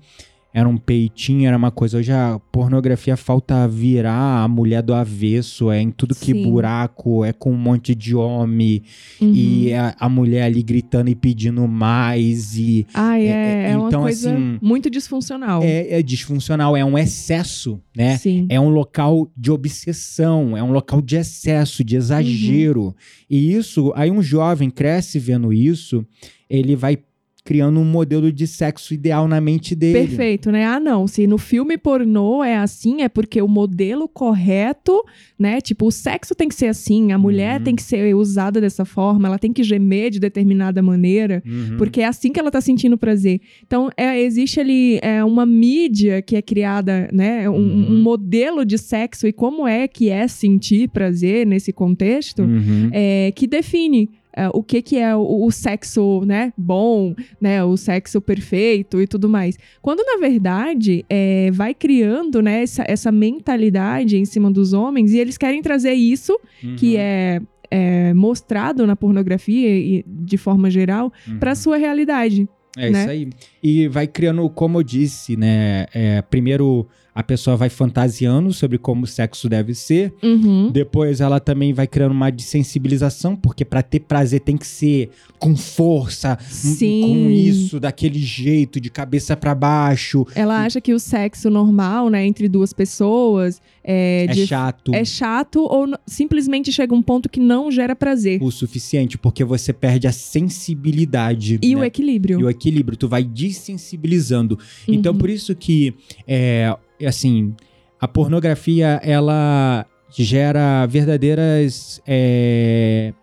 era 0.54 0.68
um 0.68 0.76
peitinho, 0.76 1.48
era 1.48 1.56
uma 1.56 1.70
coisa. 1.70 1.98
Hoje 1.98 2.12
a 2.12 2.38
pornografia 2.50 3.16
falta 3.16 3.66
virar 3.66 4.42
a 4.44 4.48
mulher 4.48 4.82
do 4.82 4.92
avesso, 4.92 5.70
é 5.70 5.80
em 5.80 5.90
tudo 5.90 6.14
que 6.14 6.32
Sim. 6.32 6.42
buraco, 6.42 7.24
é 7.24 7.32
com 7.32 7.52
um 7.52 7.56
monte 7.56 7.94
de 7.94 8.14
homem, 8.14 8.82
Uhum. 9.20 9.32
e 9.34 9.72
a, 9.72 9.94
a 9.98 10.08
mulher 10.08 10.42
ali 10.44 10.62
gritando 10.62 11.08
e 11.08 11.14
pedindo 11.14 11.66
mais, 11.66 12.56
e 12.58 12.86
Ai, 12.92 13.26
é- 13.26 13.30
é, 13.30 13.70
é 13.70 13.76
uma 13.78 13.88
então, 13.88 14.02
coisa 14.02 14.32
assim, 14.34 14.58
muito 14.60 14.90
disfuncional. 14.90 15.62
é, 15.62 15.98
é 15.98 16.02
disfuncional, 16.02 16.76
é 16.76 16.84
um 16.84 16.98
excesso, 16.98 17.80
né? 17.96 18.18
Sim. 18.18 18.46
É 18.50 18.60
um 18.60 18.68
local 18.68 19.30
de 19.36 19.50
obsessão, 19.50 20.56
é 20.56 20.62
um 20.62 20.70
local 20.72 21.00
de 21.00 21.16
excesso, 21.16 21.82
de 21.82 21.96
exagero. 21.96 22.94
E 23.28 23.54
isso, 23.54 23.92
aí 23.96 24.10
um 24.10 24.22
jovem 24.22 24.68
cresce 24.70 25.18
vendo 25.18 25.52
isso, 25.52 26.04
ele 26.48 26.76
vai 26.76 26.98
criando 27.44 27.81
um 27.81 27.85
modelo 27.85 28.31
de 28.33 28.46
sexo 28.46 28.94
ideal 28.94 29.26
na 29.26 29.40
mente 29.40 29.74
dele. 29.74 30.07
Perfeito, 30.07 30.52
né? 30.52 30.64
Ah, 30.64 30.78
não. 30.78 31.09
Se 31.09 31.26
no 31.26 31.37
filme 31.38 31.76
pornô 31.76 32.42
é 32.44 32.57
assim, 32.57 33.02
é 33.02 33.09
porque 33.09 33.42
o 33.42 33.48
modelo 33.48 34.07
correto, 34.09 35.02
né? 35.38 35.61
Tipo, 35.61 35.87
o 35.87 35.90
sexo 35.90 36.35
tem 36.37 36.48
que 36.48 36.55
ser 36.55 36.66
assim, 36.66 37.11
a 37.11 37.18
mulher 37.18 37.59
Uhum. 37.59 37.64
tem 37.64 37.74
que 37.76 37.83
ser 37.83 38.14
usada 38.14 38.61
dessa 38.61 38.85
forma, 38.85 39.26
ela 39.26 39.38
tem 39.38 39.52
que 39.52 39.62
gemer 39.64 40.11
de 40.11 40.20
determinada 40.20 40.81
maneira. 40.83 41.42
Uhum. 41.44 41.76
Porque 41.78 42.00
é 42.00 42.07
assim 42.07 42.33
que 42.33 42.38
ela 42.38 42.50
tá 42.50 42.61
sentindo 42.61 42.96
prazer. 42.96 43.40
Então, 43.66 43.90
é, 43.96 44.20
existe 44.20 44.61
ali 44.61 44.98
é, 45.02 45.24
uma 45.24 45.44
mídia 45.44 46.22
que 46.22 46.37
é 46.37 46.42
criada, 46.42 47.09
né? 47.12 47.48
Um, 47.50 47.55
Uhum. 47.55 47.87
um 47.92 48.02
modelo 48.02 48.64
de 48.64 48.78
sexo 48.78 49.26
e 49.26 49.33
como 49.33 49.66
é 49.66 49.88
que 49.88 50.11
é 50.11 50.28
sentir 50.28 50.88
prazer 50.90 51.46
nesse 51.46 51.72
contexto 51.72 52.42
Uhum. 52.42 52.88
é, 52.92 53.33
que 53.35 53.46
define 53.46 54.11
é, 54.35 54.49
o 54.53 54.62
que, 54.62 54.81
que 54.83 54.99
é 54.99 55.14
o, 55.14 55.45
o 55.47 55.51
sexo 55.51 56.23
né, 56.25 56.53
bom, 56.57 57.14
né, 57.40 57.62
o 57.64 57.77
sexo 57.77 58.21
perfeito 58.21 59.01
e 59.01 59.07
tudo 59.07 59.29
mais. 59.29 59.59
Quando, 59.81 60.05
na 60.05 60.18
verdade, 60.18 61.05
é, 61.09 61.51
vai 61.53 61.75
criando 61.75 62.40
né, 62.40 62.62
essa, 62.62 62.85
essa 62.88 63.12
mentalidade 63.12 64.16
em 64.16 64.25
cima 64.25 64.51
dos 64.51 64.73
homens 64.73 65.12
e 65.12 65.18
eles 65.18 65.37
querem 65.37 65.61
trazer 65.62 65.92
isso, 65.92 66.38
que 66.77 66.95
Uhum. 66.95 67.01
é, 67.01 67.40
é 67.71 68.14
mostrado 68.14 68.87
na 68.87 68.97
pornografia 68.97 69.68
e 69.77 70.05
de 70.07 70.37
forma 70.37 70.71
geral, 70.71 71.12
Uhum. 71.29 71.38
para 71.38 71.55
sua 71.55 71.77
realidade. 71.77 72.49
É 72.77 72.90
né? 72.90 73.01
isso 73.01 73.11
aí. 73.11 73.31
E 73.62 73.88
vai 73.88 74.07
criando, 74.07 74.49
como 74.49 74.79
eu 74.79 74.83
disse, 74.83 75.37
né? 75.37 75.87
é, 75.92 76.23
primeiro 76.23 76.87
a 77.14 77.22
pessoa 77.22 77.57
vai 77.57 77.68
fantasiando 77.68 78.53
sobre 78.53 78.79
como 78.79 79.05
o 79.05 79.07
sexo 79.07 79.48
deve 79.48 79.75
ser. 79.75 80.14
Uhum. 80.22 80.70
Depois 80.70 81.20
ela 81.20 81.38
também 81.40 81.72
vai 81.72 81.87
criando 81.87 82.12
uma 82.12 82.31
desensibilização, 82.31 83.37
porque 83.37 83.64
pra 83.64 83.83
ter 83.83 84.01
prazer 84.01 84.40
tem 84.40 84.57
que 84.57 84.66
ser 84.66 85.11
com 85.38 85.55
força, 85.57 86.37
com 86.37 87.31
isso, 87.31 87.79
daquele 87.81 88.18
jeito, 88.18 88.81
de 88.81 88.88
cabeça 88.90 89.37
pra 89.37 89.55
baixo. 89.55 90.25
Ela 90.35 90.64
acha 90.64 90.81
que 90.81 90.94
o 90.94 90.98
sexo 90.98 91.51
normal, 91.51 92.09
né, 92.09 92.25
entre 92.25 92.48
duas 92.48 92.72
pessoas, 92.72 93.61
é, 93.85 94.25
É 94.25 94.33
de- 94.33 94.46
chato. 94.46 94.94
é 94.94 95.05
chato 95.05 95.61
ou 95.62 95.88
simplesmente 96.07 96.72
chega 96.72 96.95
um 96.95 97.03
ponto 97.03 97.28
que 97.28 97.41
não 97.41 97.70
gera 97.70 97.95
prazer. 97.97 98.43
O 98.43 98.51
suficiente, 98.51 99.18
porque 99.18 99.45
você 99.45 99.72
perde 99.72 100.07
a 100.07 100.12
sensibilidade. 100.12 101.59
E 101.61 101.74
né? 101.74 101.80
o 101.80 101.84
equilíbrio. 101.84 102.41
e 102.41 102.45
o 102.45 102.51
equilíbrio, 102.51 102.97
tu 102.97 103.09
vai 103.09 103.22
desensibilizando. 103.24 104.59
Então, 104.89 105.12
Uhum. 105.12 105.18
por 105.18 105.28
isso 105.30 105.55
que, 105.55 105.95
é, 106.26 106.74
assim, 107.07 107.55
a 108.00 108.07
pornografia, 108.09 109.00
ela 109.03 109.86
gera 110.11 110.84
verdadeiras 110.86 112.00
é, 112.07 113.14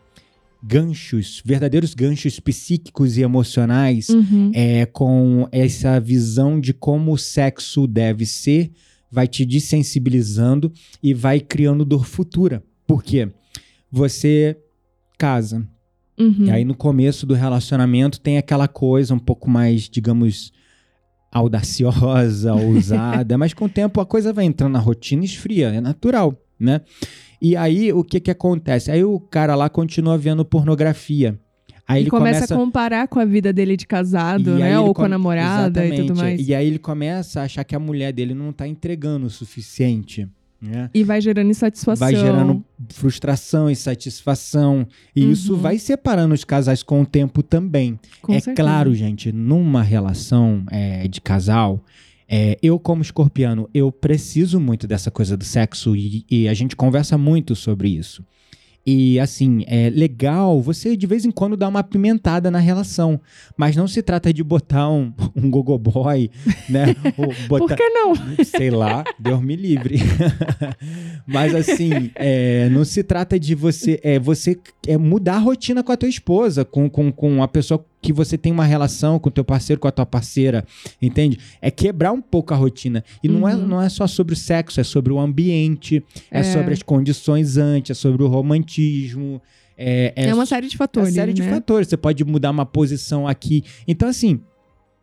ganchos, 0.63 1.41
verdadeiros 1.45 1.93
ganchos 1.93 2.39
psíquicos 2.39 3.17
e 3.17 3.21
emocionais 3.21 4.09
Uhum. 4.09 4.51
é, 4.53 4.85
com 4.85 5.47
essa 5.51 5.99
visão 5.99 6.59
de 6.59 6.73
como 6.73 7.13
o 7.13 7.17
sexo 7.17 7.87
deve 7.87 8.25
ser, 8.25 8.71
vai 9.11 9.27
te 9.27 9.45
desensibilizando 9.45 10.71
e 11.01 11.13
vai 11.13 11.39
criando 11.39 11.85
dor 11.85 12.05
futura. 12.05 12.63
Por 12.85 13.03
quê? 13.03 13.29
Você 13.91 14.57
casa, 15.17 15.67
Uhum. 16.19 16.45
e 16.45 16.51
aí 16.51 16.65
no 16.65 16.75
começo 16.75 17.25
do 17.25 17.33
relacionamento 17.33 18.19
tem 18.19 18.37
aquela 18.37 18.67
coisa 18.67 19.13
um 19.13 19.19
pouco 19.19 19.49
mais, 19.49 19.89
digamos, 19.89 20.51
audaciosa, 21.31 22.53
ousada, 22.55 23.37
mas 23.37 23.53
com 23.53 23.65
o 23.65 23.69
tempo 23.69 24.01
a 24.01 24.05
coisa 24.05 24.33
vai 24.33 24.45
entrando 24.45 24.73
na 24.73 24.79
rotina 24.79 25.23
e 25.23 25.25
esfria, 25.25 25.69
é 25.69 25.81
natural, 25.81 26.35
né? 26.59 26.81
E 27.41 27.55
aí 27.55 27.93
o 27.93 28.03
que 28.03 28.19
que 28.19 28.31
acontece? 28.31 28.91
Aí 28.91 29.03
o 29.03 29.19
cara 29.19 29.55
lá 29.55 29.69
continua 29.69 30.17
vendo 30.17 30.43
pornografia. 30.43 31.39
Aí 31.87 32.01
e 32.01 32.03
ele 32.03 32.09
começa, 32.11 32.39
começa 32.39 32.53
a 32.53 32.57
comparar 32.57 33.07
com 33.07 33.19
a 33.19 33.25
vida 33.25 33.51
dele 33.51 33.75
de 33.75 33.87
casado, 33.87 34.57
e 34.57 34.59
né? 34.59 34.79
Ou 34.79 34.93
com 34.93 35.03
a 35.03 35.09
namorada 35.09 35.83
e 35.85 35.89
tudo 35.89 36.03
Exatamente. 36.03 36.21
mais. 36.21 36.47
E 36.47 36.53
aí 36.53 36.67
ele 36.67 36.77
começa 36.77 37.41
a 37.41 37.43
achar 37.45 37.63
que 37.63 37.75
a 37.75 37.79
mulher 37.79 38.13
dele 38.13 38.35
não 38.35 38.53
tá 38.53 38.67
entregando 38.67 39.25
o 39.25 39.29
suficiente, 39.29 40.27
né? 40.61 40.89
E 40.93 41.03
vai 41.03 41.21
gerando 41.21 41.49
insatisfação. 41.49 42.05
Vai 42.07 42.15
gerando 42.15 42.63
frustração, 42.89 43.69
insatisfação. 43.69 44.87
E 45.15 45.31
isso 45.31 45.53
Uhum. 45.53 45.59
vai 45.59 45.77
separando 45.77 46.33
os 46.33 46.43
casais 46.43 46.83
com 46.83 47.01
o 47.01 47.05
tempo 47.05 47.41
também. 47.41 47.99
Com 48.21 48.33
é 48.33 48.39
certeza. 48.39 48.55
claro, 48.67 48.93
gente, 48.93 49.31
numa 49.31 49.81
relação 49.81 50.63
é, 50.69 51.07
de 51.07 51.21
casal, 51.21 51.83
é, 52.27 52.57
eu 52.61 52.77
como 52.77 53.01
escorpiano, 53.01 53.69
eu 53.73 53.91
preciso 53.91 54.59
muito 54.59 54.85
dessa 54.85 55.09
coisa 55.09 55.35
do 55.37 55.43
sexo 55.43 55.95
e, 55.95 56.25
e 56.29 56.47
a 56.47 56.53
gente 56.53 56.75
conversa 56.75 57.17
muito 57.17 57.55
sobre 57.55 57.89
isso. 57.89 58.23
E 58.91 59.19
assim, 59.19 59.63
é 59.67 59.87
legal 59.91 60.59
você 60.59 60.97
de 60.97 61.05
vez 61.05 61.23
em 61.23 61.29
quando 61.29 61.55
dar 61.55 61.67
uma 61.67 61.81
apimentada 61.81 62.49
na 62.49 62.57
relação. 62.57 63.21
Mas 63.55 63.75
não 63.75 63.87
se 63.87 64.01
trata 64.01 64.33
de 64.33 64.43
botar 64.43 64.89
um, 64.89 65.13
um 65.35 65.47
gogoboy, 65.47 66.31
né? 66.67 66.95
Ou 67.15 67.27
botar, 67.47 67.67
Por 67.67 67.77
que 67.77 67.89
não? 67.89 68.13
sei 68.43 68.71
lá, 68.71 69.03
Deus 69.19 69.43
me 69.43 69.55
livre. 69.55 69.99
Mas 71.27 71.53
assim, 71.53 72.09
é, 72.15 72.67
não 72.69 72.83
se 72.83 73.03
trata 73.03 73.39
de 73.39 73.53
você, 73.53 73.99
é, 74.01 74.17
você 74.17 74.57
é, 74.87 74.97
mudar 74.97 75.35
a 75.35 75.39
rotina 75.39 75.83
com 75.83 75.91
a 75.91 75.97
tua 75.97 76.09
esposa, 76.09 76.65
com, 76.65 76.89
com, 76.89 77.11
com 77.11 77.43
a 77.43 77.47
pessoa 77.47 77.85
que 78.01 78.13
você 78.13 78.37
tem 78.37 78.51
uma 78.51 78.63
relação 78.65 79.19
com 79.19 79.27
o 79.29 79.31
teu 79.31 79.43
parceiro, 79.43 79.79
com 79.79 79.87
a 79.87 79.91
tua 79.91 80.05
parceira, 80.05 80.65
entende? 81.01 81.37
É 81.61 81.69
quebrar 81.69 82.11
um 82.13 82.21
pouco 82.21 82.53
a 82.53 82.57
rotina. 82.57 83.03
E 83.23 83.27
não, 83.27 83.47
é, 83.47 83.55
Uhum. 83.55 83.67
não 83.67 83.81
é 83.81 83.89
só 83.89 84.07
sobre 84.07 84.33
o 84.33 84.37
sexo, 84.37 84.79
é 84.79 84.83
sobre 84.83 85.11
o 85.11 85.19
ambiente, 85.19 86.03
é, 86.31 86.39
É. 86.39 86.43
sobre 86.43 86.73
as 86.73 86.81
condições 86.81 87.57
antes, 87.57 87.91
é 87.91 87.93
sobre 87.93 88.23
o 88.23 88.27
romantismo. 88.27 89.41
É, 89.77 90.13
É, 90.15 90.33
uma 90.33 90.45
série 90.45 90.67
de 90.67 90.75
é 90.75 90.77
fatores, 90.77 91.13
série 91.13 91.33
de 91.33 91.41
né? 91.41 91.49
fatores. 91.49 91.87
Você 91.87 91.97
pode 91.97 92.23
mudar 92.25 92.51
uma 92.51 92.65
posição 92.65 93.27
aqui. 93.27 93.63
Então, 93.87 94.07
assim, 94.09 94.39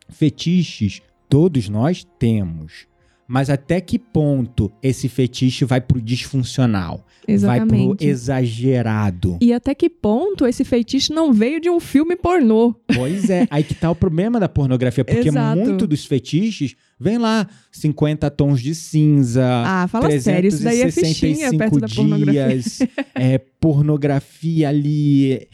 fetiches 0.09 1.01
todos 1.29 1.67
nós 1.69 2.05
temos. 2.19 2.87
Mas 3.27 3.49
até 3.49 3.81
que 3.81 3.99
ponto 3.99 4.71
esse 4.81 5.09
fetiche 5.09 5.65
vai 5.65 5.81
pro 5.81 6.01
disfuncional? 6.01 7.05
Vai 7.27 7.59
pro 7.59 7.75
Exatamente. 7.75 8.05
exagerado? 8.07 9.37
E 9.41 9.51
até 9.51 9.75
que 9.75 9.89
ponto 9.89 10.45
esse 10.47 10.63
feitiço 10.63 11.13
não 11.13 11.33
veio 11.33 11.59
de 11.59 11.69
um 11.69 11.79
filme 11.79 12.15
pornô? 12.15 12.73
Pois 12.95 13.29
é, 13.29 13.45
aí 13.51 13.63
que 13.63 13.75
tá 13.75 13.91
o 13.91 13.95
problema 13.95 14.39
da 14.39 14.47
pornografia, 14.47 15.03
porque 15.03 15.27
Exato. 15.27 15.59
muito 15.59 15.85
dos 15.85 16.05
fetiches 16.05 16.75
vem 16.97 17.17
lá 17.17 17.45
50 17.71 18.29
tons 18.31 18.61
de 18.61 18.73
cinza, 18.73 19.43
Ah, 19.45 19.87
fala 19.89 20.09
sério, 20.19 20.47
isso 20.47 20.63
daí 20.63 20.81
é 20.81 20.89
fichinha 20.89 21.49
365 21.51 21.57
perto 21.57 21.79
da 21.79 21.87
pornografia. 21.89 22.47
dias, 22.47 22.79
é, 23.13 23.37
pornografia 23.59 24.69
ali, 24.69 25.47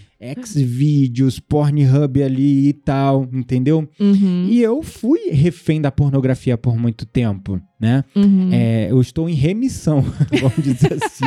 Xvideos, 0.46 1.40
Pornhub 1.40 2.22
ali 2.24 2.70
e 2.70 2.74
tal, 2.74 3.28
entendeu? 3.34 3.88
Uhum, 4.00 4.48
E 4.50 4.62
eu 4.62 4.82
fui 4.84 5.30
refém 5.32 5.82
da 5.82 5.92
pornografia 5.92 6.58
por 6.58 6.78
muito 6.78 7.06
tempo, 7.06 7.60
né? 7.80 8.04
uhum. 8.16 8.50
É, 8.52 8.88
eu 8.92 9.02
estou 9.02 9.30
em 9.30 9.34
remissão, 9.34 10.02
vamos 10.42 10.64
dizer 10.64 10.94
assim. 11.04 11.26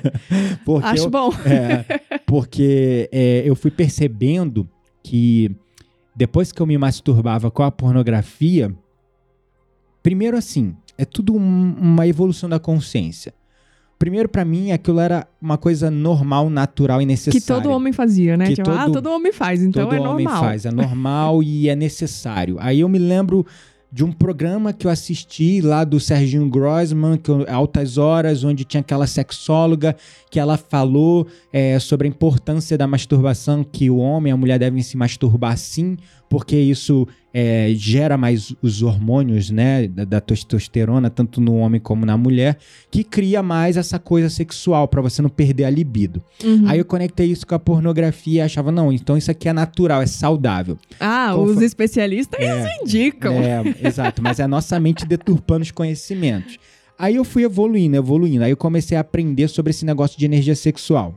porque 0.64 0.86
Acho 0.88 1.04
eu, 1.04 1.10
bom. 1.10 1.30
é, 1.46 2.00
porque 2.26 3.08
é, 3.12 3.42
eu 3.44 3.54
fui 3.54 3.70
percebendo 3.70 4.68
que 5.02 5.54
depois 6.16 6.50
que 6.52 6.60
eu 6.62 6.66
me 6.66 6.78
masturbava 6.78 7.50
com 7.50 7.62
a 7.62 7.70
pornografia, 7.70 8.74
primeiro 10.02 10.36
assim, 10.36 10.74
é 10.96 11.04
tudo 11.04 11.34
um- 11.34 11.74
uma 11.78 12.06
evolução 12.06 12.48
da 12.48 12.58
consciência. 12.58 13.32
Primeiro, 13.98 14.28
pra 14.28 14.44
mim, 14.44 14.72
aquilo 14.72 15.00
era 15.00 15.26
uma 15.40 15.56
coisa 15.56 15.90
normal, 15.90 16.50
natural 16.50 17.00
e 17.00 17.06
necessária. 17.06 17.40
Que 17.40 17.46
todo 17.46 17.70
homem 17.70 17.92
fazia, 17.92 18.36
né? 18.36 18.46
Que 18.48 18.56
Tipo, 18.56 18.70
ah, 18.70 18.84
todo- 18.86 18.94
todo 18.94 19.10
homem 19.10 19.32
faz, 19.32 19.62
então 19.62 19.84
todo 19.84 19.94
é 19.94 20.00
homem 20.00 20.24
normal. 20.26 20.42
faz, 20.44 20.66
é 20.66 20.70
normal 20.72 21.42
e 21.42 21.68
é 21.68 21.76
necessário. 21.76 22.56
Aí 22.60 22.80
eu 22.80 22.88
me 22.88 22.98
lembro 22.98 23.46
de 23.90 24.02
um 24.04 24.10
programa 24.10 24.72
que 24.72 24.88
eu 24.88 24.90
assisti 24.90 25.60
lá 25.60 25.84
do 25.84 26.00
Serginho 26.00 26.48
Grossman, 26.50 27.16
que 27.16 27.30
eu- 27.30 27.46
Altas 27.48 27.96
Horas, 27.96 28.42
onde 28.42 28.64
tinha 28.64 28.80
aquela 28.80 29.06
sexóloga 29.06 29.94
que 30.30 30.40
ela 30.40 30.56
falou 30.56 31.26
é, 31.52 31.78
sobre 31.78 32.08
a 32.08 32.10
importância 32.10 32.76
da 32.76 32.88
masturbação, 32.88 33.62
que 33.62 33.88
o 33.88 33.98
homem 33.98 34.32
e 34.32 34.34
a 34.34 34.36
mulher 34.36 34.58
devem 34.58 34.82
se 34.82 34.96
masturbar 34.96 35.56
sim, 35.56 35.96
porque 36.34 36.56
isso 36.56 37.06
é, 37.32 37.70
gera 37.76 38.18
mais 38.18 38.52
os 38.60 38.82
hormônios, 38.82 39.50
né, 39.50 39.86
da, 39.86 40.04
da 40.04 40.20
testosterona, 40.20 41.08
tanto 41.08 41.40
no 41.40 41.54
homem 41.58 41.80
como 41.80 42.04
na 42.04 42.16
mulher, 42.16 42.58
que 42.90 43.04
cria 43.04 43.40
mais 43.40 43.76
essa 43.76 44.00
coisa 44.00 44.28
sexual, 44.28 44.88
pra 44.88 45.00
você 45.00 45.22
não 45.22 45.28
perder 45.30 45.62
a 45.62 45.70
libido. 45.70 46.20
Uhum. 46.42 46.64
Aí 46.66 46.80
eu 46.80 46.84
conectei 46.84 47.28
isso 47.28 47.46
com 47.46 47.54
a 47.54 47.58
pornografia 47.60 48.38
e 48.38 48.44
achava, 48.44 48.72
não, 48.72 48.92
então 48.92 49.16
isso 49.16 49.30
aqui 49.30 49.48
é 49.48 49.52
natural, 49.52 50.02
é 50.02 50.06
saudável. 50.06 50.76
Ah, 50.98 51.36
os 51.36 51.54
foi- 51.54 51.64
especialistas 51.66 52.40
É, 52.40 52.78
indicam. 52.82 53.34
É, 53.34 53.62
exato, 53.86 54.20
mas 54.20 54.40
é 54.40 54.42
a 54.42 54.48
nossa 54.48 54.80
mente 54.80 55.06
deturpando 55.06 55.62
os 55.62 55.70
conhecimentos. 55.70 56.58
Aí 56.98 57.14
eu 57.14 57.22
fui 57.24 57.44
evoluindo, 57.44 57.96
evoluindo. 57.96 58.42
Aí 58.42 58.50
eu 58.50 58.56
comecei 58.56 58.98
a 58.98 59.02
aprender 59.02 59.46
sobre 59.46 59.70
esse 59.70 59.84
negócio 59.84 60.18
de 60.18 60.24
energia 60.24 60.56
sexual. 60.56 61.14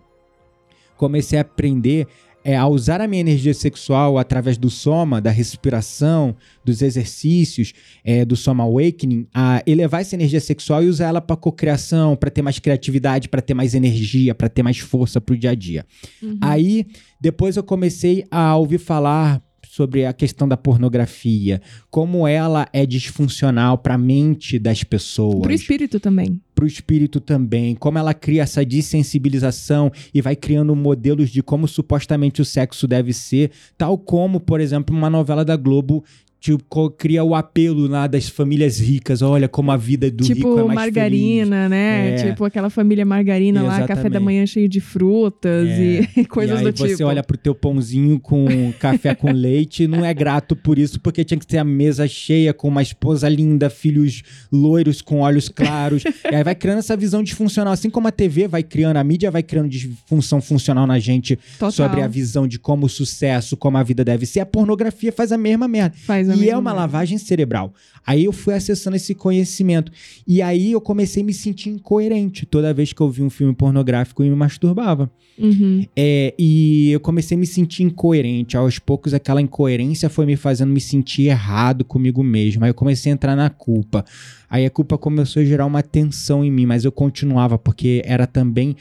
Comecei 0.96 1.40
a 1.40 1.42
aprender 1.42 2.06
é, 2.48 2.56
a 2.56 2.66
usar 2.66 3.02
a 3.02 3.08
minha 3.10 3.20
energia 3.20 3.54
sexual 3.54 4.18
através 4.18 4.58
do 4.58 4.70
soma, 4.70 5.20
da 5.20 5.30
respiração, 5.30 6.34
dos 6.64 6.82
exercícios, 6.82 7.74
é, 8.06 8.24
do 8.24 8.38
soma 8.38 8.64
awakening, 8.64 9.28
a 9.34 9.62
elevar 9.68 10.00
essa 10.00 10.16
energia 10.16 10.40
sexual 10.40 10.82
e 10.82 10.88
usar 10.88 11.08
ela 11.08 11.20
para 11.20 11.36
cocriação, 11.36 12.16
para 12.16 12.30
ter 12.30 12.42
mais 12.42 12.58
criatividade, 12.58 13.28
para 13.28 13.42
ter 13.42 13.54
mais 13.54 13.76
energia, 13.76 14.34
para 14.34 14.48
ter 14.48 14.64
mais 14.64 14.78
força 14.78 15.20
pro 15.20 15.38
dia 15.38 15.50
a 15.50 15.56
dia. 15.56 15.86
Uhum. 16.24 16.38
Aí, 16.40 16.86
depois 17.20 17.58
eu 17.58 17.64
comecei 17.64 18.24
a 18.32 18.56
ouvir 18.56 18.78
falar 18.78 19.44
sobre 19.78 20.08
a 20.08 20.12
questão 20.14 20.48
da 20.48 20.58
pornografia, 20.58 21.62
como 21.92 22.28
ela 22.28 22.68
é 22.74 22.84
disfuncional 22.84 23.78
para 23.78 23.94
a 23.94 23.98
mente 23.98 24.58
das 24.58 24.84
pessoas, 24.84 25.42
Pro 25.42 25.54
espírito 25.54 26.00
também. 26.00 26.42
para 26.56 26.66
o 26.66 26.68
espírito 26.68 27.20
também, 27.20 27.76
como 27.76 28.00
ela 28.00 28.12
cria 28.12 28.42
essa 28.42 28.66
desensibilização 28.66 29.92
e 30.12 30.20
vai 30.20 30.36
criando 30.36 30.76
modelos 30.76 31.30
de 31.30 31.44
como 31.44 31.68
supostamente 31.68 32.42
o 32.42 32.46
sexo 32.46 32.88
deve 32.88 33.14
ser, 33.14 33.52
tal 33.78 34.00
como, 34.00 34.40
por 34.40 34.60
exemplo, 34.60 34.96
uma 34.96 35.12
novela 35.12 35.46
da 35.46 35.56
Globo 35.56 36.04
tipo, 36.40 36.90
cria 36.92 37.24
o 37.24 37.34
apelo 37.36 37.88
lá 37.88 38.08
das 38.08 38.30
famílias 38.30 38.80
ricas, 38.80 39.22
olha 39.22 39.48
como 39.48 39.72
a 39.72 39.78
vida 39.78 40.10
do 40.12 40.24
rico 40.24 40.32
é 40.32 40.36
tipo 40.36 40.50
mais 40.56 40.60
feliz. 40.68 40.76
margarina, 40.76 41.70
né? 41.70 42.12
É. 42.16 42.30
Tipo 42.30 42.46
aquela 42.46 42.70
família 42.70 43.06
margarina 43.06 43.62
lá, 43.64 43.80
café 43.82 43.88
da 43.88 43.94
Exatamente. 43.94 44.24
manhã 44.24 44.46
cheio 44.46 44.70
de 44.70 44.80
frutas 44.80 45.68
É. 45.70 46.08
e, 46.18 46.26
coisas 46.28 46.62
e 46.62 46.66
aí 46.66 46.72
do 46.72 46.78
você 46.78 46.96
tipo. 46.96 47.04
olha 47.10 47.24
pro 47.24 47.38
teu 47.38 47.54
pãozinho 47.56 48.20
com 48.20 48.46
café 48.80 49.16
com 49.16 49.32
leite 49.34 49.84
e 49.84 49.88
não 49.88 50.06
é 50.06 50.14
grato 50.14 50.56
por 50.56 50.78
isso, 50.78 51.00
porque 51.00 51.24
tinha 51.24 51.38
que 51.40 51.48
ter 51.48 51.58
a 51.58 51.64
mesa 51.64 52.08
cheia 52.08 52.54
com 52.54 52.68
uma 52.68 52.82
esposa 52.82 53.28
linda, 53.28 53.70
filhos 53.70 54.22
loiros 54.52 55.02
com 55.02 55.22
olhos 55.22 55.50
claros. 55.50 56.04
e 56.32 56.36
aí 56.36 56.44
vai 56.44 56.56
criando 56.56 56.80
essa 56.80 56.96
visão 56.96 57.24
disfuncional. 57.24 57.74
Assim 57.74 57.90
como 57.90 58.08
a 58.08 58.12
TV 58.12 58.48
vai 58.48 58.64
criando, 58.64 58.98
a 58.98 59.04
mídia 59.04 59.32
vai 59.32 59.44
criando 59.44 59.70
disfunção 59.70 60.42
funcional 60.42 60.86
na 60.88 61.00
gente 61.00 61.38
Total. 61.54 61.72
sobre 61.72 62.02
a 62.02 62.08
visão 62.08 62.48
de 62.48 62.60
como 62.60 62.86
o 62.86 62.90
sucesso, 62.90 63.58
como 63.58 63.78
a 63.78 63.84
vida 63.84 64.04
deve 64.04 64.26
ser. 64.26 64.40
A 64.40 64.46
pornografia 64.46 65.12
faz 65.12 65.32
a 65.32 65.38
mesma 65.38 65.68
merda. 65.68 65.96
Faz 66.06 66.27
E 66.36 66.50
é 66.50 66.58
uma 66.58 66.74
lavagem 66.74 67.18
cerebral. 67.18 67.74
Aí 68.06 68.26
eu 68.26 68.32
fui 68.32 68.54
acessando 68.54 68.96
esse 68.96 69.14
conhecimento. 69.14 69.92
E 70.26 70.42
aí 70.42 70.72
eu 70.72 70.82
comecei 70.82 71.24
a 71.24 71.26
me 71.26 71.34
sentir 71.34 71.70
incoerente 71.70 72.46
toda 72.46 72.74
vez 72.74 72.94
que 72.94 73.02
eu 73.02 73.10
vi 73.10 73.22
um 73.22 73.30
filme 73.30 73.54
pornográfico 73.54 74.24
e 74.24 74.30
me 74.30 74.36
masturbava. 74.36 75.12
Uhum. 75.38 75.86
É, 75.96 76.34
e 76.38 76.92
eu 76.92 77.00
comecei 77.00 77.36
a 77.36 77.40
me 77.40 77.46
sentir 77.46 77.84
incoerente. 77.84 78.58
Aos 78.58 78.80
poucos, 78.80 79.14
aquela 79.14 79.42
incoerência 79.42 80.10
foi 80.10 80.26
me 80.26 80.36
fazendo 80.36 80.72
me 80.72 80.82
sentir 80.82 81.24
errado 81.24 81.86
comigo 81.86 82.24
mesmo. 82.24 82.64
Aí 82.64 82.70
eu 82.70 82.76
comecei 82.76 83.12
a 83.12 83.16
entrar 83.16 83.36
na 83.36 83.50
culpa. 83.50 84.04
Aí 84.50 84.66
a 84.66 84.70
culpa 84.70 84.98
começou 84.98 85.42
a 85.42 85.46
gerar 85.46 85.66
uma 85.66 85.84
tensão 85.84 86.44
em 86.44 86.52
mim, 86.52 86.66
mas 86.66 86.86
eu 86.86 86.92
continuava, 86.92 87.58
porque 87.58 88.02
era 88.06 88.26
também. 88.26 88.76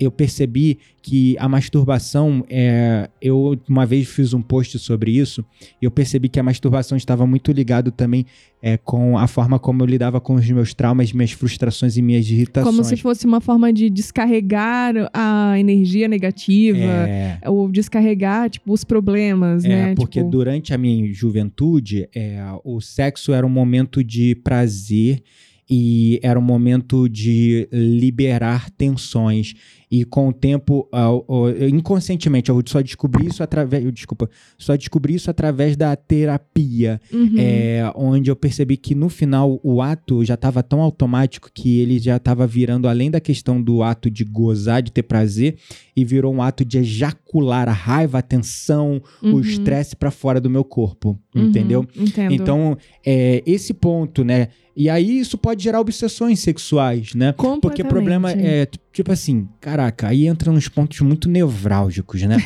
Eu 0.00 0.10
percebi 0.10 0.78
que 1.02 1.36
a 1.38 1.46
masturbação, 1.46 2.42
é, 2.48 3.08
eu 3.20 3.54
uma 3.68 3.84
vez 3.84 4.08
fiz 4.08 4.32
um 4.32 4.40
post 4.40 4.78
sobre 4.78 5.10
isso, 5.12 5.44
e 5.80 5.84
eu 5.84 5.90
percebi 5.90 6.28
que 6.28 6.40
a 6.40 6.42
masturbação 6.42 6.96
estava 6.96 7.26
muito 7.26 7.52
ligado 7.52 7.90
também 7.90 8.24
é, 8.62 8.76
com 8.78 9.18
a 9.18 9.26
forma 9.26 9.58
como 9.58 9.82
eu 9.82 9.86
lidava 9.86 10.20
com 10.20 10.34
os 10.34 10.50
meus 10.50 10.72
traumas, 10.72 11.12
minhas 11.12 11.32
frustrações 11.32 11.96
e 11.98 12.02
minhas 12.02 12.28
irritações. 12.30 12.74
Como 12.74 12.84
se 12.84 12.96
fosse 12.96 13.26
uma 13.26 13.40
forma 13.40 13.70
de 13.72 13.90
descarregar 13.90 14.94
a 15.12 15.58
energia 15.58 16.08
negativa, 16.08 16.78
É, 16.80 17.38
ou 17.46 17.70
descarregar, 17.70 18.48
tipo, 18.50 18.72
os 18.72 18.84
problemas, 18.84 19.64
É, 19.64 19.68
né? 19.68 19.94
porque 19.94 20.20
tipo, 20.20 20.30
durante 20.30 20.72
a 20.72 20.78
minha 20.78 21.12
juventude, 21.12 22.08
é, 22.14 22.42
o 22.64 22.80
sexo 22.80 23.32
era 23.32 23.46
um 23.46 23.50
momento 23.50 24.02
de 24.02 24.34
prazer 24.34 25.22
e 25.70 26.18
era 26.22 26.38
um 26.38 26.42
momento 26.42 27.08
de 27.08 27.68
liberar 27.72 28.70
tensões. 28.70 29.54
E 29.90 30.04
com 30.04 30.28
o 30.28 30.32
tempo, 30.32 30.88
o- 31.26 31.48
eu- 31.48 31.68
inconscientemente, 31.68 32.48
eu 32.48 32.62
só 32.66 32.80
descobri 32.80 33.26
isso 33.26 33.42
através. 33.42 33.82
Desculpa, 33.92 34.30
só 34.56 34.76
descobri 34.76 35.14
isso 35.14 35.30
através 35.30 35.76
da 35.76 35.96
terapia. 35.96 37.00
uhum. 37.12 37.34
É, 37.36 37.90
onde 37.96 38.30
eu 38.30 38.36
percebi 38.36 38.76
que 38.76 38.94
no 38.94 39.08
final 39.08 39.58
o 39.62 39.82
ato 39.82 40.24
já 40.24 40.34
estava 40.34 40.62
tão 40.62 40.80
automático 40.80 41.50
que 41.52 41.80
ele 41.80 41.98
já 41.98 42.16
estava 42.16 42.46
virando 42.46 42.86
além 42.88 43.10
da 43.10 43.20
questão 43.20 43.60
do 43.60 43.82
ato 43.82 44.08
de 44.10 44.24
gozar, 44.24 44.80
de 44.82 44.92
ter 44.92 45.02
prazer, 45.02 45.56
e 45.96 46.04
virou 46.04 46.32
um 46.32 46.40
ato 46.42 46.64
de 46.64 46.78
ejacular 46.78 47.68
a 47.68 47.72
raiva, 47.72 48.18
a 48.18 48.22
tensão, 48.22 49.02
o 49.22 49.26
Uhum. 49.28 49.40
estresse 49.40 49.96
para 49.96 50.10
fora 50.10 50.40
do 50.40 50.48
meu 50.48 50.62
corpo, 50.64 51.18
Uhum, 51.34 51.44
entendeu? 51.46 51.86
Entendo. 51.96 52.32
Então, 52.32 52.76
é, 53.04 53.42
esse 53.44 53.74
ponto, 53.74 54.22
né? 54.24 54.48
E 54.76 54.88
aí 54.88 55.18
isso 55.18 55.36
pode 55.36 55.62
gerar 55.62 55.80
obsessões 55.80 56.38
sexuais, 56.40 57.12
né? 57.14 57.32
Porque 57.60 57.82
o 57.82 57.84
problema 57.86 58.30
é, 58.32 58.66
tipo 58.92 59.12
assim, 59.12 59.48
caraca, 59.60 60.08
aí 60.08 60.26
entra 60.26 60.52
nos 60.52 60.68
pontos 60.68 61.00
muito 61.00 61.28
nevrálgicos, 61.28 62.22
né? 62.22 62.38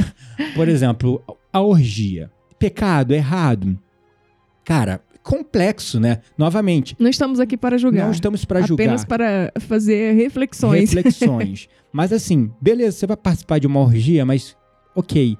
Por 0.54 0.68
exemplo, 0.68 1.22
a 1.52 1.60
orgia. 1.60 2.30
Pecado, 2.58 3.14
errado. 3.14 3.78
Cara, 4.64 5.00
complexo, 5.22 6.00
né? 6.00 6.20
Novamente, 6.36 6.96
Não 6.98 7.08
estamos 7.08 7.38
aqui 7.40 7.56
para 7.56 7.76
julgar. 7.76 8.04
não 8.06 8.12
estamos 8.12 8.44
para 8.44 8.62
julgar. 8.62 8.84
Apenas 8.84 9.04
para 9.04 9.52
fazer 9.60 10.14
reflexões. 10.14 10.92
reflexões. 10.92 11.68
mas 11.92 12.12
assim, 12.12 12.50
beleza, 12.60 12.96
você 12.96 13.06
vai 13.06 13.16
participar 13.16 13.58
de 13.58 13.66
uma 13.66 13.80
orgia, 13.80 14.24
mas 14.24 14.56
ok, 14.94 15.36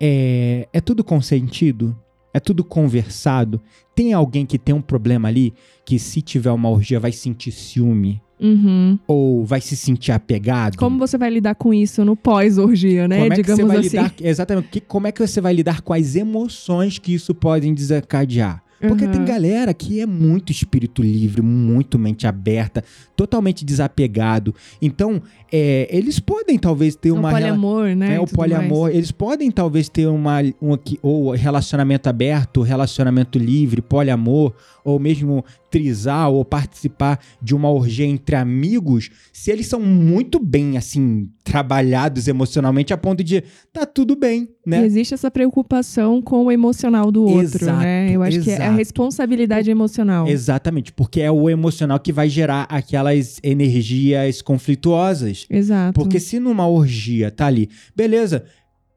é, 0.00 0.68
é 0.72 0.80
tudo 0.80 1.02
consentido? 1.02 1.96
É 2.34 2.40
tudo 2.40 2.64
conversado? 2.64 3.60
Tem 3.94 4.12
alguém 4.12 4.46
que 4.46 4.58
tem 4.58 4.74
um 4.74 4.80
problema 4.80 5.28
ali 5.28 5.52
que 5.84 5.98
se 5.98 6.22
tiver 6.22 6.50
uma 6.50 6.70
orgia 6.70 6.98
vai 6.98 7.12
sentir 7.12 7.52
ciúme 7.52 8.22
Uhum. 8.42 8.98
ou 9.06 9.44
vai 9.44 9.60
se 9.60 9.76
sentir 9.76 10.12
apegado? 10.12 10.76
Como 10.76 10.98
você 10.98 11.16
vai 11.16 11.30
lidar 11.30 11.54
com 11.54 11.72
isso 11.72 12.04
no 12.04 12.16
pós-orgia, 12.16 13.06
né? 13.06 13.20
Como 13.20 13.32
é 13.32 13.36
que 13.36 13.42
Digamos 13.42 13.60
você 13.62 13.66
vai 13.68 13.76
assim. 13.78 13.88
lidar? 13.96 14.14
Exatamente. 14.20 14.68
Que- 14.68 14.80
como 14.80 15.06
é 15.06 15.12
que 15.12 15.24
você 15.26 15.40
vai 15.40 15.52
lidar 15.54 15.80
com 15.82 15.92
as 15.92 16.16
emoções 16.16 16.98
que 16.98 17.14
isso 17.14 17.34
pode 17.34 17.70
desencadear? 17.72 18.62
Porque 18.88 19.04
Uhum. 19.04 19.12
tem 19.12 19.24
galera 19.24 19.72
que 19.72 20.00
é 20.00 20.06
muito 20.06 20.50
espírito 20.50 21.02
livre, 21.02 21.40
muito 21.40 21.96
mente 22.00 22.26
aberta, 22.26 22.82
totalmente 23.14 23.64
desapegado. 23.64 24.52
Então, 24.80 25.22
é, 25.52 25.86
eles 25.88 26.18
podem 26.18 26.58
talvez 26.58 26.96
ter 26.96 27.12
O 27.12 27.14
uma 27.14 27.28
rela- 27.30 27.40
poliamor, 27.42 27.94
né? 27.94 28.16
é, 28.16 28.20
o 28.20 28.26
poliamor, 28.26 28.90
eles 28.90 29.12
podem 29.12 29.52
talvez 29.52 29.88
ter 29.88 30.08
uma 30.08 30.40
um 30.60 30.76
ou 31.00 31.30
relacionamento 31.30 32.08
aberto, 32.08 32.60
relacionamento 32.62 33.38
livre, 33.38 33.80
poliamor, 33.80 34.52
ou 34.84 34.98
mesmo 34.98 35.44
trisar 35.72 36.30
ou 36.30 36.44
participar 36.44 37.18
de 37.40 37.54
uma 37.54 37.70
orgia 37.70 38.04
entre 38.04 38.36
amigos, 38.36 39.08
se 39.32 39.50
eles 39.50 39.66
são 39.66 39.80
muito 39.80 40.38
bem 40.38 40.76
assim 40.76 41.30
trabalhados 41.42 42.28
emocionalmente 42.28 42.92
a 42.92 42.96
ponto 42.98 43.24
de 43.24 43.42
tá 43.72 43.86
tudo 43.86 44.14
bem, 44.14 44.50
E 44.66 44.70
né? 44.70 44.84
existe 44.84 45.14
essa 45.14 45.30
preocupação 45.30 46.20
com 46.20 46.44
o 46.44 46.52
emocional 46.52 47.10
do 47.10 47.24
outro, 47.24 47.64
Exato, 47.64 47.80
né? 47.80 48.12
Eu 48.12 48.22
acho 48.22 48.42
que 48.42 48.50
é 48.50 48.54
a 48.54 48.56
exato. 48.58 48.76
responsabilidade 48.76 49.70
emocional. 49.70 50.28
Exatamente, 50.28 50.92
porque 50.92 51.22
é 51.22 51.30
o 51.30 51.48
emocional 51.48 51.98
que 51.98 52.12
vai 52.12 52.28
gerar 52.28 52.66
aquelas 52.68 53.40
energias 53.42 54.42
conflituosas. 54.42 55.46
Exato. 55.48 55.98
Porque 55.98 56.20
se 56.20 56.38
numa 56.38 56.68
orgia 56.68 57.30
tá 57.30 57.46
ali, 57.46 57.70
beleza, 57.96 58.44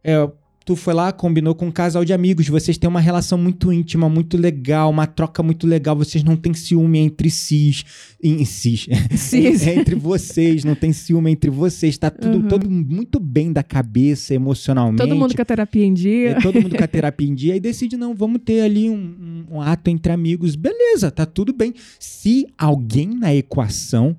é, 0.03 0.29
tu 0.65 0.75
foi 0.75 0.93
lá, 0.95 1.11
combinou 1.11 1.53
com 1.53 1.67
um 1.67 1.71
casal 1.71 2.03
de 2.03 2.11
amigos, 2.11 2.47
vocês 2.49 2.75
têm 2.77 2.89
uma 2.89 2.99
relação 2.99 3.37
muito 3.37 3.71
íntima, 3.71 4.09
muito 4.09 4.35
legal, 4.35 4.89
uma 4.89 5.05
troca 5.05 5.43
muito 5.43 5.67
legal, 5.67 5.95
vocês 5.95 6.23
não 6.23 6.35
têm 6.35 6.53
ciúme 6.55 6.97
entre 6.97 7.29
si, 7.29 7.83
em 8.21 8.43
si, 8.43 8.87
entre 9.77 9.93
vocês, 9.95 10.63
não 10.63 10.73
tem 10.73 10.91
ciúme 10.91 11.31
entre 11.31 11.51
vocês, 11.51 11.97
tá 11.97 12.09
tudo 12.09 12.37
Uhum. 12.37 12.47
todo 12.47 12.69
muito 12.69 13.19
bem 13.19 13.53
da 13.53 13.61
cabeça, 13.61 14.33
emocionalmente. 14.33 14.97
Todo 15.01 15.15
mundo 15.15 15.35
com 15.35 15.41
a 15.41 15.45
terapia 15.45 15.85
em 15.85 15.93
dia. 15.93 16.29
É, 16.31 16.41
todo 16.41 16.59
mundo 16.61 16.75
com 16.75 16.83
a 16.83 16.87
terapia 16.87 17.27
em 17.27 17.35
dia 17.35 17.55
e 17.55 17.59
decide, 17.59 17.95
não, 17.95 18.15
vamos 18.15 18.41
ter 18.43 18.61
ali 18.61 18.89
um, 18.89 18.95
um- 18.95 19.55
um 19.57 19.61
ato 19.61 19.89
entre 19.89 20.11
amigos. 20.11 20.55
Beleza, 20.55 21.11
tá 21.11 21.25
tudo 21.25 21.53
bem. 21.53 21.73
Se 21.99 22.47
alguém 22.57 23.07
na 23.15 23.33
equação 23.35 24.15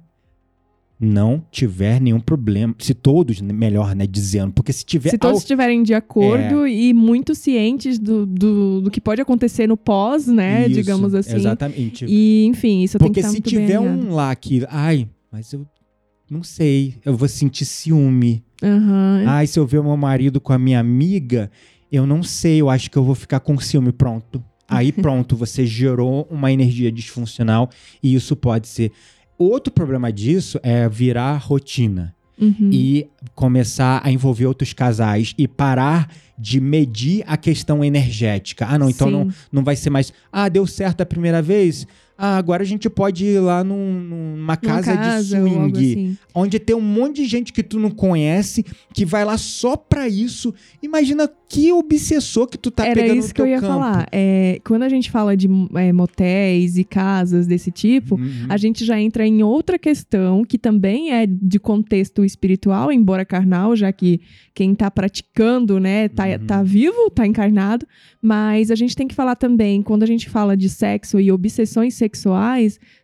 não 0.98 1.44
tiver 1.50 2.00
nenhum 2.00 2.20
problema, 2.20 2.74
se 2.78 2.94
todos, 2.94 3.40
né, 3.42 3.52
melhor, 3.52 3.94
né, 3.94 4.06
dizendo, 4.06 4.52
porque 4.52 4.72
se 4.72 4.84
tiver... 4.84 5.10
Se 5.10 5.18
todos 5.18 5.40
estiverem 5.40 5.82
de 5.82 5.92
acordo 5.92 6.64
É. 6.64 6.70
e 6.70 6.94
muito 6.94 7.34
cientes 7.34 7.98
do, 7.98 8.24
do, 8.24 8.80
do 8.80 8.90
que 8.90 9.00
pode 9.00 9.20
acontecer 9.20 9.66
no 9.66 9.76
pós, 9.76 10.26
né? 10.26 10.62
Isso, 10.66 10.74
digamos 10.74 11.14
assim. 11.14 11.34
Exatamente. 11.34 12.06
E, 12.08 12.46
enfim, 12.46 12.82
isso 12.82 12.98
tem 12.98 13.08
que 13.08 13.10
porque 13.10 13.20
estar 13.20 13.32
se 13.32 13.40
tiver 13.42 13.78
um 13.78 14.14
lá 14.14 14.34
que, 14.34 14.64
ai, 14.70 15.06
mas 15.30 15.52
eu 15.52 15.66
não 16.30 16.42
sei, 16.42 16.94
eu 17.04 17.14
vou 17.14 17.28
sentir 17.28 17.66
ciúme. 17.66 18.42
Aham. 18.62 19.24
Ai, 19.26 19.46
se 19.46 19.58
eu 19.58 19.66
ver 19.66 19.82
meu 19.82 19.96
marido 19.98 20.40
com 20.40 20.52
a 20.52 20.58
minha 20.58 20.80
amiga, 20.80 21.50
eu 21.92 22.06
não 22.06 22.22
sei, 22.22 22.60
eu 22.60 22.70
acho 22.70 22.90
que 22.90 22.96
eu 22.96 23.04
vou 23.04 23.14
ficar 23.14 23.40
com 23.40 23.58
ciúme, 23.58 23.92
pronto. 23.92 24.42
Aí 24.66 24.90
pronto, 24.92 25.36
você 25.36 25.66
gerou 25.66 26.26
uma 26.30 26.50
energia 26.50 26.90
disfuncional 26.90 27.68
e 28.02 28.14
isso 28.14 28.34
pode 28.34 28.66
ser. 28.66 28.90
Outro 29.38 29.72
problema 29.72 30.12
disso 30.12 30.58
é 30.62 30.88
virar 30.88 31.36
rotina 31.36 32.14
Uhum. 32.38 32.68
e 32.70 33.08
começar 33.34 34.02
a 34.04 34.10
envolver 34.12 34.44
outros 34.44 34.74
casais 34.74 35.32
e 35.38 35.48
parar 35.48 36.06
de 36.38 36.60
medir 36.60 37.24
a 37.26 37.34
questão 37.34 37.82
energética. 37.82 38.66
Ah, 38.68 38.78
não, 38.78 38.90
então 38.90 39.06
Sim. 39.08 39.12
não, 39.14 39.28
não 39.50 39.64
vai 39.64 39.74
ser 39.74 39.88
mais. 39.88 40.12
Ah, 40.30 40.46
deu 40.50 40.66
certo 40.66 41.00
a 41.00 41.06
primeira 41.06 41.40
vez? 41.40 41.86
Ah, 42.18 42.38
agora 42.38 42.62
a 42.62 42.66
gente 42.66 42.88
pode 42.88 43.26
ir 43.26 43.40
lá 43.40 43.62
num- 43.62 44.00
numa 44.00 44.56
casa, 44.56 44.92
de 44.92 44.96
casa 44.98 45.38
algo 45.38 45.50
swing 45.50 45.78
assim. 45.92 46.18
onde 46.34 46.58
tem 46.58 46.74
um 46.74 46.80
monte 46.80 47.16
de 47.16 47.26
gente 47.26 47.52
que 47.52 47.62
tu 47.62 47.78
não 47.78 47.90
conhece, 47.90 48.64
que 48.94 49.04
vai 49.04 49.22
lá 49.24 49.36
só 49.36 49.76
pra 49.76 50.08
isso. 50.08 50.54
Imagina 50.82 51.30
que 51.48 51.70
obsessor 51.72 52.46
que 52.46 52.56
tu 52.58 52.70
tá 52.70 52.86
Era 52.86 52.94
pegando 53.02 53.18
isso 53.18 53.28
no 53.28 53.34
que 53.34 53.42
eu 53.42 53.46
ia 53.46 53.60
campo. 53.60 53.72
falar. 53.74 54.08
É, 54.10 54.60
quando 54.64 54.82
a 54.82 54.88
gente 54.88 55.10
fala 55.10 55.36
de 55.36 55.46
é, 55.74 55.92
motéis 55.92 56.76
e 56.78 56.84
casas 56.84 57.46
desse 57.46 57.70
tipo, 57.70 58.16
Uhum. 58.16 58.46
a 58.48 58.56
gente 58.56 58.84
já 58.84 58.98
entra 59.00 59.26
em 59.26 59.42
outra 59.42 59.78
questão 59.78 60.42
que 60.44 60.56
também 60.58 61.12
é 61.12 61.26
de 61.26 61.58
contexto 61.60 62.24
espiritual, 62.24 62.90
embora 62.90 63.24
carnal, 63.24 63.76
já 63.76 63.92
que 63.92 64.20
quem 64.54 64.74
tá 64.74 64.90
praticando, 64.90 65.78
né, 65.78 66.08
tá, 66.08 66.26
Uhum. 66.26 66.46
tá 66.46 66.62
vivo, 66.62 67.10
tá 67.10 67.26
encarnado. 67.26 67.86
Mas 68.22 68.70
a 68.70 68.74
gente 68.74 68.96
tem 68.96 69.06
que 69.06 69.14
falar 69.14 69.36
também, 69.36 69.82
quando 69.82 70.02
a 70.02 70.06
gente 70.06 70.28
fala 70.30 70.56
de 70.56 70.68
sexo 70.68 71.20
e 71.20 71.30
obsessões 71.30 71.94
sexuais, 71.94 72.05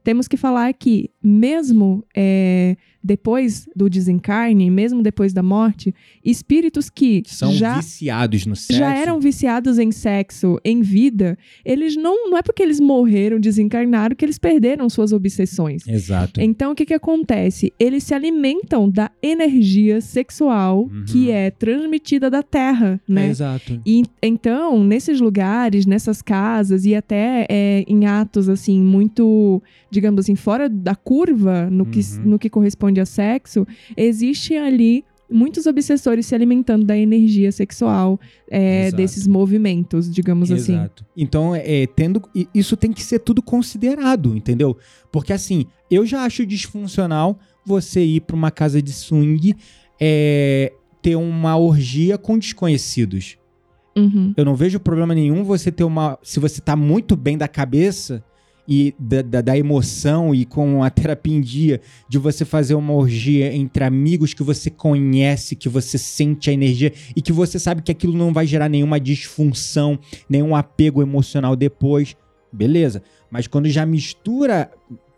temos 0.03 0.29
que 0.29 0.37
falar 0.37 0.73
que, 0.75 1.11
mesmo 1.23 2.05
é, 2.15 2.77
depois 3.03 3.67
do 3.75 3.89
desencarne, 3.91 4.71
mesmo 4.71 5.03
depois 5.03 5.33
da 5.33 5.43
morte, 5.43 5.95
espíritos 6.25 6.89
que 6.89 7.23
São 7.27 7.53
já 7.53 7.77
viciados 7.77 8.47
no 8.47 8.55
sexo. 8.57 8.79
já 8.79 8.95
eram 8.95 9.19
viciados 9.21 9.79
em 9.79 9.91
sexo 9.91 10.59
em 10.65 10.81
vida, 10.83 11.37
eles 11.65 11.97
não. 11.97 12.31
Não 12.31 12.39
é 12.39 12.43
porque 12.43 12.63
eles 12.63 12.79
morreram, 12.81 13.39
desencarnaram, 13.41 14.15
que 14.17 14.25
eles 14.25 14.39
perderam 14.39 14.89
suas 14.89 15.13
obsessões. 15.13 15.87
Exato. 15.87 16.41
Então, 16.41 16.73
o 16.73 16.75
que, 16.75 16.87
que 16.87 16.95
acontece? 16.95 17.73
Eles 17.79 18.05
se 18.05 18.15
alimentam 18.15 18.89
da 18.89 19.11
energia 19.23 20.01
sexual 20.01 20.83
Uhum. 20.83 21.05
que 21.07 21.31
é 21.31 21.51
transmitida 21.51 22.31
da 22.31 22.43
Terra, 22.43 23.01
né? 23.09 23.29
Exato. 23.29 23.81
E, 23.85 24.03
então, 24.23 24.83
nesses 24.85 25.21
lugares, 25.21 25.85
nessas 25.87 26.23
casas 26.23 26.85
e 26.85 26.95
até 26.95 27.47
é, 27.49 27.85
em 27.89 28.07
atos 28.07 28.49
assim 28.49 28.81
muito, 28.81 29.63
digamos 29.91 30.21
assim, 30.21 30.35
fora 30.37 30.69
da 30.69 30.95
curva 30.95 31.69
no 31.71 31.85
que, 31.87 32.01
Uhum. 32.01 32.31
no 32.31 32.39
que 32.39 32.49
corresponde 32.49 32.92
a 33.01 33.07
sexo, 33.07 33.67
existe 33.97 34.55
ali 34.57 35.05
muitos 35.31 35.67
obsessores 35.67 36.27
se 36.27 36.35
alimentando 36.35 36.85
da 36.85 36.97
energia 36.97 37.51
sexual 37.51 38.21
é, 38.51 38.83
Exato. 38.89 38.97
desses 38.97 39.27
movimentos, 39.27 40.13
digamos 40.13 40.51
assim. 40.51 40.75
Exato. 40.75 41.07
Então, 41.17 41.55
é, 41.55 41.87
tendo, 41.87 42.21
i- 42.35 42.47
isso 42.55 42.77
tem 42.77 42.93
que 42.93 43.03
ser 43.03 43.19
tudo 43.21 43.41
considerado, 43.41 44.37
entendeu? 44.37 44.77
Porque 45.11 45.33
assim, 45.33 45.65
eu 45.91 46.05
já 46.05 46.23
acho 46.25 46.45
disfuncional 46.45 47.39
você 47.65 48.05
ir 48.05 48.21
pra 48.21 48.37
uma 48.37 48.51
casa 48.51 48.83
de 48.83 48.93
swing 48.93 49.55
é, 49.99 50.71
ter 51.01 51.17
uma 51.17 51.57
orgia 51.57 52.19
com 52.19 52.37
desconhecidos. 52.39 53.39
Uhum. 53.97 54.35
Eu 54.37 54.45
não 54.45 54.55
vejo 54.55 54.81
problema 54.81 55.15
nenhum 55.15 55.45
você 55.45 55.71
ter 55.71 55.85
uma. 55.85 56.19
Se 56.23 56.41
você 56.41 56.61
tá 56.61 56.75
muito 56.77 57.15
bem 57.17 57.37
da 57.39 57.47
cabeça 57.49 58.23
e 58.67 58.95
da, 58.99 59.23
da, 59.23 59.41
da 59.41 59.59
emoção 59.59 60.35
e 60.35 60.45
com 60.45 60.83
a 60.83 60.91
terapia 60.91 61.35
em 61.35 61.41
dia, 61.41 61.81
de 62.09 62.19
você 62.19 62.45
fazer 62.45 62.75
uma 62.75 62.93
orgia 62.93 63.53
entre 63.55 63.85
amigos 63.85 64.35
que 64.35 64.43
você 64.43 64.71
conhece, 64.71 65.57
que 65.57 65.69
você 65.69 65.99
sente 65.99 66.51
a 66.51 66.53
energia 66.53 66.93
e 67.15 67.21
que 67.21 67.33
você 67.33 67.59
sabe 67.59 67.83
que 67.83 67.93
aquilo 67.93 68.17
não 68.17 68.33
vai 68.33 68.47
gerar 68.47 68.69
nenhuma 68.69 69.01
disfunção, 69.01 69.99
nenhum 70.29 70.55
apego 70.55 71.03
emocional 71.03 71.57
depois. 71.57 72.17
Beleza. 72.53 73.03
Mas 73.31 73.47
quando 73.47 73.69
já 73.69 73.85
mistura 73.87 74.71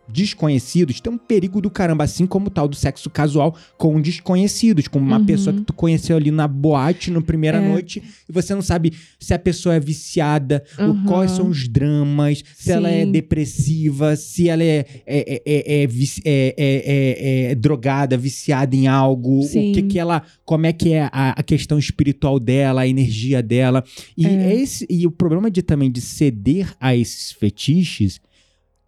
desconhecidos, 0.07 0.99
tem 1.01 1.11
um 1.11 1.17
perigo 1.17 1.61
do 1.61 1.69
caramba, 1.69 2.03
assim 2.03 2.25
como 2.25 2.47
o 2.47 2.49
tal 2.49 2.67
do 2.67 2.75
sexo 2.75 3.09
casual 3.09 3.55
com 3.77 3.99
desconhecidos, 4.01 4.87
com 4.87 4.99
uma 4.99 5.17
Uhum. 5.19 5.25
pessoa 5.25 5.55
que 5.55 5.61
tu 5.61 5.73
conheceu 5.73 6.17
ali 6.17 6.31
na 6.31 6.47
boate, 6.47 7.11
na 7.11 7.21
primeira 7.21 7.57
É. 7.57 7.67
noite, 7.69 8.01
e 8.27 8.31
você 8.31 8.53
não 8.53 8.61
sabe 8.61 8.93
se 9.19 9.33
a 9.33 9.39
pessoa 9.39 9.75
é 9.75 9.79
viciada, 9.79 10.63
o- 10.77 10.83
Uhum. 10.83 11.03
quais 11.05 11.31
são 11.31 11.49
os 11.49 11.67
dramas, 11.67 12.43
se 12.55 12.71
ela 12.71 12.89
é 12.89 13.03
Sim. 13.05 13.11
depressiva, 13.11 14.15
se 14.15 14.49
ela 14.49 14.63
é, 14.63 14.85
é, 15.05 15.41
é, 15.45 15.83
é, 15.83 16.53
é 16.57 17.51
é- 17.51 17.55
drogada, 17.55 18.17
viciada 18.17 18.75
em 18.75 18.87
algo, 18.87 19.43
Sim. 19.43 19.71
o 19.71 19.73
que 19.73 19.81
que 19.83 19.99
ela, 19.99 20.21
como 20.43 20.65
é 20.65 20.73
que 20.73 20.93
é 20.93 21.03
a, 21.11 21.31
a 21.31 21.43
questão 21.43 21.77
espiritual 21.79 22.39
dela, 22.39 22.81
a 22.81 22.87
energia 22.87 23.41
dela. 23.41 23.83
E, 24.17 24.25
esse, 24.25 24.85
e 24.89 25.05
o 25.07 25.11
problema 25.11 25.49
de 25.49 25.61
também 25.61 25.91
de 25.91 26.01
ceder 26.01 26.73
a 26.79 26.95
esses 26.95 27.31
fetiches, 27.31 28.19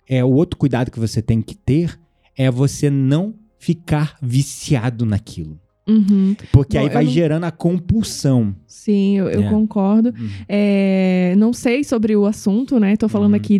é 0.08 0.24
o 0.24 0.30
outro 0.32 0.58
cuidado 0.58 0.92
que 0.92 1.00
você 1.00 1.22
tem 1.22 1.42
que 1.42 1.56
ter, 1.56 2.00
é 2.38 2.50
você 2.52 2.90
não 2.90 3.34
ficar 3.60 4.18
viciado 4.22 5.06
naquilo. 5.06 5.60
Uhum. 5.88 6.36
Porque 6.52 6.78
Bom, 6.78 6.84
aí 6.84 6.90
vai 6.90 7.06
não- 7.06 7.12
gerando 7.12 7.46
a 7.46 7.52
compulsão. 7.52 8.54
Sim, 8.68 9.18
eu, 9.18 9.30
eu 9.30 9.42
É. 9.44 9.50
concordo. 9.50 10.10
Uhum. 10.10 10.30
É, 10.48 11.34
não 11.38 11.54
sei 11.54 11.84
sobre 11.84 12.16
o 12.16 12.26
assunto, 12.26 12.78
né? 12.80 12.96
Tô 12.98 13.08
falando 13.08 13.32
Uhum. 13.32 13.38
aqui 13.38 13.60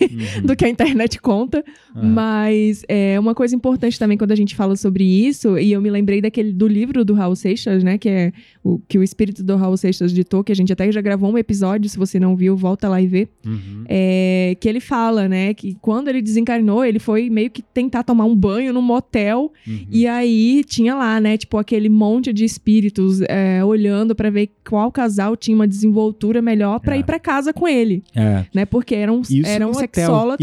Uhum. 0.06 0.46
do 0.46 0.56
que 0.56 0.64
a 0.64 0.68
internet 0.68 1.20
conta. 1.20 1.64
Ah. 1.94 2.02
Mas 2.02 2.82
é 2.88 3.18
uma 3.18 3.34
coisa 3.34 3.54
importante 3.54 3.98
também 3.98 4.16
quando 4.18 4.32
a 4.32 4.36
gente 4.36 4.54
fala 4.54 4.76
sobre 4.76 5.04
isso, 5.04 5.58
e 5.58 5.72
eu 5.72 5.80
me 5.80 5.90
lembrei 5.90 6.20
daquele 6.20 6.52
do 6.52 6.66
livro 6.66 7.04
do 7.04 7.14
Raul 7.14 7.34
Seixas, 7.36 7.82
né? 7.82 7.98
Que 7.98 8.08
é 8.08 8.32
o 8.62 8.78
que 8.88 8.98
o 8.98 9.02
espírito 9.02 9.42
do 9.42 9.56
Raul 9.56 9.76
Seixas 9.76 10.12
ditou, 10.12 10.42
que 10.44 10.52
a 10.52 10.54
gente 10.56 10.72
até 10.72 10.90
já 10.92 11.00
gravou 11.00 11.30
um 11.30 11.38
episódio, 11.38 11.88
se 11.88 11.96
você 11.98 12.18
não 12.20 12.36
viu, 12.36 12.56
volta 12.56 12.88
lá 12.88 13.00
e 13.00 13.06
vê. 13.06 13.28
Uhum. 13.44 13.84
É, 13.88 14.56
que 14.60 14.68
ele 14.68 14.80
fala, 14.80 15.28
né, 15.28 15.54
que 15.54 15.76
quando 15.80 16.08
ele 16.08 16.20
desencarnou, 16.22 16.84
ele 16.84 16.98
foi 16.98 17.28
meio 17.30 17.50
que 17.50 17.62
tentar 17.62 18.02
tomar 18.02 18.24
um 18.24 18.34
banho 18.36 18.72
num 18.72 18.82
motel, 18.82 19.52
Uhum. 19.66 19.86
e 19.90 20.06
aí 20.06 20.62
tinha 20.64 20.94
lá, 20.94 21.20
né, 21.20 21.36
tipo 21.36 21.56
aquele 21.58 21.88
monte 21.88 22.32
de 22.32 22.44
espíritos 22.44 23.20
é, 23.28 23.64
olhando 23.64 24.14
pra 24.14 24.30
ver 24.30 24.50
qual 24.68 24.90
casal 24.92 25.36
tinha 25.36 25.54
uma 25.54 25.66
desenvoltura 25.68 26.40
melhor 26.42 26.80
pra 26.80 26.96
É. 26.96 27.00
ir 27.00 27.04
pra 27.04 27.18
casa 27.18 27.52
com 27.52 27.66
ele, 27.68 28.02
É. 28.14 28.44
né, 28.54 28.64
porque 28.64 28.94
eram, 28.94 29.20
Isso 29.22 29.46
eram 29.46 29.72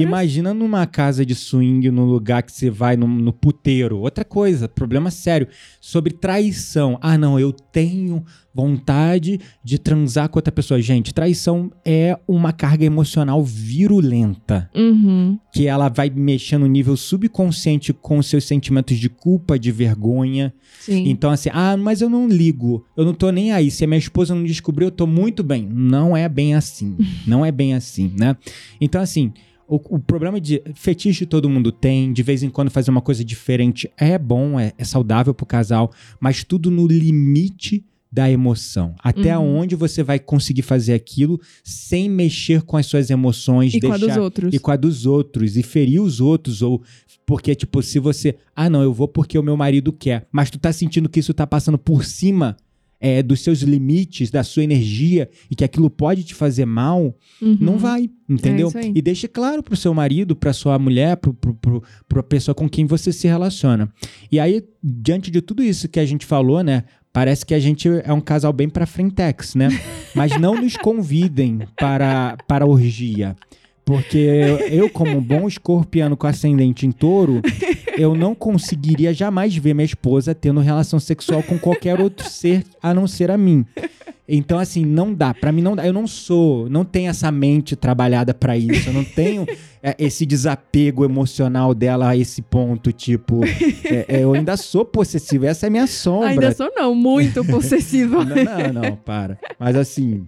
Imagina 0.02 0.54
numa 0.54 0.86
casa 0.86 1.26
de 1.26 1.36
swing, 1.36 1.90
num 1.92 2.06
lugar 2.06 2.44
que 2.44 2.52
você 2.52 2.70
vai 2.70 2.96
no, 2.96 3.08
no 3.08 3.34
puteiro. 3.34 4.00
Outra 4.00 4.24
coisa, 4.24 4.68
problema 4.68 5.12
sério. 5.12 5.48
Sobre 5.80 6.14
traição. 6.14 6.98
Ah, 7.02 7.18
não, 7.18 7.40
eu 7.40 7.52
tenho 7.52 8.24
vontade 8.54 9.40
de 9.64 9.78
transar 9.80 10.30
com 10.30 10.38
outra 10.38 10.52
pessoa. 10.52 10.82
Gente, 10.82 11.14
traição 11.14 11.72
é 11.84 12.18
uma 12.28 12.54
carga 12.54 12.86
emocional 12.86 13.44
virulenta. 13.44 14.70
Uhum, 14.76 15.38
Que 15.52 15.68
ela 15.68 15.90
vai 15.90 16.10
mexer 16.10 16.58
no 16.58 16.68
nível 16.68 16.96
subconsciente 16.96 17.92
com 17.94 18.22
seus 18.22 18.44
sentimentos 18.46 18.98
de 18.98 19.10
culpa, 19.10 19.58
de 19.58 19.72
vergonha. 19.72 20.54
sim. 20.80 21.10
Então, 21.10 21.32
assim, 21.32 21.50
ah, 21.52 21.76
mas 21.78 22.02
eu 22.02 22.10
não 22.10 22.28
ligo, 22.28 22.86
eu 22.96 23.04
não 23.06 23.14
tô 23.14 23.32
nem 23.32 23.52
aí. 23.52 23.72
Se 23.72 23.84
a 23.84 23.88
minha 23.88 23.98
esposa 23.98 24.36
não 24.36 24.44
descobriu, 24.44 24.88
eu 24.88 24.92
tô 24.92 25.08
muito 25.08 25.44
bem. 25.44 25.68
Não 25.70 26.16
é 26.16 26.30
bem 26.30 26.54
assim. 26.56 26.96
não 27.26 27.46
é 27.46 27.52
bem 27.52 27.74
assim, 27.74 28.12
né? 28.18 28.36
Então, 28.80 29.02
assim, 29.02 29.32
o, 29.68 29.96
o 29.96 30.00
problema 30.00 30.40
de 30.40 30.62
fetiche 30.76 31.26
todo 31.26 31.50
mundo 31.50 31.72
tem, 31.72 32.14
de 32.14 32.22
vez 32.22 32.44
em 32.44 32.50
quando 32.50 32.70
fazer 32.70 32.92
uma 32.92 33.02
coisa 33.02 33.24
diferente 33.24 33.90
é 33.98 34.18
bom, 34.18 34.60
é, 34.60 34.74
é 34.78 34.84
saudável 34.84 35.34
pro 35.34 35.46
casal, 35.46 35.92
mas 36.20 36.44
tudo 36.44 36.70
no 36.70 36.86
limite 36.86 37.84
da 38.14 38.30
emoção. 38.30 38.94
Até 39.04 39.36
Uhum. 39.36 39.58
onde 39.62 39.76
você 39.76 40.04
vai 40.04 40.20
conseguir 40.20 40.62
fazer 40.62 40.94
aquilo 40.94 41.42
sem 41.64 42.08
mexer 42.08 42.62
com 42.62 42.78
as 42.78 42.86
suas 42.86 43.10
emoções, 43.10 43.74
e 43.74 43.82
com 43.82 43.88
a 43.92 43.98
deixar 43.98 44.14
dos 44.14 44.24
outros. 44.24 44.54
e 44.54 44.60
com 44.60 44.70
a 44.72 44.76
dos 44.76 45.06
outros 45.08 45.58
e 45.58 45.64
ferir 45.64 46.00
os 46.00 46.22
outros 46.22 46.62
ou 46.62 46.84
porque 47.26 47.56
tipo 47.56 47.82
se 47.82 47.98
você 47.98 48.36
ah 48.56 48.70
não 48.70 48.84
eu 48.84 48.94
vou 48.94 49.08
porque 49.08 49.36
o 49.40 49.42
meu 49.42 49.58
marido 49.58 49.92
quer 49.92 50.28
mas 50.32 50.52
tu 50.52 50.60
tá 50.60 50.72
sentindo 50.72 51.10
que 51.10 51.20
isso 51.20 51.34
tá 51.34 51.48
passando 51.48 51.78
por 51.80 52.06
cima 52.06 52.56
é, 53.00 53.22
dos 53.24 53.42
seus 53.42 53.62
limites 53.64 54.30
da 54.30 54.44
sua 54.44 54.64
energia 54.64 55.28
e 55.50 55.56
que 55.56 55.64
aquilo 55.64 55.90
pode 55.90 56.24
te 56.24 56.36
fazer 56.36 56.66
mal 56.66 57.18
Uhum. 57.42 57.58
não 57.60 57.78
vai 57.80 58.10
entendeu 58.30 58.72
É 58.76 58.92
e 58.94 59.02
deixe 59.02 59.28
claro 59.28 59.64
pro 59.64 59.76
seu 59.76 59.92
marido 59.94 60.36
pra 60.36 60.54
sua 60.54 60.78
mulher 60.78 61.18
pro, 61.18 61.34
pro, 61.34 61.56
pro, 61.56 61.84
pra 62.08 62.22
pessoa 62.22 62.54
com 62.54 62.70
quem 62.70 62.86
você 62.86 63.12
se 63.12 63.28
relaciona 63.28 63.92
e 64.32 64.40
aí 64.40 64.64
diante 64.84 65.32
de 65.32 65.42
tudo 65.42 65.64
isso 65.64 65.90
que 65.90 66.00
a 66.00 66.06
gente 66.06 66.26
falou 66.28 66.62
né 66.64 66.84
Parece 67.14 67.46
que 67.46 67.54
a 67.54 67.60
gente 67.60 67.88
é 68.04 68.12
um 68.12 68.20
casal 68.20 68.52
bem 68.52 68.68
pra 68.68 68.88
frentex, 68.88 69.54
né? 69.54 69.70
Mas 70.16 70.36
não 70.40 70.56
nos 70.56 70.76
convidem 70.76 71.60
para, 71.78 72.36
para 72.48 72.66
orgia. 72.66 73.36
Porque 73.86 74.18
eu, 74.72 74.90
como 74.90 75.20
bom 75.20 75.48
escorpiano 75.48 76.16
com 76.16 76.26
ascendente 76.26 76.86
em 76.86 76.92
touro, 76.92 77.42
eu 77.98 78.16
não 78.16 78.34
conseguiria 78.34 79.14
jamais 79.14 79.56
ver 79.56 79.74
minha 79.74 79.86
esposa 79.86 80.34
tendo 80.34 80.62
relação 80.62 81.00
sexual 81.00 81.44
com 81.44 81.60
qualquer 81.60 82.00
outro 82.00 82.30
ser 82.30 82.64
a 82.82 82.94
não 82.94 83.08
ser 83.08 83.30
a 83.30 83.38
mim. 83.38 83.66
Então, 84.28 84.58
assim, 84.58 84.86
não 84.86 85.14
dá. 85.14 85.34
Pra 85.34 85.52
mim, 85.52 85.62
não 85.62 85.76
dá. 85.76 85.86
Eu 85.86 85.92
não 85.92 86.08
sou, 86.08 86.70
não 86.70 86.86
tenho 86.86 87.10
essa 87.10 87.30
mente 87.30 87.76
trabalhada 87.76 88.34
pra 88.34 88.58
isso. 88.58 88.90
Eu 88.90 88.94
não 88.94 89.04
tenho 89.04 89.46
é, 89.82 89.96
esse 90.00 90.26
desapego 90.26 91.04
emocional 91.04 91.74
dela 91.74 92.10
a 92.10 92.18
esse 92.18 92.42
ponto. 92.42 92.94
Tipo, 92.94 93.44
é, 93.84 94.06
é, 94.08 94.24
eu 94.24 94.34
ainda 94.34 94.56
sou 94.56 94.86
possessivo. 94.86 95.46
Essa 95.46 95.66
é 95.66 95.68
a 95.68 95.72
minha 95.72 95.88
sombra. 95.88 96.30
Ainda 96.30 96.52
sou 96.54 96.72
não, 96.74 96.96
muito 96.96 97.44
possessiva. 97.44 98.24
Não, 98.24 98.36
não, 98.36 98.82
não, 98.82 98.96
para. 98.96 99.38
Mas 99.60 99.76
assim. 99.76 100.26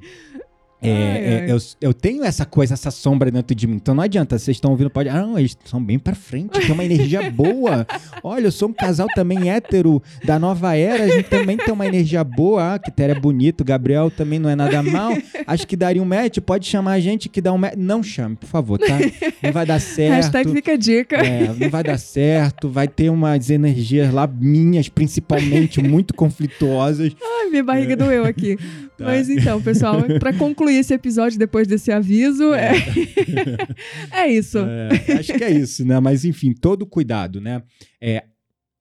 É, 0.90 1.12
Ai, 1.12 1.24
é, 1.24 1.42
ai. 1.44 1.52
eu, 1.52 1.58
eu 1.82 1.94
tenho 1.94 2.24
essa 2.24 2.46
coisa, 2.46 2.74
essa 2.74 2.92
sombra 2.92 3.30
dentro 3.32 3.56
de 3.56 3.68
mim. 3.68 3.76
Então 3.76 3.94
não 3.96 4.04
adianta. 4.04 4.38
Vocês 4.38 4.58
estão 4.58 4.72
ouvindo, 4.72 4.90
pode. 4.90 5.10
Ah, 5.10 5.22
não, 5.22 5.38
eles 5.38 5.58
são 5.66 5.84
bem 5.84 5.98
pra 6.00 6.16
frente, 6.16 6.60
tem 6.60 6.72
uma 6.72 6.84
energia 6.84 7.30
boa. 7.32 7.86
Olha, 8.24 8.48
eu 8.48 8.52
sou 8.52 8.70
um 8.70 8.74
casal 8.74 9.08
também 9.16 9.50
hétero 9.50 10.02
da 10.24 10.38
nova 10.40 10.76
era. 10.76 11.04
A 11.04 11.08
gente 11.08 11.30
também 11.30 11.58
tem 11.58 11.74
uma 11.74 11.86
energia 11.86 12.24
boa. 12.24 12.74
Ah, 12.76 12.80
Quitéria 12.80 13.14
é 13.14 13.20
bonito, 13.20 13.64
Gabriel 13.64 14.10
também 14.12 14.40
não 14.40 14.50
é 14.50 14.56
nada 14.56 14.82
mal. 14.84 15.12
Acho 15.46 15.68
que 15.68 15.76
daria 15.76 16.02
um 16.02 16.06
match. 16.06 16.40
Pode 16.40 16.66
chamar 16.68 16.94
a 16.94 17.00
gente 17.00 17.30
que 17.30 17.42
dá 17.42 17.52
um 17.54 17.58
match. 17.58 17.76
Não 17.78 18.02
chame, 18.04 18.36
por 18.36 18.48
favor, 18.48 18.78
tá? 18.80 18.98
Não 19.42 19.52
vai 19.52 19.66
dar 19.66 19.80
certo. 19.82 20.14
Hashtag 20.16 20.52
fica 20.52 20.74
a 20.74 20.78
dica. 20.78 21.16
É, 21.18 21.54
não 21.60 21.70
vai 21.70 21.84
dar 21.84 21.98
certo, 21.98 22.70
vai 22.70 22.88
ter 22.88 23.10
umas 23.10 23.50
energias 23.50 24.14
lá 24.14 24.28
minhas, 24.28 24.90
principalmente, 24.90 25.82
muito 25.82 26.14
conflituosas. 26.14 27.16
Ai, 27.22 27.50
minha 27.50 27.64
barriga 27.64 27.96
doeu 27.96 28.26
aqui. 28.26 28.58
Tá. 28.98 29.06
Mas 29.06 29.30
então, 29.30 29.62
pessoal, 29.62 30.02
pra 30.20 30.34
concluir 30.34 30.78
esse 30.78 30.94
episódio 30.94 31.38
depois 31.38 31.68
desse 31.68 31.92
aviso, 31.92 32.54
é, 32.54 32.72
é 34.12 34.28
isso. 34.28 34.60
É, 34.60 35.14
acho 35.20 35.34
que 35.34 35.44
é 35.44 35.52
isso, 35.52 35.86
né? 35.86 36.00
Mas 36.00 36.24
enfim, 36.24 36.54
todo 36.54 36.86
cuidado, 36.86 37.42
né? 37.42 37.62
É, 38.02 38.24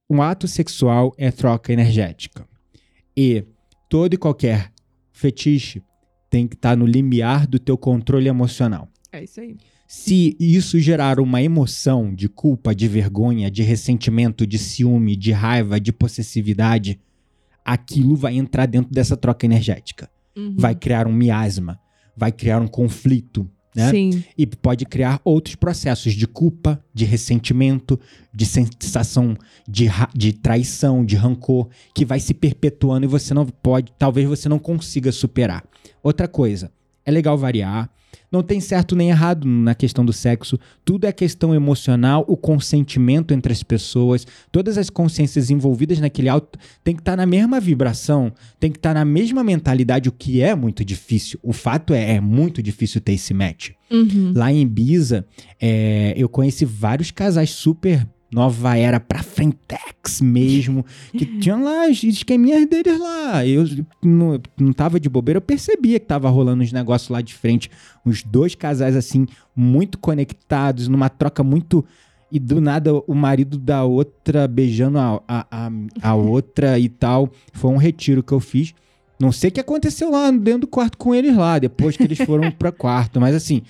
um 0.08 0.22
ato 0.22 0.46
sexual 0.46 1.12
é 1.18 1.30
troca 1.30 1.72
energética. 1.72 2.46
E 3.16 3.44
todo 3.88 4.14
e 4.14 4.16
qualquer 4.16 4.70
fetiche 5.12 5.82
tem 6.30 6.46
que 6.46 6.54
estar 6.54 6.76
no 6.76 6.86
limiar 6.86 7.46
do 7.46 7.58
teu 7.58 7.76
controle 7.76 8.28
emocional. 8.28 8.88
É 9.12 9.22
isso 9.24 9.40
aí. 9.40 9.56
Se 9.86 10.36
isso 10.40 10.80
gerar 10.80 11.20
uma 11.20 11.42
emoção 11.42 12.12
de 12.12 12.28
culpa, 12.28 12.74
de 12.74 12.88
vergonha, 12.88 13.50
de 13.50 13.62
ressentimento, 13.62 14.46
de 14.46 14.58
ciúme, 14.58 15.14
de 15.14 15.30
raiva, 15.30 15.78
de 15.78 15.92
possessividade, 15.92 16.98
aquilo 17.64 18.16
vai 18.16 18.36
entrar 18.36 18.66
dentro 18.66 18.92
dessa 18.92 19.16
troca 19.16 19.46
energética. 19.46 20.10
Uhum. 20.36 20.56
Vai 20.58 20.74
criar 20.74 21.06
um 21.06 21.12
miasma, 21.12 21.78
vai 22.16 22.30
criar 22.30 22.60
um 22.60 22.68
conflito, 22.68 23.48
né? 23.74 23.90
Sim. 23.90 24.24
E 24.38 24.46
pode 24.46 24.84
criar 24.84 25.20
outros 25.24 25.56
processos 25.56 26.12
de 26.12 26.26
culpa, 26.26 26.82
de 26.94 27.04
ressentimento, 27.04 27.98
de 28.32 28.46
sensação 28.46 29.36
de, 29.68 29.88
de 30.14 30.32
traição, 30.32 31.04
de 31.04 31.16
rancor, 31.16 31.68
que 31.92 32.04
vai 32.04 32.20
se 32.20 32.32
perpetuando 32.32 33.04
e 33.04 33.08
você 33.08 33.34
não 33.34 33.46
pode, 33.46 33.92
talvez 33.98 34.28
você 34.28 34.48
não 34.48 34.58
consiga 34.58 35.10
superar. 35.10 35.64
Outra 36.02 36.28
coisa, 36.28 36.70
é 37.04 37.10
legal 37.10 37.36
variar, 37.36 37.90
Não 38.30 38.42
tem 38.42 38.60
certo 38.60 38.96
nem 38.96 39.10
errado 39.10 39.46
na 39.46 39.74
questão 39.74 40.04
do 40.04 40.12
sexo. 40.12 40.58
Tudo 40.84 41.06
é 41.06 41.12
questão 41.12 41.54
emocional, 41.54 42.24
o 42.28 42.36
consentimento 42.36 43.32
entre 43.32 43.52
as 43.52 43.62
pessoas, 43.62 44.26
todas 44.50 44.78
as 44.78 44.90
consciências 44.90 45.50
envolvidas 45.50 46.00
naquele 46.00 46.28
auto 46.28 46.58
tem 46.82 46.94
que 46.94 47.00
estar 47.00 47.16
na 47.16 47.26
mesma 47.26 47.60
vibração, 47.60 48.32
tem 48.58 48.70
que 48.70 48.78
estar 48.78 48.94
na 48.94 49.04
mesma 49.04 49.44
mentalidade, 49.44 50.08
o 50.08 50.12
que 50.12 50.40
é 50.42 50.54
muito 50.54 50.84
difícil. 50.84 51.38
O 51.42 51.52
fato 51.52 51.94
é, 51.94 52.16
é 52.16 52.20
muito 52.20 52.62
difícil 52.62 53.00
ter 53.00 53.12
esse 53.12 53.32
match. 53.32 53.70
Uhum. 53.90 54.32
Lá 54.34 54.52
em 54.52 54.62
Ibiza, 54.62 55.24
é, 55.60 56.14
eu 56.16 56.28
conheci 56.28 56.64
vários 56.64 57.10
casais 57.10 57.50
super 57.50 58.06
nova 58.34 58.76
era 58.76 58.98
pra 58.98 59.22
frentex 59.22 60.20
mesmo, 60.20 60.84
que 61.12 61.24
tinham 61.38 61.62
lá 61.62 61.88
os 61.88 62.02
esqueminhas 62.02 62.66
deles 62.66 62.98
lá. 62.98 63.46
Eu 63.46 63.64
não, 64.02 64.40
não 64.58 64.72
tava 64.72 64.98
de 64.98 65.08
bobeira, 65.08 65.38
eu 65.38 65.42
percebia 65.42 66.00
que 66.00 66.06
tava 66.06 66.28
rolando 66.28 66.64
uns 66.64 66.72
negócios 66.72 67.08
lá 67.10 67.20
de 67.20 67.32
frente. 67.32 67.70
Uns 68.04 68.24
dois 68.24 68.56
casais, 68.56 68.96
assim, 68.96 69.26
muito 69.54 69.98
conectados, 69.98 70.88
numa 70.88 71.08
troca 71.08 71.44
muito... 71.44 71.84
E 72.32 72.38
do 72.40 72.60
nada 72.60 72.92
o 73.06 73.14
marido 73.14 73.56
da 73.56 73.84
outra 73.84 74.48
beijando 74.48 74.98
a, 74.98 75.22
a, 75.28 75.46
a, 75.52 75.70
a 76.02 76.14
outra 76.18 76.76
e 76.80 76.88
tal. 76.88 77.30
Foi 77.52 77.70
um 77.70 77.76
retiro 77.76 78.24
que 78.24 78.32
eu 78.32 78.40
fiz. 78.40 78.74
Não 79.20 79.30
sei 79.30 79.50
o 79.50 79.52
que 79.52 79.60
aconteceu 79.60 80.10
lá 80.10 80.32
dentro 80.32 80.62
do 80.62 80.66
quarto 80.66 80.98
com 80.98 81.14
eles 81.14 81.36
lá, 81.36 81.60
depois 81.60 81.96
que 81.96 82.02
eles 82.02 82.18
foram 82.18 82.50
pra 82.58 82.72
quarto. 82.72 83.20
Mas 83.20 83.36
assim, 83.36 83.62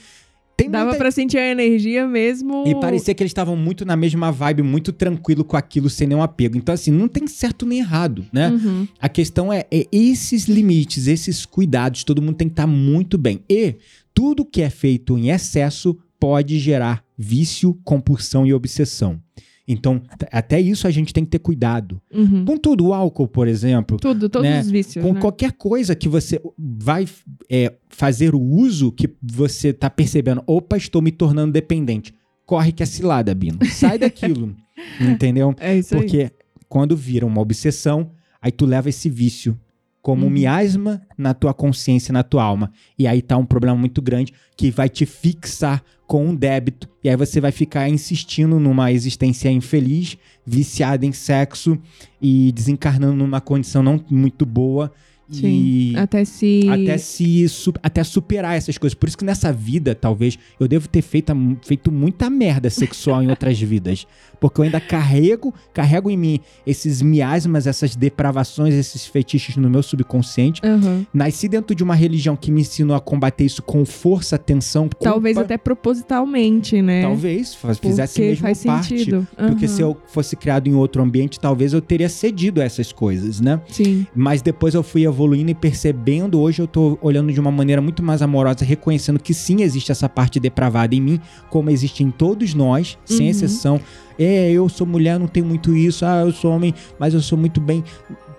tem 0.57 0.71
Dava 0.71 0.85
muita- 0.87 0.99
pra 0.99 1.11
sentir 1.11 1.39
a 1.39 1.51
energia 1.51 2.07
mesmo. 2.07 2.65
e 2.67 2.75
parecia 2.81 3.15
que 3.15 3.23
eles 3.23 3.31
estavam 3.31 3.57
muito 3.57 3.85
na 3.85 3.97
mesma 3.97 4.31
vibe, 4.31 4.63
muito 4.63 4.93
tranquilo 4.93 5.45
com 5.45 5.57
aquilo, 5.57 5.91
sem 5.91 6.07
nenhum 6.07 6.23
apego. 6.23 6.57
Então, 6.57 6.75
assim, 6.75 6.91
não 6.91 7.09
tem 7.09 7.27
certo 7.27 7.67
nem 7.67 7.79
errado, 7.81 8.25
né? 8.33 8.51
Uhum. 8.51 8.87
A 9.01 9.09
questão 9.09 9.53
é, 9.53 9.67
é 9.71 9.87
esses 9.93 10.45
limites, 10.47 11.07
esses 11.07 11.45
cuidados, 11.45 12.05
todo 12.05 12.23
mundo 12.23 12.37
tem 12.37 12.49
que 12.49 12.53
estar 12.53 12.67
muito 12.67 13.19
bem. 13.19 13.41
E 13.49 13.75
tudo 14.15 14.45
que 14.45 14.63
é 14.63 14.71
feito 14.71 15.19
em 15.19 15.31
excesso 15.31 15.99
pode 16.21 16.59
gerar 16.59 17.03
vício, 17.19 17.79
compulsão 17.85 18.47
e 18.47 18.55
obsessão. 18.55 19.21
Então, 19.67 20.03
até 20.31 20.61
isso 20.61 20.87
a 20.87 20.91
gente 20.91 21.13
tem 21.13 21.25
que 21.25 21.31
ter 21.31 21.39
cuidado. 21.39 22.01
Uhum. 22.13 22.45
Com 22.45 22.57
tudo, 22.59 22.87
o 22.87 22.95
álcool, 22.95 23.27
por 23.27 23.49
exemplo, 23.49 23.97
Tudo, 23.99 24.29
todos 24.29 24.49
né, 24.49 24.61
os 24.61 24.71
vícios. 24.71 25.03
com 25.03 25.15
né? 25.15 25.21
qualquer 25.21 25.53
coisa 25.53 25.95
que 25.95 26.09
você 26.09 26.41
vai 26.59 27.07
é, 27.51 27.73
fazer 27.89 28.35
o 28.35 28.41
uso 28.41 28.93
que 28.93 29.09
você 29.23 29.73
tá 29.73 29.89
percebendo, 29.89 30.43
opa, 30.47 30.77
estou 30.77 31.01
me 31.01 31.11
tornando 31.11 31.53
dependente. 31.53 32.15
Corre 32.45 32.73
que 32.73 32.83
é 32.83 32.87
cilada, 32.87 33.35
Bino. 33.35 33.59
Sai 33.65 33.99
daquilo. 33.99 34.55
entendeu? 35.01 35.55
É 35.59 35.77
isso 35.77 35.95
aí. 35.95 36.01
Porque 36.03 36.31
quando 36.69 36.95
vira 36.95 37.25
uma 37.25 37.41
obsessão, 37.41 38.11
aí 38.43 38.53
tu 38.53 38.67
leva 38.67 38.91
esse 38.91 39.09
vício 39.09 39.59
como 40.05 40.25
um 40.25 40.27
Uhum. 40.27 40.35
miasma 40.35 41.01
na 41.17 41.33
tua 41.33 41.55
consciência, 41.55 42.13
na 42.13 42.23
tua 42.23 42.45
alma. 42.45 42.71
E 42.99 43.07
aí 43.07 43.23
tá 43.23 43.39
um 43.39 43.47
problema 43.47 43.75
muito 43.75 44.03
grande 44.03 44.35
que 44.55 44.71
vai 44.71 44.87
te 44.87 45.07
fixar 45.07 45.83
com 46.07 46.27
um 46.27 46.35
débito. 46.35 46.91
E 47.03 47.09
aí 47.09 47.17
você 47.17 47.41
vai 47.41 47.51
ficar 47.51 47.89
insistindo 47.89 48.61
numa 48.61 48.93
existência 48.93 49.51
infeliz, 49.51 50.19
viciada 50.47 51.07
em 51.07 51.13
sexo 51.13 51.79
e 52.21 52.53
desencarnando 52.53 53.17
numa 53.17 53.41
condição 53.41 53.83
não 53.83 53.99
muito 54.11 54.45
boa. 54.45 54.93
Sim. 55.31 55.93
E 55.93 55.97
Até 55.97 56.25
se. 56.25 56.67
até 56.69 56.99
se 56.99 57.47
até 57.83 58.05
superar 58.05 58.57
essas 58.57 58.77
coisas. 58.79 58.95
Por 58.95 59.09
isso 59.09 59.17
que 59.19 59.25
nessa 59.25 59.53
vida, 59.53 59.95
talvez, 59.95 60.39
eu 60.61 60.69
devo 60.69 60.89
ter 60.89 61.03
feito, 61.03 61.33
feito 61.63 61.91
muita 61.91 62.29
merda 62.29 62.69
sexual 62.71 63.23
em 63.23 63.29
outras 63.31 63.59
vidas. 63.61 64.07
Porque 64.41 64.61
eu 64.61 64.65
ainda 64.65 64.81
carrego, 64.81 65.55
carrego 65.73 66.11
em 66.11 66.17
mim 66.17 66.41
esses 66.67 67.01
miasmas, 67.01 67.67
essas 67.67 67.97
depravações, 67.97 68.75
esses 68.75 69.07
fetiches 69.07 69.57
no 69.57 69.71
meu 69.71 69.83
subconsciente. 69.83 70.61
Aham. 70.65 71.07
Nasci 71.15 71.49
dentro 71.49 71.75
de 71.75 71.83
uma 71.83 71.95
religião 71.95 72.37
que 72.37 72.51
me 72.51 72.61
ensinou 72.61 72.95
a 72.95 73.01
combater 73.01 73.45
isso 73.45 73.63
com 73.63 73.85
força, 73.87 74.37
atenção, 74.37 74.83
culpa. 74.83 75.05
Talvez 75.05 75.39
até 75.39 75.57
propositalmente, 75.57 76.83
né? 76.83 77.03
Talvez 77.03 77.55
fizesse 77.81 78.15
Porque 78.15 78.29
mesmo 78.29 78.43
faz 78.43 78.65
parte. 78.65 78.99
sentido. 78.99 79.27
Porque 79.37 79.65
Aham. 79.67 79.75
se 79.75 79.81
eu 79.83 79.97
fosse 80.07 80.37
criado 80.37 80.69
em 80.69 80.75
outro 80.75 81.03
ambiente, 81.03 81.41
talvez 81.41 81.73
eu 81.73 81.81
teria 81.81 82.09
cedido 82.09 82.61
a 82.61 82.65
essas 82.65 82.93
coisas, 82.93 83.41
né? 83.41 83.61
Sim. 83.69 84.07
Mas 84.15 84.43
depois 84.43 84.75
eu 84.75 84.83
fui 84.83 85.07
evoluindo 85.15 85.51
e 85.51 85.55
percebendo, 85.55 86.41
hoje 86.41 86.61
eu 86.61 86.67
tô 86.67 86.99
olhando 87.01 87.33
de 87.33 87.39
uma 87.41 87.51
maneira 87.51 87.81
muito 87.81 88.03
mais 88.03 88.21
amorosa, 88.21 88.65
reconhecendo 88.65 89.19
que 89.19 89.33
sim, 89.33 89.63
existe 89.63 89.93
essa 89.93 90.09
parte 90.09 90.41
depravada 90.41 90.95
em 90.95 91.01
mim, 91.01 91.21
como 91.49 91.71
existe 91.71 92.03
em 92.03 92.11
todos 92.11 92.53
nós, 92.55 92.99
sem 93.05 93.27
Uhum. 93.27 93.31
exceção. 93.31 93.81
É, 94.19 94.51
eu 94.51 94.69
sou 94.69 94.87
mulher, 94.87 95.19
não 95.19 95.27
tenho 95.27 95.47
muito 95.47 95.75
isso, 95.77 96.05
ah, 96.05 96.23
eu 96.23 96.33
sou 96.33 96.53
homem, 96.53 96.75
mas 96.99 97.15
eu 97.15 97.21
sou 97.21 97.39
muito 97.39 97.61
bem. 97.61 97.83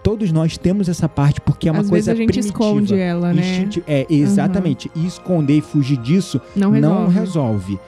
Todos 0.03 0.31
nós 0.31 0.57
temos 0.57 0.87
essa 0.87 1.09
parte, 1.09 1.41
porque 1.41 1.67
é 1.67 1.71
uma 1.71 1.81
Às 1.81 1.89
coisa 1.89 2.13
vezes 2.13 2.19
a 2.19 2.21
gente 2.21 2.27
primitiva. 2.51 2.63
esconde 2.65 2.95
ela, 2.95 3.33
né? 3.33 3.41
Instinti- 3.41 3.83
É, 3.87 4.05
exatamente. 4.07 4.91
E 4.95 5.05
esconder 5.07 5.57
e 5.57 5.61
fugir 5.61 5.97
disso 5.97 6.39
Não 6.55 6.69
resolve. 6.71 7.01
não 7.03 7.07
resolve. 7.09 7.79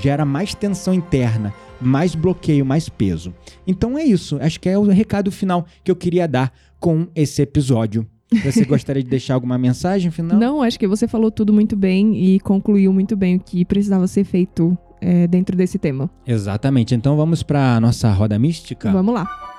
Gera 0.00 0.24
mais 0.24 0.54
tensão 0.54 0.94
interna, 0.94 1.52
mais 1.80 2.14
bloqueio, 2.14 2.64
mais 2.64 2.88
peso. 2.88 3.34
Então 3.66 3.98
é 3.98 4.04
isso. 4.04 4.38
Acho 4.40 4.60
que 4.60 4.68
é 4.68 4.78
o 4.78 4.84
recado 4.84 5.32
final 5.32 5.66
que 5.82 5.90
eu 5.90 5.96
queria 5.96 6.28
dar 6.28 6.52
com 6.78 7.08
esse 7.14 7.42
episódio. 7.42 8.06
Você 8.42 8.64
gostaria 8.64 9.02
de 9.02 9.08
deixar 9.08 9.34
alguma 9.34 9.58
mensagem 9.58 10.10
final? 10.10 10.38
Não, 10.38 10.62
acho 10.62 10.78
que 10.78 10.86
você 10.86 11.06
falou 11.06 11.30
tudo 11.30 11.52
muito 11.52 11.76
bem 11.76 12.16
e 12.16 12.40
concluiu 12.40 12.92
muito 12.92 13.16
bem 13.16 13.36
o 13.36 13.40
que 13.40 13.64
precisava 13.64 14.06
ser 14.06 14.24
feito 14.24 14.76
é, 15.00 15.26
dentro 15.26 15.56
desse 15.56 15.78
tema. 15.78 16.10
Exatamente. 16.26 16.94
Então 16.94 17.16
vamos 17.16 17.42
para 17.42 17.78
nossa 17.80 18.10
roda 18.10 18.38
mística. 18.38 18.90
Vamos 18.90 19.14
lá. 19.14 19.53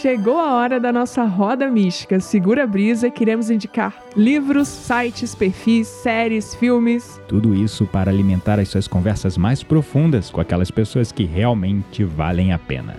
Chegou 0.00 0.38
a 0.38 0.54
hora 0.54 0.80
da 0.80 0.90
nossa 0.92 1.24
roda 1.24 1.68
mística. 1.68 2.18
Segura 2.20 2.64
a 2.64 2.66
brisa, 2.66 3.10
queremos 3.10 3.50
indicar 3.50 4.02
livros, 4.16 4.66
sites, 4.68 5.34
perfis, 5.34 5.88
séries, 5.88 6.54
filmes. 6.54 7.20
Tudo 7.28 7.54
isso 7.54 7.84
para 7.84 8.10
alimentar 8.10 8.58
as 8.58 8.68
suas 8.68 8.88
conversas 8.88 9.36
mais 9.36 9.62
profundas 9.62 10.30
com 10.30 10.40
aquelas 10.40 10.70
pessoas 10.70 11.12
que 11.12 11.24
realmente 11.24 12.02
valem 12.02 12.52
a 12.52 12.58
pena. 12.58 12.96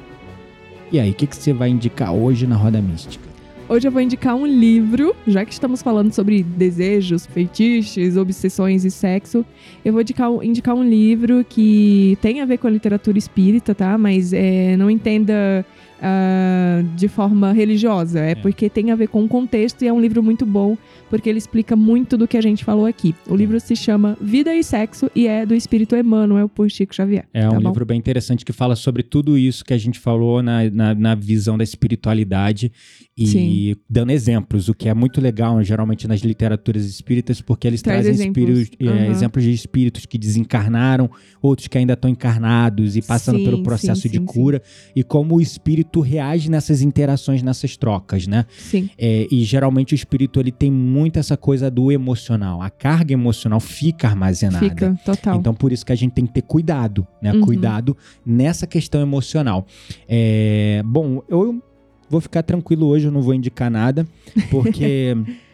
E 0.92 1.00
aí, 1.00 1.10
o 1.10 1.14
que, 1.14 1.26
que 1.26 1.36
você 1.36 1.54
vai 1.54 1.70
indicar 1.70 2.14
hoje 2.14 2.46
na 2.46 2.56
roda 2.56 2.80
mística? 2.82 3.32
Hoje 3.68 3.88
eu 3.88 3.92
vou 3.92 4.02
indicar 4.02 4.36
um 4.36 4.46
livro, 4.46 5.16
já 5.26 5.46
que 5.46 5.54
estamos 5.54 5.82
falando 5.82 6.12
sobre 6.12 6.44
desejos, 6.44 7.26
feitiços, 7.26 8.18
obsessões 8.18 8.84
e 8.84 8.92
sexo. 8.92 9.46
Eu 9.84 9.94
vou 9.94 10.02
indicar, 10.02 10.30
um- 10.30 10.44
indicar 10.44 10.76
um 10.76 10.84
livro 10.84 11.46
que 11.48 12.18
tem 12.22 12.42
a 12.42 12.46
ver 12.46 12.58
com 12.58 12.68
a 12.68 12.70
literatura 12.70 13.18
espírita, 13.18 13.74
tá? 13.74 13.98
Mas 13.98 14.34
é, 14.34 14.76
não 14.76 14.90
entenda 14.92 15.66
ah, 16.02 16.82
de 16.96 17.08
forma 17.08 17.52
religiosa. 17.52 18.20
É, 18.20 18.34
porque 18.34 18.70
tem 18.70 18.90
a 18.92 18.96
ver 18.96 19.08
com 19.08 19.24
o 19.24 19.28
contexto 19.28 19.84
e 19.84 19.88
é 19.88 19.94
um 19.94 20.02
livro 20.02 20.24
muito 20.24 20.46
bom, 20.46 20.76
porque 21.10 21.30
ele 21.30 21.38
explica 21.38 21.76
muito 21.76 22.18
do 22.18 22.28
que 22.28 22.38
a 22.38 22.42
gente 22.42 22.66
falou 22.66 22.86
aqui. 22.86 23.14
O 23.28 23.36
livro 23.36 23.60
se 23.60 23.76
chama 23.76 24.18
Vida 24.20 24.54
e 24.54 24.64
Sexo 24.64 25.12
e 25.16 25.28
é 25.28 25.46
do 25.46 25.54
espírito 25.54 25.96
Emmanuel 25.96 26.50
por 26.50 26.70
Chico 26.72 26.96
Xavier. 26.96 27.26
É 27.34 27.42
tá 27.42 27.50
um 27.50 27.62
bom? 27.62 27.70
livro 27.70 27.86
bem 27.86 28.00
interessante 28.00 28.44
que 28.44 28.52
fala 28.52 28.76
sobre 28.76 29.04
tudo 29.04 29.38
isso 29.38 29.64
que 29.64 29.74
a 29.74 29.78
gente 29.78 30.00
falou 30.00 30.42
na, 30.42 30.70
na, 30.70 30.96
na 30.96 31.16
visão 31.16 31.58
da 31.58 31.64
espiritualidade 31.64 32.72
e 33.18 33.28
Sim. 33.28 33.76
dando 33.90 34.12
exemplos, 34.12 34.70
o 34.70 34.74
que 34.74 34.90
é 34.90 34.94
muito 34.94 35.22
legal, 35.22 35.62
geralmente 35.64 36.08
nas 36.08 36.22
literaturas 36.22 36.86
espíritas, 36.86 37.42
porque 37.42 37.68
eles 37.68 37.82
Traz 37.82 38.06
trazem 38.06 38.14
exemplos. 38.14 38.60
espíritos, 38.60 38.88
é, 38.88 39.08
exemplos 39.10 39.44
de 39.44 39.52
espíritos 39.52 40.06
que 40.06 40.18
desencarnaram, 40.18 41.10
outros 41.42 41.68
que 41.68 41.78
ainda 41.78 41.94
estão 41.94 42.10
encarnados 42.10 42.96
e 42.96 43.02
passando 43.02 43.38
Sim, 43.38 43.46
pelo 43.46 43.64
processo 43.64 44.02
sim, 44.02 44.10
de 44.10 44.18
sim, 44.18 44.26
cura, 44.26 44.62
e 44.96 45.04
como 45.04 45.36
o 45.36 45.42
espírito 45.42 45.91
reage 46.00 46.50
nessas 46.50 46.82
interações, 46.82 47.44
nessas 47.44 47.76
trocas, 47.76 48.26
né? 48.26 48.46
Sim. 48.58 48.90
É, 48.98 49.28
e 49.30 49.44
geralmente 49.44 49.94
o 49.94 49.96
espírito 49.96 50.40
ele 50.40 50.52
tem 50.52 50.72
muito 50.72 51.20
essa 51.20 51.36
coisa 51.36 51.70
do 51.70 51.92
emocional, 51.92 52.62
a 52.62 52.70
carga 52.70 53.14
emocional 53.14 53.60
fica 53.60 54.08
armazenada. 54.08 54.70
Fica, 54.70 54.98
total. 55.04 55.38
Então, 55.38 55.54
por 55.54 55.72
isso 55.72 55.86
que 55.86 55.92
a 55.92 55.96
gente 55.96 56.14
tem 56.14 56.26
que 56.26 56.34
ter 56.34 56.44
cuidado, 56.44 57.06
né? 57.22 57.34
Uhum. 57.34 57.42
Cuidado 57.42 57.98
nessa 58.26 58.66
questão 58.66 59.02
emocional. 59.02 59.66
É, 60.08 60.82
bom, 60.86 61.22
eu 61.28 61.62
vou 62.10 62.22
ficar 62.22 62.44
tranquilo 62.44 62.88
hoje, 62.88 63.08
eu 63.08 63.12
não 63.12 63.22
vou 63.22 63.34
indicar 63.34 63.70
nada, 63.70 64.08
porque 64.50 65.16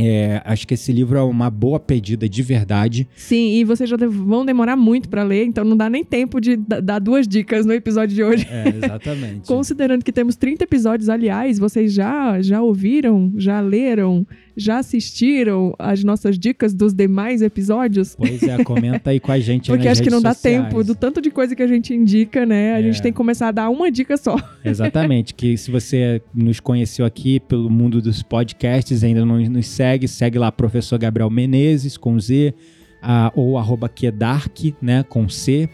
é, 0.00 0.40
acho 0.44 0.66
que 0.66 0.74
esse 0.74 0.92
livro 0.92 1.18
é 1.18 1.22
uma 1.22 1.50
boa 1.50 1.78
pedida 1.78 2.28
de 2.28 2.42
verdade. 2.42 3.08
Sim, 3.16 3.54
e 3.56 3.64
vocês 3.64 3.88
já 3.88 3.96
vão 3.96 4.44
demorar 4.44 4.76
muito 4.76 5.08
pra 5.08 5.22
ler, 5.22 5.44
então 5.44 5.64
não 5.64 5.76
dá 5.76 5.90
nem 5.90 6.04
tempo 6.04 6.40
de 6.40 6.56
da- 6.56 6.80
dar 6.80 6.98
duas 6.98 7.26
dicas 7.28 7.66
no 7.66 7.72
episódio 7.72 8.14
de 8.14 8.22
hoje. 8.22 8.46
É, 8.50 8.68
exatamente. 8.86 9.46
Considerando 9.46 10.04
que 10.04 10.12
temos 10.12 10.36
30 10.36 10.64
episódios, 10.64 11.08
aliás, 11.08 11.58
vocês 11.58 11.92
já 11.92 12.40
já 12.40 12.62
ouviram, 12.62 13.32
já 13.36 13.60
leram, 13.60 14.26
já 14.62 14.78
assistiram 14.78 15.74
as 15.78 16.04
nossas 16.04 16.38
dicas 16.38 16.72
dos 16.74 16.92
demais 16.94 17.42
episódios? 17.42 18.14
Pois 18.16 18.42
é, 18.42 18.62
comenta 18.62 19.10
aí 19.10 19.18
com 19.20 19.32
a 19.32 19.38
gente. 19.40 19.70
Porque 19.72 19.88
acho 19.88 20.02
que 20.02 20.10
não 20.10 20.20
dá 20.22 20.34
sociais. 20.34 20.64
tempo 20.68 20.84
do 20.84 20.94
tanto 20.94 21.20
de 21.20 21.30
coisa 21.30 21.56
que 21.56 21.62
a 21.62 21.66
gente 21.66 21.94
indica, 21.94 22.44
né? 22.46 22.74
A 22.74 22.80
É. 22.80 22.82
gente 22.82 23.02
tem 23.02 23.12
que 23.12 23.16
começar 23.16 23.48
a 23.48 23.52
dar 23.52 23.70
uma 23.70 23.90
dica 23.90 24.16
só. 24.16 24.36
Exatamente, 24.64 25.34
que 25.34 25.56
se 25.56 25.70
você 25.70 26.20
nos 26.34 26.60
conheceu 26.60 27.04
aqui 27.04 27.40
pelo 27.40 27.68
mundo 27.70 28.00
dos 28.02 28.22
podcasts, 28.22 29.02
ainda 29.02 29.24
não 29.24 29.38
nos 29.40 29.66
segue, 29.66 30.06
segue 30.06 30.38
lá 30.38 30.52
Professor 30.52 30.98
Gabriel 30.98 31.30
Menezes 31.30 31.96
com 31.96 32.18
Z, 32.20 32.54
ah, 33.02 33.32
ou 33.34 33.56
arroba 33.56 33.88
Kedark, 33.88 34.74
né, 34.82 35.02
com 35.08 35.28
C, 35.28 35.68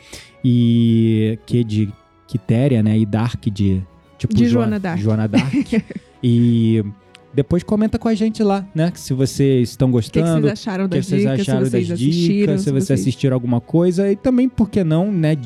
e 0.45 1.39
que 1.45 1.65
de 1.65 1.89
Quitéria, 2.29 2.83
né, 2.83 2.99
e 2.99 3.05
Dark 3.07 3.45
de... 3.49 3.83
Tipo 4.19 4.35
De 4.35 4.45
Jo- 4.47 4.51
Joana 4.53 4.79
Dark. 4.81 4.99
Joana 5.01 5.29
Dark. 5.29 5.55
E 6.23 6.83
depois 7.37 7.63
comenta 7.63 7.99
com 7.99 8.09
a 8.09 8.15
gente 8.15 8.43
lá, 8.43 8.67
né? 8.75 8.91
Se 8.97 9.13
vocês 9.15 9.69
estão 9.71 9.91
O 9.91 10.01
que, 10.01 10.11
que 10.11 10.19
gostando, 10.21 10.41
vocês 10.49 10.53
acharam 10.53 10.85
o 10.87 10.89
que 10.89 10.97
das 10.97 11.07
vocês 11.07 11.21
dicas? 11.23 11.41
acharam 11.41 11.65
se 11.65 11.71
vocês 11.71 11.89
das 11.89 11.95
assistiram, 12.01 12.35
dicas, 12.47 12.61
se 12.63 12.71
vocês 12.71 12.85
vocês- 12.87 13.01
assistiram 13.01 13.35
alguma 13.35 13.61
coisa 13.61 14.11
e 14.11 14.17
também, 14.17 14.49
por 14.49 14.69
que 14.71 14.83
não, 14.83 15.13
né? 15.13 15.37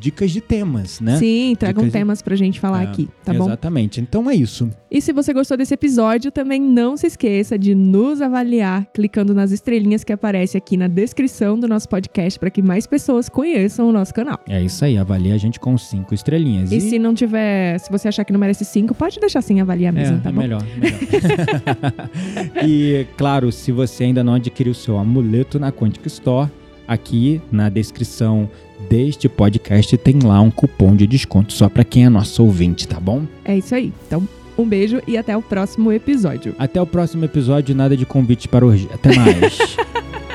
Dicas 0.00 0.30
de 0.30 0.40
temas, 0.40 1.00
né? 1.00 1.16
Sim, 1.18 1.54
tragam 1.58 1.82
Dicas 1.82 1.92
de- 1.92 1.98
temas 1.98 2.22
pra 2.22 2.36
gente 2.36 2.60
falar 2.60 2.82
É, 2.82 2.86
aqui, 2.86 3.08
tá 3.24 3.34
bom? 3.34 3.44
Exatamente. 3.46 4.00
Então 4.00 4.30
é 4.30 4.34
isso. 4.34 4.70
E 4.90 5.00
se 5.02 5.12
você 5.12 5.32
gostou 5.32 5.56
desse 5.56 5.74
episódio, 5.74 6.30
também 6.30 6.60
não 6.60 6.96
se 6.96 7.06
esqueça 7.06 7.58
de 7.58 7.74
nos 7.74 8.22
avaliar 8.22 8.86
clicando 8.94 9.34
nas 9.34 9.50
estrelinhas 9.50 10.04
que 10.04 10.12
aparece 10.12 10.56
aqui 10.56 10.76
na 10.76 10.86
descrição 10.88 11.58
do 11.58 11.66
nosso 11.68 11.88
podcast 11.88 12.38
para 12.38 12.50
que 12.50 12.62
mais 12.62 12.86
pessoas 12.86 13.28
conheçam 13.28 13.88
o 13.88 13.92
nosso 13.92 14.14
canal. 14.14 14.38
É 14.48 14.62
isso 14.62 14.84
aí. 14.84 14.96
Avalie 14.96 15.32
a 15.32 15.36
gente 15.38 15.58
com 15.60 15.76
cinco 15.76 16.14
estrelinhas. 16.14 16.72
E, 16.72 16.80
se 16.80 16.98
não 16.98 17.12
tiver, 17.14 17.78
se 17.78 17.90
você 17.90 18.08
achar 18.08 18.24
que 18.24 18.32
não 18.32 18.40
merece 18.40 18.64
cinco, 18.64 18.94
pode 18.94 19.18
deixar 19.20 19.42
sem 19.42 19.60
avaliar 19.60 19.92
É, 19.94 19.96
mesmo, 20.00 20.20
tá 20.20 20.30
é 20.30 20.32
bom? 20.32 20.40
melhor, 20.40 20.62
melhor. 20.78 20.98
e, 22.66 23.06
claro, 23.16 23.50
se 23.52 23.72
você 23.72 24.04
ainda 24.04 24.22
não 24.24 24.34
adquiriu 24.34 24.72
o 24.72 24.74
seu 24.74 24.98
amuleto 24.98 25.58
na 25.58 25.70
Quantic 25.72 26.06
Store, 26.06 26.50
aqui 26.86 27.40
na 27.52 27.68
descrição 27.68 28.48
deste 28.88 29.28
podcast 29.28 29.96
tem 29.96 30.18
lá 30.22 30.40
um 30.40 30.50
cupom 30.50 30.94
de 30.94 31.06
desconto 31.06 31.52
só 31.52 31.68
para 31.68 31.84
quem 31.84 32.04
é 32.04 32.08
nosso 32.08 32.44
ouvinte, 32.44 32.86
tá 32.86 33.00
bom? 33.00 33.22
É 33.44 33.56
isso 33.56 33.74
aí. 33.74 33.92
Então, 34.06 34.28
um 34.56 34.64
beijo 34.64 35.00
e 35.06 35.16
até 35.16 35.36
o 35.36 35.42
próximo 35.42 35.92
episódio. 35.92 36.54
Até 36.58 36.80
o 36.80 36.86
próximo 36.86 37.24
episódio, 37.24 37.74
nada 37.74 37.96
de 37.96 38.04
convite 38.04 38.48
para 38.48 38.66
hoje. 38.66 38.88
Até 38.92 39.14
mais. 39.16 39.58